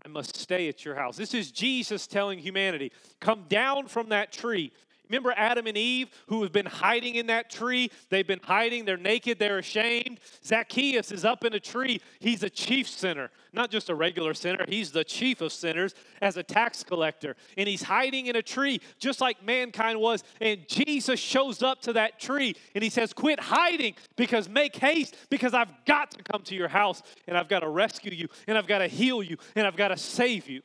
I 0.05 0.07
must 0.07 0.37
stay 0.37 0.69
at 0.69 0.85
your 0.85 0.95
house. 0.95 1.17
This 1.17 1.33
is 1.33 1.51
Jesus 1.51 2.07
telling 2.07 2.39
humanity, 2.39 2.91
come 3.19 3.45
down 3.49 3.87
from 3.87 4.09
that 4.09 4.31
tree. 4.31 4.71
Remember 5.09 5.33
Adam 5.35 5.67
and 5.67 5.77
Eve 5.77 6.09
who 6.27 6.43
have 6.43 6.51
been 6.51 6.65
hiding 6.65 7.15
in 7.15 7.27
that 7.27 7.49
tree? 7.49 7.91
They've 8.09 8.27
been 8.27 8.41
hiding. 8.43 8.85
They're 8.85 8.97
naked. 8.97 9.39
They're 9.39 9.59
ashamed. 9.59 10.19
Zacchaeus 10.43 11.11
is 11.11 11.25
up 11.25 11.43
in 11.43 11.53
a 11.53 11.59
tree. 11.59 12.01
He's 12.19 12.43
a 12.43 12.49
chief 12.49 12.87
sinner, 12.87 13.29
not 13.53 13.71
just 13.71 13.89
a 13.89 13.95
regular 13.95 14.33
sinner. 14.33 14.65
He's 14.67 14.91
the 14.91 15.03
chief 15.03 15.41
of 15.41 15.51
sinners 15.53 15.93
as 16.21 16.37
a 16.37 16.43
tax 16.43 16.83
collector. 16.83 17.35
And 17.57 17.67
he's 17.67 17.83
hiding 17.83 18.27
in 18.27 18.35
a 18.35 18.41
tree 18.41 18.81
just 18.99 19.21
like 19.21 19.43
mankind 19.43 19.99
was. 19.99 20.23
And 20.41 20.67
Jesus 20.67 21.19
shows 21.19 21.63
up 21.63 21.81
to 21.83 21.93
that 21.93 22.19
tree 22.19 22.55
and 22.75 22.83
he 22.83 22.89
says, 22.89 23.13
Quit 23.13 23.39
hiding 23.39 23.95
because 24.15 24.49
make 24.49 24.75
haste 24.75 25.15
because 25.29 25.53
I've 25.53 25.71
got 25.85 26.11
to 26.11 26.23
come 26.23 26.41
to 26.43 26.55
your 26.55 26.67
house 26.67 27.01
and 27.27 27.37
I've 27.37 27.49
got 27.49 27.61
to 27.61 27.69
rescue 27.69 28.11
you 28.11 28.27
and 28.47 28.57
I've 28.57 28.67
got 28.67 28.79
to 28.79 28.87
heal 28.87 29.23
you 29.23 29.37
and 29.55 29.65
I've 29.65 29.77
got 29.77 29.89
to 29.89 29.97
save 29.97 30.49
you. 30.49 30.61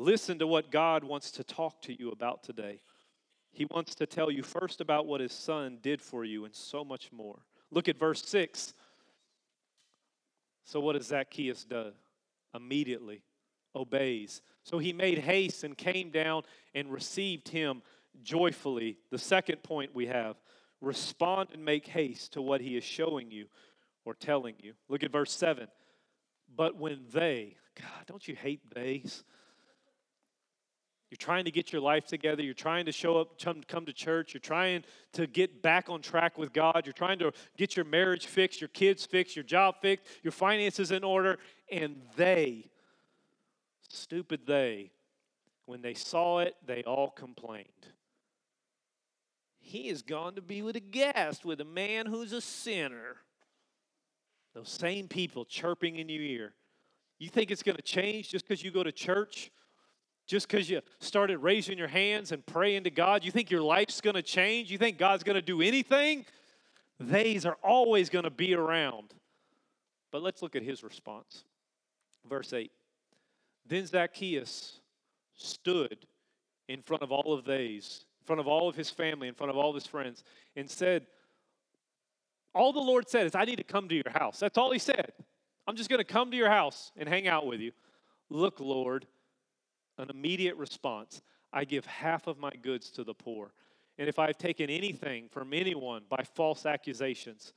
Listen 0.00 0.38
to 0.38 0.46
what 0.46 0.70
God 0.70 1.04
wants 1.04 1.30
to 1.32 1.44
talk 1.44 1.82
to 1.82 1.92
you 1.92 2.10
about 2.10 2.42
today. 2.42 2.80
He 3.52 3.66
wants 3.66 3.94
to 3.96 4.06
tell 4.06 4.30
you 4.30 4.42
first 4.42 4.80
about 4.80 5.06
what 5.06 5.20
his 5.20 5.32
son 5.32 5.78
did 5.82 6.00
for 6.00 6.24
you 6.24 6.46
and 6.46 6.54
so 6.54 6.82
much 6.82 7.12
more. 7.12 7.40
Look 7.70 7.86
at 7.86 7.98
verse 7.98 8.24
6. 8.24 8.72
So, 10.64 10.80
what 10.80 10.96
does 10.96 11.08
Zacchaeus 11.08 11.64
do? 11.64 11.92
Immediately 12.54 13.22
obeys. 13.76 14.40
So 14.62 14.78
he 14.78 14.94
made 14.94 15.18
haste 15.18 15.64
and 15.64 15.76
came 15.76 16.08
down 16.08 16.44
and 16.74 16.90
received 16.90 17.48
him 17.48 17.82
joyfully. 18.22 18.96
The 19.10 19.18
second 19.18 19.62
point 19.62 19.94
we 19.94 20.06
have 20.06 20.36
respond 20.80 21.50
and 21.52 21.62
make 21.62 21.86
haste 21.86 22.32
to 22.32 22.42
what 22.42 22.62
he 22.62 22.74
is 22.78 22.84
showing 22.84 23.30
you 23.30 23.48
or 24.06 24.14
telling 24.14 24.54
you. 24.62 24.72
Look 24.88 25.02
at 25.02 25.12
verse 25.12 25.32
7. 25.32 25.68
But 26.56 26.76
when 26.76 27.00
they, 27.12 27.56
God, 27.78 28.06
don't 28.06 28.26
you 28.26 28.34
hate 28.34 28.62
theys? 28.74 29.24
You're 31.10 31.16
trying 31.16 31.44
to 31.44 31.50
get 31.50 31.72
your 31.72 31.82
life 31.82 32.06
together. 32.06 32.40
You're 32.40 32.54
trying 32.54 32.86
to 32.86 32.92
show 32.92 33.18
up, 33.18 33.40
come 33.66 33.84
to 33.84 33.92
church. 33.92 34.32
You're 34.32 34.40
trying 34.40 34.84
to 35.14 35.26
get 35.26 35.60
back 35.60 35.88
on 35.88 36.02
track 36.02 36.38
with 36.38 36.52
God. 36.52 36.82
You're 36.84 36.92
trying 36.92 37.18
to 37.18 37.32
get 37.56 37.74
your 37.76 37.84
marriage 37.84 38.26
fixed, 38.26 38.60
your 38.60 38.68
kids 38.68 39.04
fixed, 39.06 39.34
your 39.34 39.42
job 39.42 39.74
fixed, 39.82 40.06
your 40.22 40.30
finances 40.30 40.92
in 40.92 41.02
order. 41.02 41.38
And 41.70 41.96
they, 42.16 42.70
stupid 43.88 44.42
they, 44.46 44.92
when 45.66 45.82
they 45.82 45.94
saw 45.94 46.38
it, 46.38 46.54
they 46.64 46.84
all 46.84 47.10
complained. 47.10 47.66
He 49.58 49.88
has 49.88 50.02
gone 50.02 50.36
to 50.36 50.42
be 50.42 50.62
with 50.62 50.76
a 50.76 50.80
guest, 50.80 51.44
with 51.44 51.60
a 51.60 51.64
man 51.64 52.06
who's 52.06 52.32
a 52.32 52.40
sinner. 52.40 53.16
Those 54.54 54.68
same 54.68 55.08
people 55.08 55.44
chirping 55.44 55.96
in 55.96 56.08
your 56.08 56.22
ear. 56.22 56.52
You 57.18 57.28
think 57.28 57.50
it's 57.50 57.62
going 57.62 57.76
to 57.76 57.82
change 57.82 58.30
just 58.30 58.46
because 58.46 58.64
you 58.64 58.70
go 58.70 58.82
to 58.82 58.92
church? 58.92 59.50
Just 60.30 60.46
because 60.48 60.70
you 60.70 60.80
started 61.00 61.38
raising 61.38 61.76
your 61.76 61.88
hands 61.88 62.30
and 62.30 62.46
praying 62.46 62.84
to 62.84 62.90
God, 62.90 63.24
you 63.24 63.32
think 63.32 63.50
your 63.50 63.62
life's 63.62 64.00
going 64.00 64.14
to 64.14 64.22
change? 64.22 64.70
You 64.70 64.78
think 64.78 64.96
God's 64.96 65.24
going 65.24 65.34
to 65.34 65.42
do 65.42 65.60
anything? 65.60 66.24
They's 67.00 67.44
are 67.44 67.58
always 67.64 68.08
going 68.08 68.22
to 68.22 68.30
be 68.30 68.54
around. 68.54 69.12
But 70.12 70.22
let's 70.22 70.40
look 70.40 70.54
at 70.54 70.62
his 70.62 70.84
response. 70.84 71.42
Verse 72.28 72.52
8 72.52 72.70
Then 73.66 73.84
Zacchaeus 73.86 74.78
stood 75.34 76.06
in 76.68 76.80
front 76.80 77.02
of 77.02 77.10
all 77.10 77.32
of 77.32 77.44
these, 77.44 78.04
in 78.20 78.26
front 78.26 78.38
of 78.38 78.46
all 78.46 78.68
of 78.68 78.76
his 78.76 78.88
family, 78.88 79.26
in 79.26 79.34
front 79.34 79.50
of 79.50 79.56
all 79.56 79.70
of 79.70 79.74
his 79.74 79.86
friends, 79.88 80.22
and 80.54 80.70
said, 80.70 81.08
All 82.54 82.72
the 82.72 82.78
Lord 82.78 83.08
said 83.08 83.26
is, 83.26 83.34
I 83.34 83.44
need 83.44 83.56
to 83.56 83.64
come 83.64 83.88
to 83.88 83.96
your 83.96 84.12
house. 84.12 84.38
That's 84.38 84.58
all 84.58 84.70
he 84.70 84.78
said. 84.78 85.10
I'm 85.66 85.74
just 85.74 85.90
going 85.90 85.98
to 85.98 86.04
come 86.04 86.30
to 86.30 86.36
your 86.36 86.50
house 86.50 86.92
and 86.96 87.08
hang 87.08 87.26
out 87.26 87.48
with 87.48 87.58
you. 87.58 87.72
Look, 88.28 88.60
Lord, 88.60 89.08
an 90.00 90.10
immediate 90.10 90.56
response 90.56 91.22
I 91.52 91.64
give 91.64 91.84
half 91.86 92.26
of 92.26 92.38
my 92.38 92.52
goods 92.62 92.90
to 92.92 93.04
the 93.04 93.14
poor. 93.14 93.52
And 93.98 94.08
if 94.08 94.18
I've 94.18 94.38
taken 94.38 94.70
anything 94.70 95.28
from 95.28 95.52
anyone 95.52 96.02
by 96.08 96.22
false 96.34 96.64
accusations, 96.64 97.52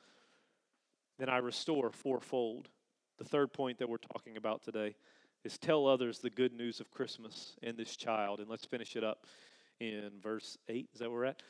then 1.20 1.30
I 1.30 1.38
restore 1.38 1.92
fourfold. 1.92 2.70
The 3.18 3.24
third 3.24 3.54
point 3.54 3.78
that 3.78 3.88
we're 3.88 3.98
talking 3.98 4.38
about 4.38 4.64
today 4.64 4.96
is 5.44 5.58
tell 5.58 5.88
others 5.88 6.20
the 6.20 6.30
good 6.30 6.54
news 6.54 6.80
of 6.80 6.90
Christmas 6.90 7.56
and 7.62 7.78
this 7.78 7.96
child. 7.96 8.40
And 8.40 8.50
let's 8.50 8.66
finish 8.66 8.96
it 8.96 9.04
up 9.04 9.26
in 9.80 10.12
verse 10.22 10.58
8. 10.68 10.90
Is 10.94 11.00
that 11.00 11.10
where 11.10 11.20
we're 11.20 11.26
at? 11.26 11.44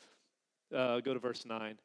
Uh, 0.74 1.00
go 1.00 1.14
to 1.14 1.20
verse 1.20 1.44
9. 1.46 1.78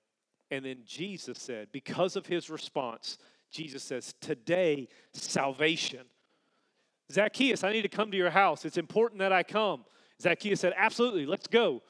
And 0.52 0.66
then 0.66 0.80
Jesus 0.86 1.40
said, 1.40 1.70
because 1.72 2.16
of 2.16 2.26
his 2.26 2.50
response, 2.50 3.18
Jesus 3.52 3.84
says, 3.84 4.14
Today, 4.20 4.88
salvation 5.14 6.06
Zacchaeus, 7.12 7.64
I 7.64 7.72
need 7.72 7.82
to 7.82 7.90
come 7.90 8.12
to 8.12 8.18
your 8.18 8.30
house. 8.30 8.66
It's 8.66 8.78
important 8.78 9.20
that 9.20 9.32
I 9.32 9.44
come. 9.44 9.86
Zacchaeus 10.22 10.60
said, 10.60 10.74
Absolutely, 10.78 11.26
let's 11.26 11.48
go. 11.48 11.82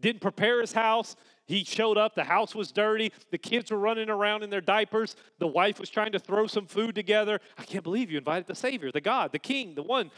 Didn't 0.00 0.20
prepare 0.20 0.60
his 0.60 0.72
house. 0.72 1.16
He 1.46 1.64
showed 1.64 1.96
up. 1.96 2.14
The 2.14 2.24
house 2.24 2.54
was 2.54 2.72
dirty. 2.72 3.12
The 3.30 3.38
kids 3.38 3.70
were 3.70 3.78
running 3.78 4.10
around 4.10 4.42
in 4.42 4.50
their 4.50 4.60
diapers. 4.60 5.16
The 5.38 5.46
wife 5.46 5.80
was 5.80 5.88
trying 5.88 6.12
to 6.12 6.18
throw 6.18 6.46
some 6.46 6.66
food 6.66 6.94
together. 6.94 7.40
I 7.56 7.62
can't 7.62 7.84
believe 7.84 8.10
you 8.10 8.18
invited 8.18 8.46
the 8.46 8.54
Savior, 8.54 8.90
the 8.92 9.00
God, 9.00 9.32
the 9.32 9.38
King, 9.38 9.74
the 9.74 9.82
one 9.82 10.10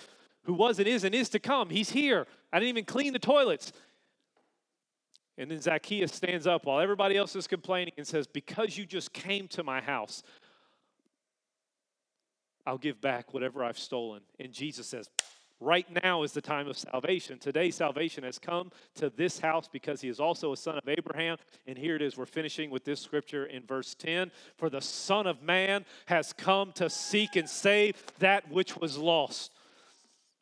who 0.45 0.55
was 0.55 0.79
and 0.79 0.89
is 0.89 1.05
and 1.05 1.15
is 1.15 1.29
to 1.29 1.39
come. 1.39 1.71
He's 1.71 1.91
here. 1.91 2.27
I 2.53 2.59
didn't 2.59 2.71
even 2.71 2.85
clean 2.87 3.13
the 3.13 3.19
toilets. 3.19 3.73
And 5.37 5.51
then 5.51 5.61
Zacchaeus 5.61 6.13
stands 6.13 6.47
up 6.47 6.65
while 6.65 6.81
everybody 6.81 7.17
else 7.17 7.37
is 7.37 7.47
complaining 7.47 7.93
and 7.97 8.07
says, 8.07 8.27
Because 8.27 8.77
you 8.77 8.87
just 8.87 9.13
came 9.13 9.47
to 9.49 9.63
my 9.63 9.81
house, 9.81 10.25
I'll 12.69 12.77
give 12.77 13.01
back 13.01 13.33
whatever 13.33 13.65
I've 13.65 13.79
stolen. 13.79 14.21
And 14.39 14.53
Jesus 14.53 14.87
says, 14.87 15.09
Right 15.59 15.87
now 16.05 16.23
is 16.23 16.33
the 16.33 16.43
time 16.43 16.69
of 16.69 16.79
salvation. 16.79 17.39
Today, 17.39 17.73
salvation 17.73 18.23
has 18.23 18.39
come 18.39 18.71
to 18.97 19.11
this 19.11 19.41
house 19.41 19.67
because 19.67 20.01
he 20.01 20.09
is 20.09 20.21
also 20.21 20.53
a 20.53 20.57
son 20.57 20.77
of 20.77 20.87
Abraham. 20.87 21.39
And 21.67 21.77
here 21.77 21.97
it 21.97 22.03
is. 22.03 22.17
We're 22.17 22.27
finishing 22.27 22.71
with 22.71 22.85
this 22.85 23.01
scripture 23.01 23.47
in 23.47 23.65
verse 23.65 23.95
10 23.95 24.31
For 24.57 24.71
the 24.71 24.83
Son 24.83 25.27
of 25.27 25.43
Man 25.43 25.85
has 26.07 26.33
come 26.33 26.71
to 26.73 26.89
seek 26.89 27.35
and 27.35 27.49
save 27.49 27.97
that 28.19 28.49
which 28.53 28.77
was 28.77 28.99
lost. 28.99 29.51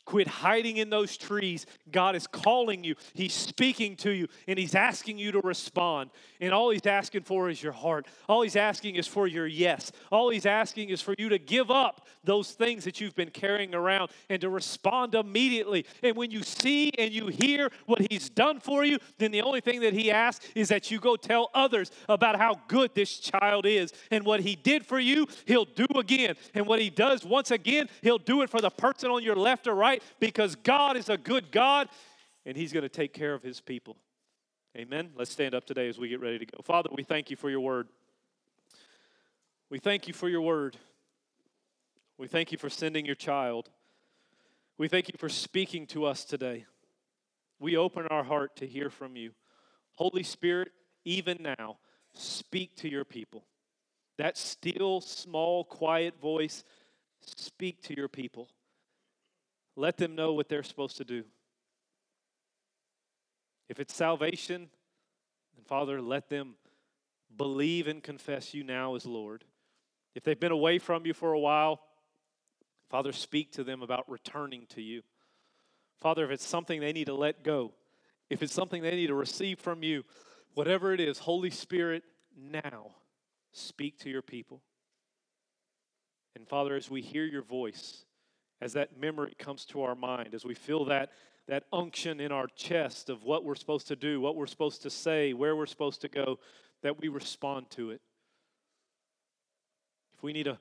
Quit 0.06 0.28
hiding 0.28 0.76
in 0.76 0.88
those 0.88 1.16
trees. 1.16 1.66
God 1.90 2.14
is 2.14 2.28
calling 2.28 2.84
you, 2.84 2.94
He's 3.12 3.34
speaking 3.34 3.96
to 3.96 4.10
you, 4.10 4.28
and 4.46 4.56
He's 4.56 4.76
asking 4.76 5.18
you 5.18 5.32
to 5.32 5.40
respond. 5.40 6.10
And 6.40 6.54
all 6.54 6.70
He's 6.70 6.86
asking 6.86 7.24
for 7.24 7.50
is 7.50 7.60
your 7.60 7.72
heart. 7.72 8.06
All 8.28 8.42
He's 8.42 8.54
asking 8.54 8.94
is 8.94 9.08
for 9.08 9.26
your 9.26 9.48
yes. 9.48 9.90
All 10.12 10.30
He's 10.30 10.46
asking 10.46 10.90
is 10.90 11.02
for 11.02 11.16
you 11.18 11.28
to 11.30 11.40
give 11.40 11.72
up 11.72 12.06
those 12.22 12.52
things 12.52 12.84
that 12.84 13.00
you've 13.00 13.16
been 13.16 13.30
carrying 13.30 13.74
around 13.74 14.10
and 14.30 14.40
to 14.42 14.48
respond 14.48 15.16
immediately. 15.16 15.84
And 16.04 16.16
when 16.16 16.30
you 16.30 16.44
see 16.44 16.92
and 16.98 17.12
you 17.12 17.26
hear 17.26 17.72
what 17.86 18.00
He's 18.08 18.28
done 18.28 18.60
for 18.60 18.84
you, 18.84 18.98
then 19.18 19.32
the 19.32 19.42
only 19.42 19.60
thing 19.60 19.80
that 19.80 19.92
He 19.92 20.12
asks 20.12 20.46
is 20.54 20.68
that 20.68 20.88
you 20.88 21.00
go 21.00 21.16
tell 21.16 21.50
others 21.52 21.90
about 22.08 22.36
how 22.36 22.60
good 22.68 22.94
this 22.94 23.18
child 23.18 23.66
is. 23.66 23.92
And 24.12 24.24
what 24.24 24.38
He 24.38 24.54
did 24.54 24.86
for 24.86 25.00
you, 25.00 25.26
He'll 25.46 25.64
do 25.64 25.86
again. 25.96 26.36
And 26.54 26.64
what 26.64 26.80
He 26.80 26.90
does 26.90 27.24
once 27.24 27.50
again, 27.50 27.88
He'll 28.02 28.18
do 28.18 28.42
it 28.42 28.50
for 28.50 28.60
the 28.60 28.70
person 28.70 29.10
on 29.10 29.24
your 29.24 29.34
left 29.34 29.66
or 29.66 29.74
right 29.74 29.95
right? 29.96 30.20
Because 30.20 30.56
God 30.56 30.96
is 30.96 31.08
a 31.08 31.16
good 31.16 31.50
God 31.50 31.88
and 32.44 32.56
He's 32.56 32.72
going 32.72 32.82
to 32.82 32.88
take 32.88 33.12
care 33.12 33.34
of 33.34 33.42
His 33.42 33.60
people. 33.60 33.96
Amen. 34.76 35.10
Let's 35.16 35.30
stand 35.30 35.54
up 35.54 35.64
today 35.64 35.88
as 35.88 35.98
we 35.98 36.08
get 36.08 36.20
ready 36.20 36.38
to 36.38 36.46
go. 36.46 36.58
Father, 36.62 36.90
we 36.92 37.02
thank 37.02 37.30
you 37.30 37.36
for 37.36 37.48
your 37.48 37.60
word. 37.60 37.88
We 39.70 39.78
thank 39.78 40.06
you 40.06 40.14
for 40.14 40.28
your 40.28 40.42
word. 40.42 40.76
We 42.18 42.28
thank 42.28 42.52
you 42.52 42.58
for 42.58 42.68
sending 42.68 43.06
your 43.06 43.14
child. 43.14 43.70
We 44.78 44.88
thank 44.88 45.08
you 45.08 45.14
for 45.18 45.28
speaking 45.28 45.86
to 45.88 46.04
us 46.04 46.24
today. 46.24 46.66
We 47.58 47.76
open 47.76 48.06
our 48.08 48.22
heart 48.22 48.56
to 48.56 48.66
hear 48.66 48.90
from 48.90 49.16
you. 49.16 49.32
Holy 49.94 50.22
Spirit, 50.22 50.72
even 51.06 51.38
now, 51.40 51.78
speak 52.12 52.76
to 52.76 52.88
your 52.88 53.06
people. 53.06 53.44
That 54.18 54.36
still, 54.36 55.00
small, 55.00 55.64
quiet 55.64 56.20
voice, 56.20 56.64
speak 57.22 57.82
to 57.84 57.96
your 57.96 58.08
people. 58.08 58.48
Let 59.76 59.98
them 59.98 60.14
know 60.14 60.32
what 60.32 60.48
they're 60.48 60.62
supposed 60.62 60.96
to 60.96 61.04
do. 61.04 61.24
If 63.68 63.78
it's 63.78 63.94
salvation, 63.94 64.68
then 65.54 65.64
Father, 65.66 66.00
let 66.00 66.28
them 66.30 66.54
believe 67.36 67.86
and 67.86 68.02
confess 68.02 68.54
you 68.54 68.64
now 68.64 68.94
as 68.94 69.04
Lord. 69.04 69.44
If 70.14 70.24
they've 70.24 70.40
been 70.40 70.52
away 70.52 70.78
from 70.78 71.04
you 71.04 71.12
for 71.12 71.34
a 71.34 71.38
while, 71.38 71.80
Father, 72.88 73.12
speak 73.12 73.52
to 73.52 73.64
them 73.64 73.82
about 73.82 74.08
returning 74.08 74.64
to 74.70 74.80
you. 74.80 75.02
Father, 75.98 76.24
if 76.24 76.30
it's 76.30 76.46
something 76.46 76.80
they 76.80 76.92
need 76.94 77.06
to 77.06 77.14
let 77.14 77.44
go, 77.44 77.72
if 78.30 78.42
it's 78.42 78.54
something 78.54 78.82
they 78.82 78.96
need 78.96 79.08
to 79.08 79.14
receive 79.14 79.58
from 79.58 79.82
you, 79.82 80.04
whatever 80.54 80.94
it 80.94 81.00
is, 81.00 81.18
Holy 81.18 81.50
Spirit, 81.50 82.02
now 82.34 82.92
speak 83.52 83.98
to 84.00 84.08
your 84.08 84.22
people. 84.22 84.62
And 86.34 86.48
Father, 86.48 86.76
as 86.76 86.90
we 86.90 87.02
hear 87.02 87.24
your 87.24 87.42
voice, 87.42 88.05
as 88.60 88.72
that 88.72 88.98
memory 88.98 89.34
comes 89.38 89.64
to 89.66 89.82
our 89.82 89.94
mind, 89.94 90.34
as 90.34 90.44
we 90.44 90.54
feel 90.54 90.84
that, 90.86 91.10
that 91.46 91.64
unction 91.72 92.20
in 92.20 92.32
our 92.32 92.46
chest 92.56 93.10
of 93.10 93.22
what 93.22 93.44
we're 93.44 93.54
supposed 93.54 93.88
to 93.88 93.96
do, 93.96 94.20
what 94.20 94.36
we're 94.36 94.46
supposed 94.46 94.82
to 94.82 94.90
say, 94.90 95.32
where 95.32 95.54
we're 95.54 95.66
supposed 95.66 96.00
to 96.00 96.08
go, 96.08 96.38
that 96.82 97.00
we 97.00 97.08
respond 97.08 97.70
to 97.70 97.90
it. 97.90 98.00
If 100.16 100.22
we 100.22 100.32
need 100.32 100.44
to 100.44 100.58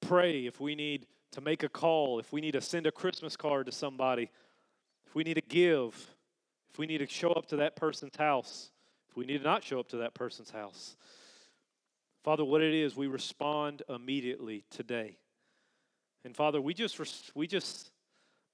pray, 0.00 0.46
if 0.46 0.60
we 0.60 0.74
need 0.74 1.06
to 1.32 1.40
make 1.40 1.62
a 1.62 1.68
call, 1.68 2.18
if 2.18 2.32
we 2.32 2.40
need 2.40 2.52
to 2.52 2.60
send 2.60 2.86
a 2.86 2.92
Christmas 2.92 3.36
card 3.36 3.66
to 3.66 3.72
somebody, 3.72 4.30
if 5.06 5.14
we 5.14 5.24
need 5.24 5.34
to 5.34 5.42
give, 5.42 5.94
if 6.70 6.78
we 6.78 6.86
need 6.86 6.98
to 6.98 7.06
show 7.06 7.30
up 7.30 7.46
to 7.46 7.56
that 7.56 7.76
person's 7.76 8.16
house, 8.16 8.70
if 9.08 9.16
we 9.16 9.24
need 9.24 9.38
to 9.38 9.44
not 9.44 9.62
show 9.62 9.78
up 9.78 9.88
to 9.90 9.98
that 9.98 10.14
person's 10.14 10.50
house. 10.50 10.96
Father, 12.24 12.44
what 12.44 12.62
it 12.62 12.74
is, 12.74 12.96
we 12.96 13.06
respond 13.06 13.82
immediately 13.88 14.64
today. 14.70 15.18
And 16.24 16.34
Father, 16.34 16.60
we 16.60 16.74
just 16.74 17.00
we 17.34 17.46
just 17.46 17.90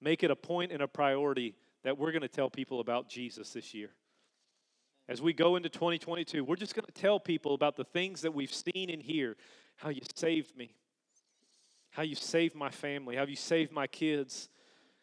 make 0.00 0.22
it 0.22 0.30
a 0.30 0.36
point 0.36 0.72
and 0.72 0.82
a 0.82 0.88
priority 0.88 1.54
that 1.84 1.96
we're 1.96 2.12
going 2.12 2.22
to 2.22 2.28
tell 2.28 2.50
people 2.50 2.80
about 2.80 3.08
Jesus 3.08 3.52
this 3.52 3.74
year. 3.74 3.90
As 5.08 5.20
we 5.20 5.32
go 5.32 5.56
into 5.56 5.68
2022, 5.68 6.44
we're 6.44 6.56
just 6.56 6.74
going 6.74 6.84
to 6.84 6.92
tell 6.92 7.18
people 7.18 7.54
about 7.54 7.76
the 7.76 7.84
things 7.84 8.22
that 8.22 8.32
we've 8.32 8.52
seen 8.52 8.90
and 8.90 9.02
hear, 9.02 9.36
how 9.76 9.88
you 9.88 10.02
saved 10.14 10.56
me, 10.56 10.74
how 11.90 12.02
you 12.02 12.14
saved 12.14 12.54
my 12.54 12.70
family, 12.70 13.16
how 13.16 13.24
you 13.24 13.36
saved 13.36 13.72
my 13.72 13.86
kids, 13.86 14.48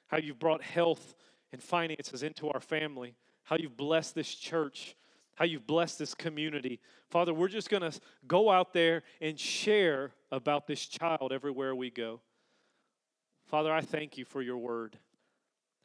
how 0.08 0.18
you've 0.18 0.40
brought 0.40 0.62
health 0.62 1.16
and 1.52 1.62
finances 1.62 2.24
into 2.24 2.50
our 2.50 2.60
family, 2.60 3.16
how 3.44 3.58
you've 3.58 3.76
blessed 3.76 4.16
this 4.16 4.34
church, 4.34 4.96
how 5.36 5.46
you've 5.46 5.68
blessed 5.68 6.00
this 6.00 6.14
community. 6.14 6.80
Father, 7.10 7.34
we're 7.34 7.48
just 7.48 7.70
going 7.70 7.90
to 7.90 8.00
go 8.28 8.50
out 8.50 8.74
there 8.74 9.04
and 9.22 9.40
share 9.40 10.12
about 10.32 10.68
this 10.68 10.86
child 10.86 11.32
everywhere 11.32 11.76
we 11.76 11.90
go. 11.90 12.22
Father, 13.48 13.74
I 13.74 13.82
thank 13.82 14.18
you 14.18 14.26
for 14.26 14.42
your 14.42 14.58
word. 14.58 14.98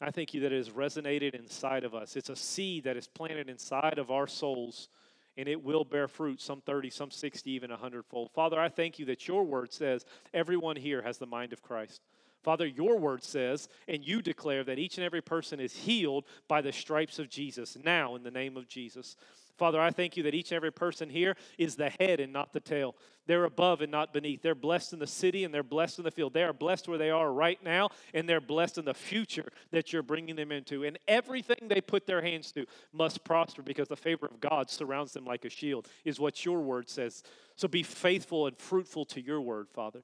I 0.01 0.11
thank 0.11 0.35
you 0.35 0.41
that 0.41 0.53
it 0.53 0.57
has 0.57 0.71
resonated 0.71 1.35
inside 1.35 1.85
of 1.85 1.95
us. 1.95 2.17
It's 2.17 2.29
a 2.29 2.35
seed 2.35 2.85
that 2.85 2.97
is 2.97 3.07
planted 3.07 3.49
inside 3.49 3.99
of 3.99 4.11
our 4.11 4.27
souls, 4.27 4.89
and 5.37 5.49
it 5.49 5.63
will 5.63 5.85
bear 5.85 6.09
fruit 6.09 6.41
some 6.41 6.61
30, 6.61 6.91
some 6.91 7.11
60, 7.13 7.49
even 7.53 7.71
100 7.71 8.05
fold. 8.07 8.31
Father, 8.33 8.59
I 8.59 8.69
thank 8.69 8.99
you 8.99 9.05
that 9.07 9.29
your 9.29 9.45
word 9.45 9.73
says 9.73 10.05
everyone 10.35 10.75
here 10.75 11.03
has 11.03 11.19
the 11.19 11.27
mind 11.27 11.53
of 11.53 11.63
Christ. 11.63 12.01
Father, 12.43 12.67
your 12.67 12.99
word 12.99 13.23
says, 13.23 13.69
and 13.87 14.05
you 14.05 14.21
declare 14.21 14.65
that 14.65 14.81
each 14.81 14.99
and 14.99 15.05
every 15.05 15.23
person 15.23 15.61
is 15.61 15.73
healed 15.73 16.25
by 16.49 16.61
the 16.61 16.73
stripes 16.73 17.21
of 17.21 17.31
Jesus, 17.31 17.79
now 17.85 18.17
in 18.17 18.25
the 18.25 18.31
name 18.33 18.57
of 18.57 18.67
Jesus. 18.67 19.17
Father, 19.59 19.81
I 19.81 19.91
thank 19.91 20.17
you 20.17 20.23
that 20.25 20.35
each 20.35 20.51
and 20.51 20.57
every 20.57 20.73
person 20.73 21.11
here 21.11 21.37
is 21.59 21.77
the 21.77 21.91
head 21.91 22.21
and 22.21 22.33
not 22.33 22.53
the 22.53 22.61
tail. 22.61 22.97
They're 23.27 23.45
above 23.45 23.83
and 23.83 23.93
not 23.93 24.13
beneath. 24.13 24.43
They're 24.43 24.55
blessed 24.55 24.95
in 24.95 24.99
the 24.99 25.07
city 25.07 25.45
and 25.45 25.55
they're 25.55 25.63
blessed 25.63 25.99
in 25.99 26.05
the 26.05 26.11
field. 26.11 26.33
They 26.33 26.43
are 26.43 26.53
blessed 26.53 26.89
where 26.89 26.99
they 26.99 27.11
are 27.11 27.33
right 27.33 27.63
now 27.63 27.91
and 28.15 28.29
they're 28.29 28.41
blessed 28.41 28.79
in 28.79 28.85
the 28.85 28.95
future 28.95 29.53
that 29.71 29.93
you're 29.93 30.03
bringing 30.03 30.37
them 30.37 30.51
into. 30.51 30.85
And 30.85 30.99
everything 31.07 31.69
they 31.69 31.81
put 31.81 32.07
their 32.07 32.23
hands 32.23 32.51
to 32.53 32.67
must 32.93 33.25
prosper 33.25 33.63
because 33.63 33.89
the 33.89 33.97
favor 33.97 34.27
of 34.27 34.41
God 34.41 34.71
surrounds 34.71 35.13
them 35.13 35.25
like 35.25 35.45
a 35.45 35.51
shield, 35.51 35.87
is 36.05 36.19
what 36.19 36.45
your 36.45 36.61
word 36.61 36.89
says. 36.89 37.23
So 37.55 37.69
be 37.69 37.83
faithful 37.83 38.47
and 38.47 38.59
fruitful 38.59 39.05
to 39.07 39.21
your 39.21 39.41
word, 39.41 39.69
Father. 39.73 40.03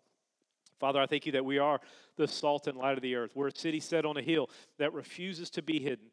Father, 0.78 1.00
I 1.00 1.06
thank 1.06 1.26
you 1.26 1.32
that 1.32 1.44
we 1.44 1.58
are 1.58 1.80
the 2.16 2.28
salt 2.28 2.68
and 2.68 2.78
light 2.78 2.96
of 2.96 3.02
the 3.02 3.16
earth. 3.16 3.32
We're 3.34 3.48
a 3.48 3.56
city 3.56 3.80
set 3.80 4.04
on 4.04 4.16
a 4.16 4.22
hill 4.22 4.48
that 4.78 4.92
refuses 4.92 5.50
to 5.50 5.62
be 5.62 5.80
hidden 5.80 6.06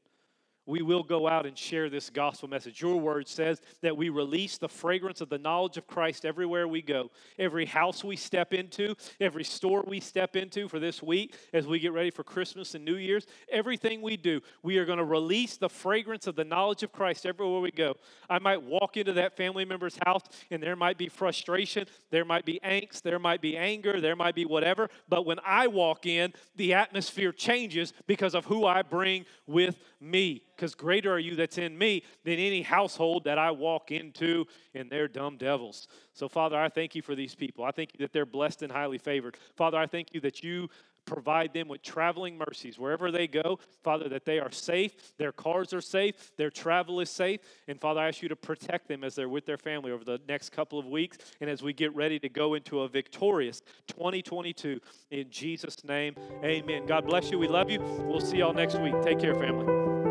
we 0.66 0.82
will 0.82 1.03
go 1.03 1.28
out 1.28 1.45
and 1.45 1.57
share 1.57 1.89
this 1.89 2.09
gospel 2.09 2.49
message. 2.49 2.82
Your 2.82 2.99
word 2.99 3.28
says 3.28 3.61
that 3.82 3.95
we 3.95 4.09
release 4.09 4.57
the 4.57 4.70
fragrance 4.70 5.22
of 5.22 5.30
the 5.30 5.38
knowledge 5.38 5.78
of 5.78 5.88
Christ 5.88 6.26
everywhere 6.26 6.68
we 6.68 6.82
go. 6.82 7.11
Every 7.38 7.66
house 7.66 8.03
we 8.03 8.16
step 8.16 8.53
into, 8.53 8.95
every 9.20 9.43
store 9.43 9.84
we 9.88 9.99
step 9.99 10.36
into 10.36 10.68
for 10.68 10.80
this 10.80 11.03
week 11.03 11.36
as 11.53 11.68
we 11.68 11.80
get 11.80 11.93
ready 11.93 12.09
for 12.09 12.24
Christmas 12.24 12.74
and 12.76 12.84
New 12.84 12.95
Year's, 12.95 13.28
everything 13.49 14.01
we 14.01 14.18
do, 14.18 14.41
we 14.63 14.78
are 14.78 14.86
going 14.86 14.97
to 14.97 15.05
release 15.05 15.57
the 15.57 15.70
fragrance 15.70 16.28
of 16.28 16.36
the 16.36 16.43
knowledge 16.43 16.84
of 16.84 16.91
Christ 16.91 17.26
everywhere 17.26 17.59
we 17.59 17.72
go. 17.72 17.95
I 18.30 18.39
might 18.39 18.61
walk 18.61 18.97
into 18.97 19.13
that 19.13 19.38
family 19.38 19.66
member's 19.66 19.97
house 20.05 20.24
and 20.49 20.61
there 20.61 20.76
might 20.76 20.97
be 20.97 21.09
frustration, 21.09 21.88
there 22.09 22.26
might 22.26 22.45
be 22.45 22.59
angst, 22.63 23.03
there 23.03 23.20
might 23.20 23.41
be 23.41 23.55
anger, 23.57 24.01
there 24.01 24.16
might 24.16 24.36
be 24.36 24.45
whatever, 24.45 24.89
but 25.07 25.26
when 25.26 25.39
I 25.45 25.68
walk 25.68 26.05
in, 26.05 26.34
the 26.55 26.74
atmosphere 26.74 27.32
changes 27.32 27.93
because 28.07 28.34
of 28.34 28.45
who 28.45 28.66
I 28.66 28.82
bring 28.82 29.26
with 29.45 29.78
me 29.99 30.43
because 30.56 30.76
greater 30.76 31.12
are 31.12 31.20
you 31.20 31.36
that's 31.36 31.58
in 31.58 31.78
me 31.78 32.03
than 32.24 32.34
any 32.34 32.62
household 32.62 33.24
that 33.26 33.38
I 33.38 33.51
walk 33.51 33.91
into, 33.91 34.45
and 34.74 34.89
they're 34.89 35.08
dumb 35.08 35.38
devils. 35.38 35.88
So, 36.14 36.28
Father, 36.28 36.58
I 36.58 36.70
thank 36.70 36.95
you 36.95 37.01
for 37.01 37.16
these 37.16 37.36
people. 37.36 37.64
I 37.66 37.72
thank 37.72 37.91
you 37.93 37.99
that 37.99 38.14
they're 38.14 38.26
blessed 38.26 38.62
and 38.62 38.72
highly 38.72 38.97
favored. 38.97 39.38
Father, 39.56 39.78
I 39.78 39.88
thank 39.88 40.14
you 40.14 40.22
that 40.22 40.43
you 40.43 40.70
provide 41.06 41.53
them 41.53 41.68
with 41.68 41.82
traveling 41.82 42.38
mercies 42.38 42.78
wherever 42.78 43.12
they 43.12 43.28
go. 43.28 43.60
Father, 43.84 44.10
that 44.10 44.26
they 44.26 44.39
are 44.39 44.51
safe, 44.51 45.18
their 45.18 45.32
cars 45.32 45.74
are 45.74 45.82
safe, 45.82 46.32
their 46.38 46.49
travel 46.49 46.99
is 46.99 47.10
safe. 47.10 47.39
And 47.68 47.80
Father, 47.80 48.01
I 48.01 48.08
ask 48.08 48.22
you 48.22 48.30
to 48.30 48.36
protect 48.36 48.88
them 48.88 49.03
as 49.03 49.16
they're 49.16 49.30
with 49.30 49.45
their 49.45 49.58
family 49.58 49.91
over 49.91 50.03
the 50.03 50.20
next 50.28 50.51
couple 50.51 50.80
of 50.80 50.86
weeks 50.86 51.18
and 51.39 51.49
as 51.49 51.62
we 51.62 51.74
get 51.74 51.95
ready 51.95 52.20
to 52.20 52.30
go 52.30 52.56
into 52.56 52.82
a 52.82 52.88
victorious 52.88 53.62
2022. 53.88 54.80
In 55.12 55.30
Jesus' 55.30 55.84
name, 55.84 56.16
amen. 56.43 56.86
God 56.86 57.06
bless 57.06 57.32
you. 57.32 57.39
We 57.39 57.47
love 57.47 57.70
you. 57.70 57.80
We'll 57.82 58.22
see 58.22 58.38
y'all 58.38 58.53
next 58.53 58.80
week. 58.80 58.95
Take 59.03 59.20
care, 59.20 59.36
family. 59.36 60.05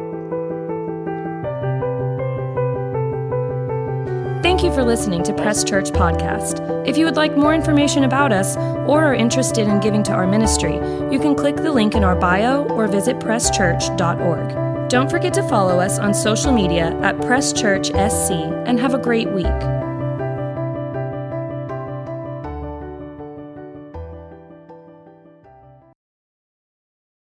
Thank 4.45 4.63
you 4.63 4.71
for 4.75 4.85
listening 4.85 5.23
to 5.23 5.33
Press 5.33 5.65
Church 5.65 5.89
Podcast. 5.91 6.87
If 6.87 6.99
you 6.99 7.07
would 7.07 7.17
like 7.17 7.35
more 7.35 7.55
information 7.55 8.05
about 8.05 8.31
us 8.31 8.59
or 8.87 9.03
are 9.03 9.15
interested 9.15 9.67
in 9.67 9.81
giving 9.81 10.03
to 10.03 10.13
our 10.13 10.27
ministry, 10.27 10.75
you 11.11 11.19
can 11.19 11.35
click 11.35 11.57
the 11.57 11.73
link 11.73 11.95
in 11.95 12.05
our 12.05 12.15
bio 12.15 12.65
or 12.65 12.87
visit 12.87 13.19
presschurch.org. 13.21 14.91
Don't 14.91 15.11
forget 15.11 15.33
to 15.33 15.49
follow 15.49 15.81
us 15.81 15.99
on 15.99 16.13
social 16.13 16.53
media 16.53 16.95
at 17.01 17.19
Press 17.23 17.55
Church 17.55 17.87
SC 17.87 18.33
and 18.67 18.79
have 18.79 18.93
a 18.93 18.99
great 18.99 19.31
week. 19.31 19.47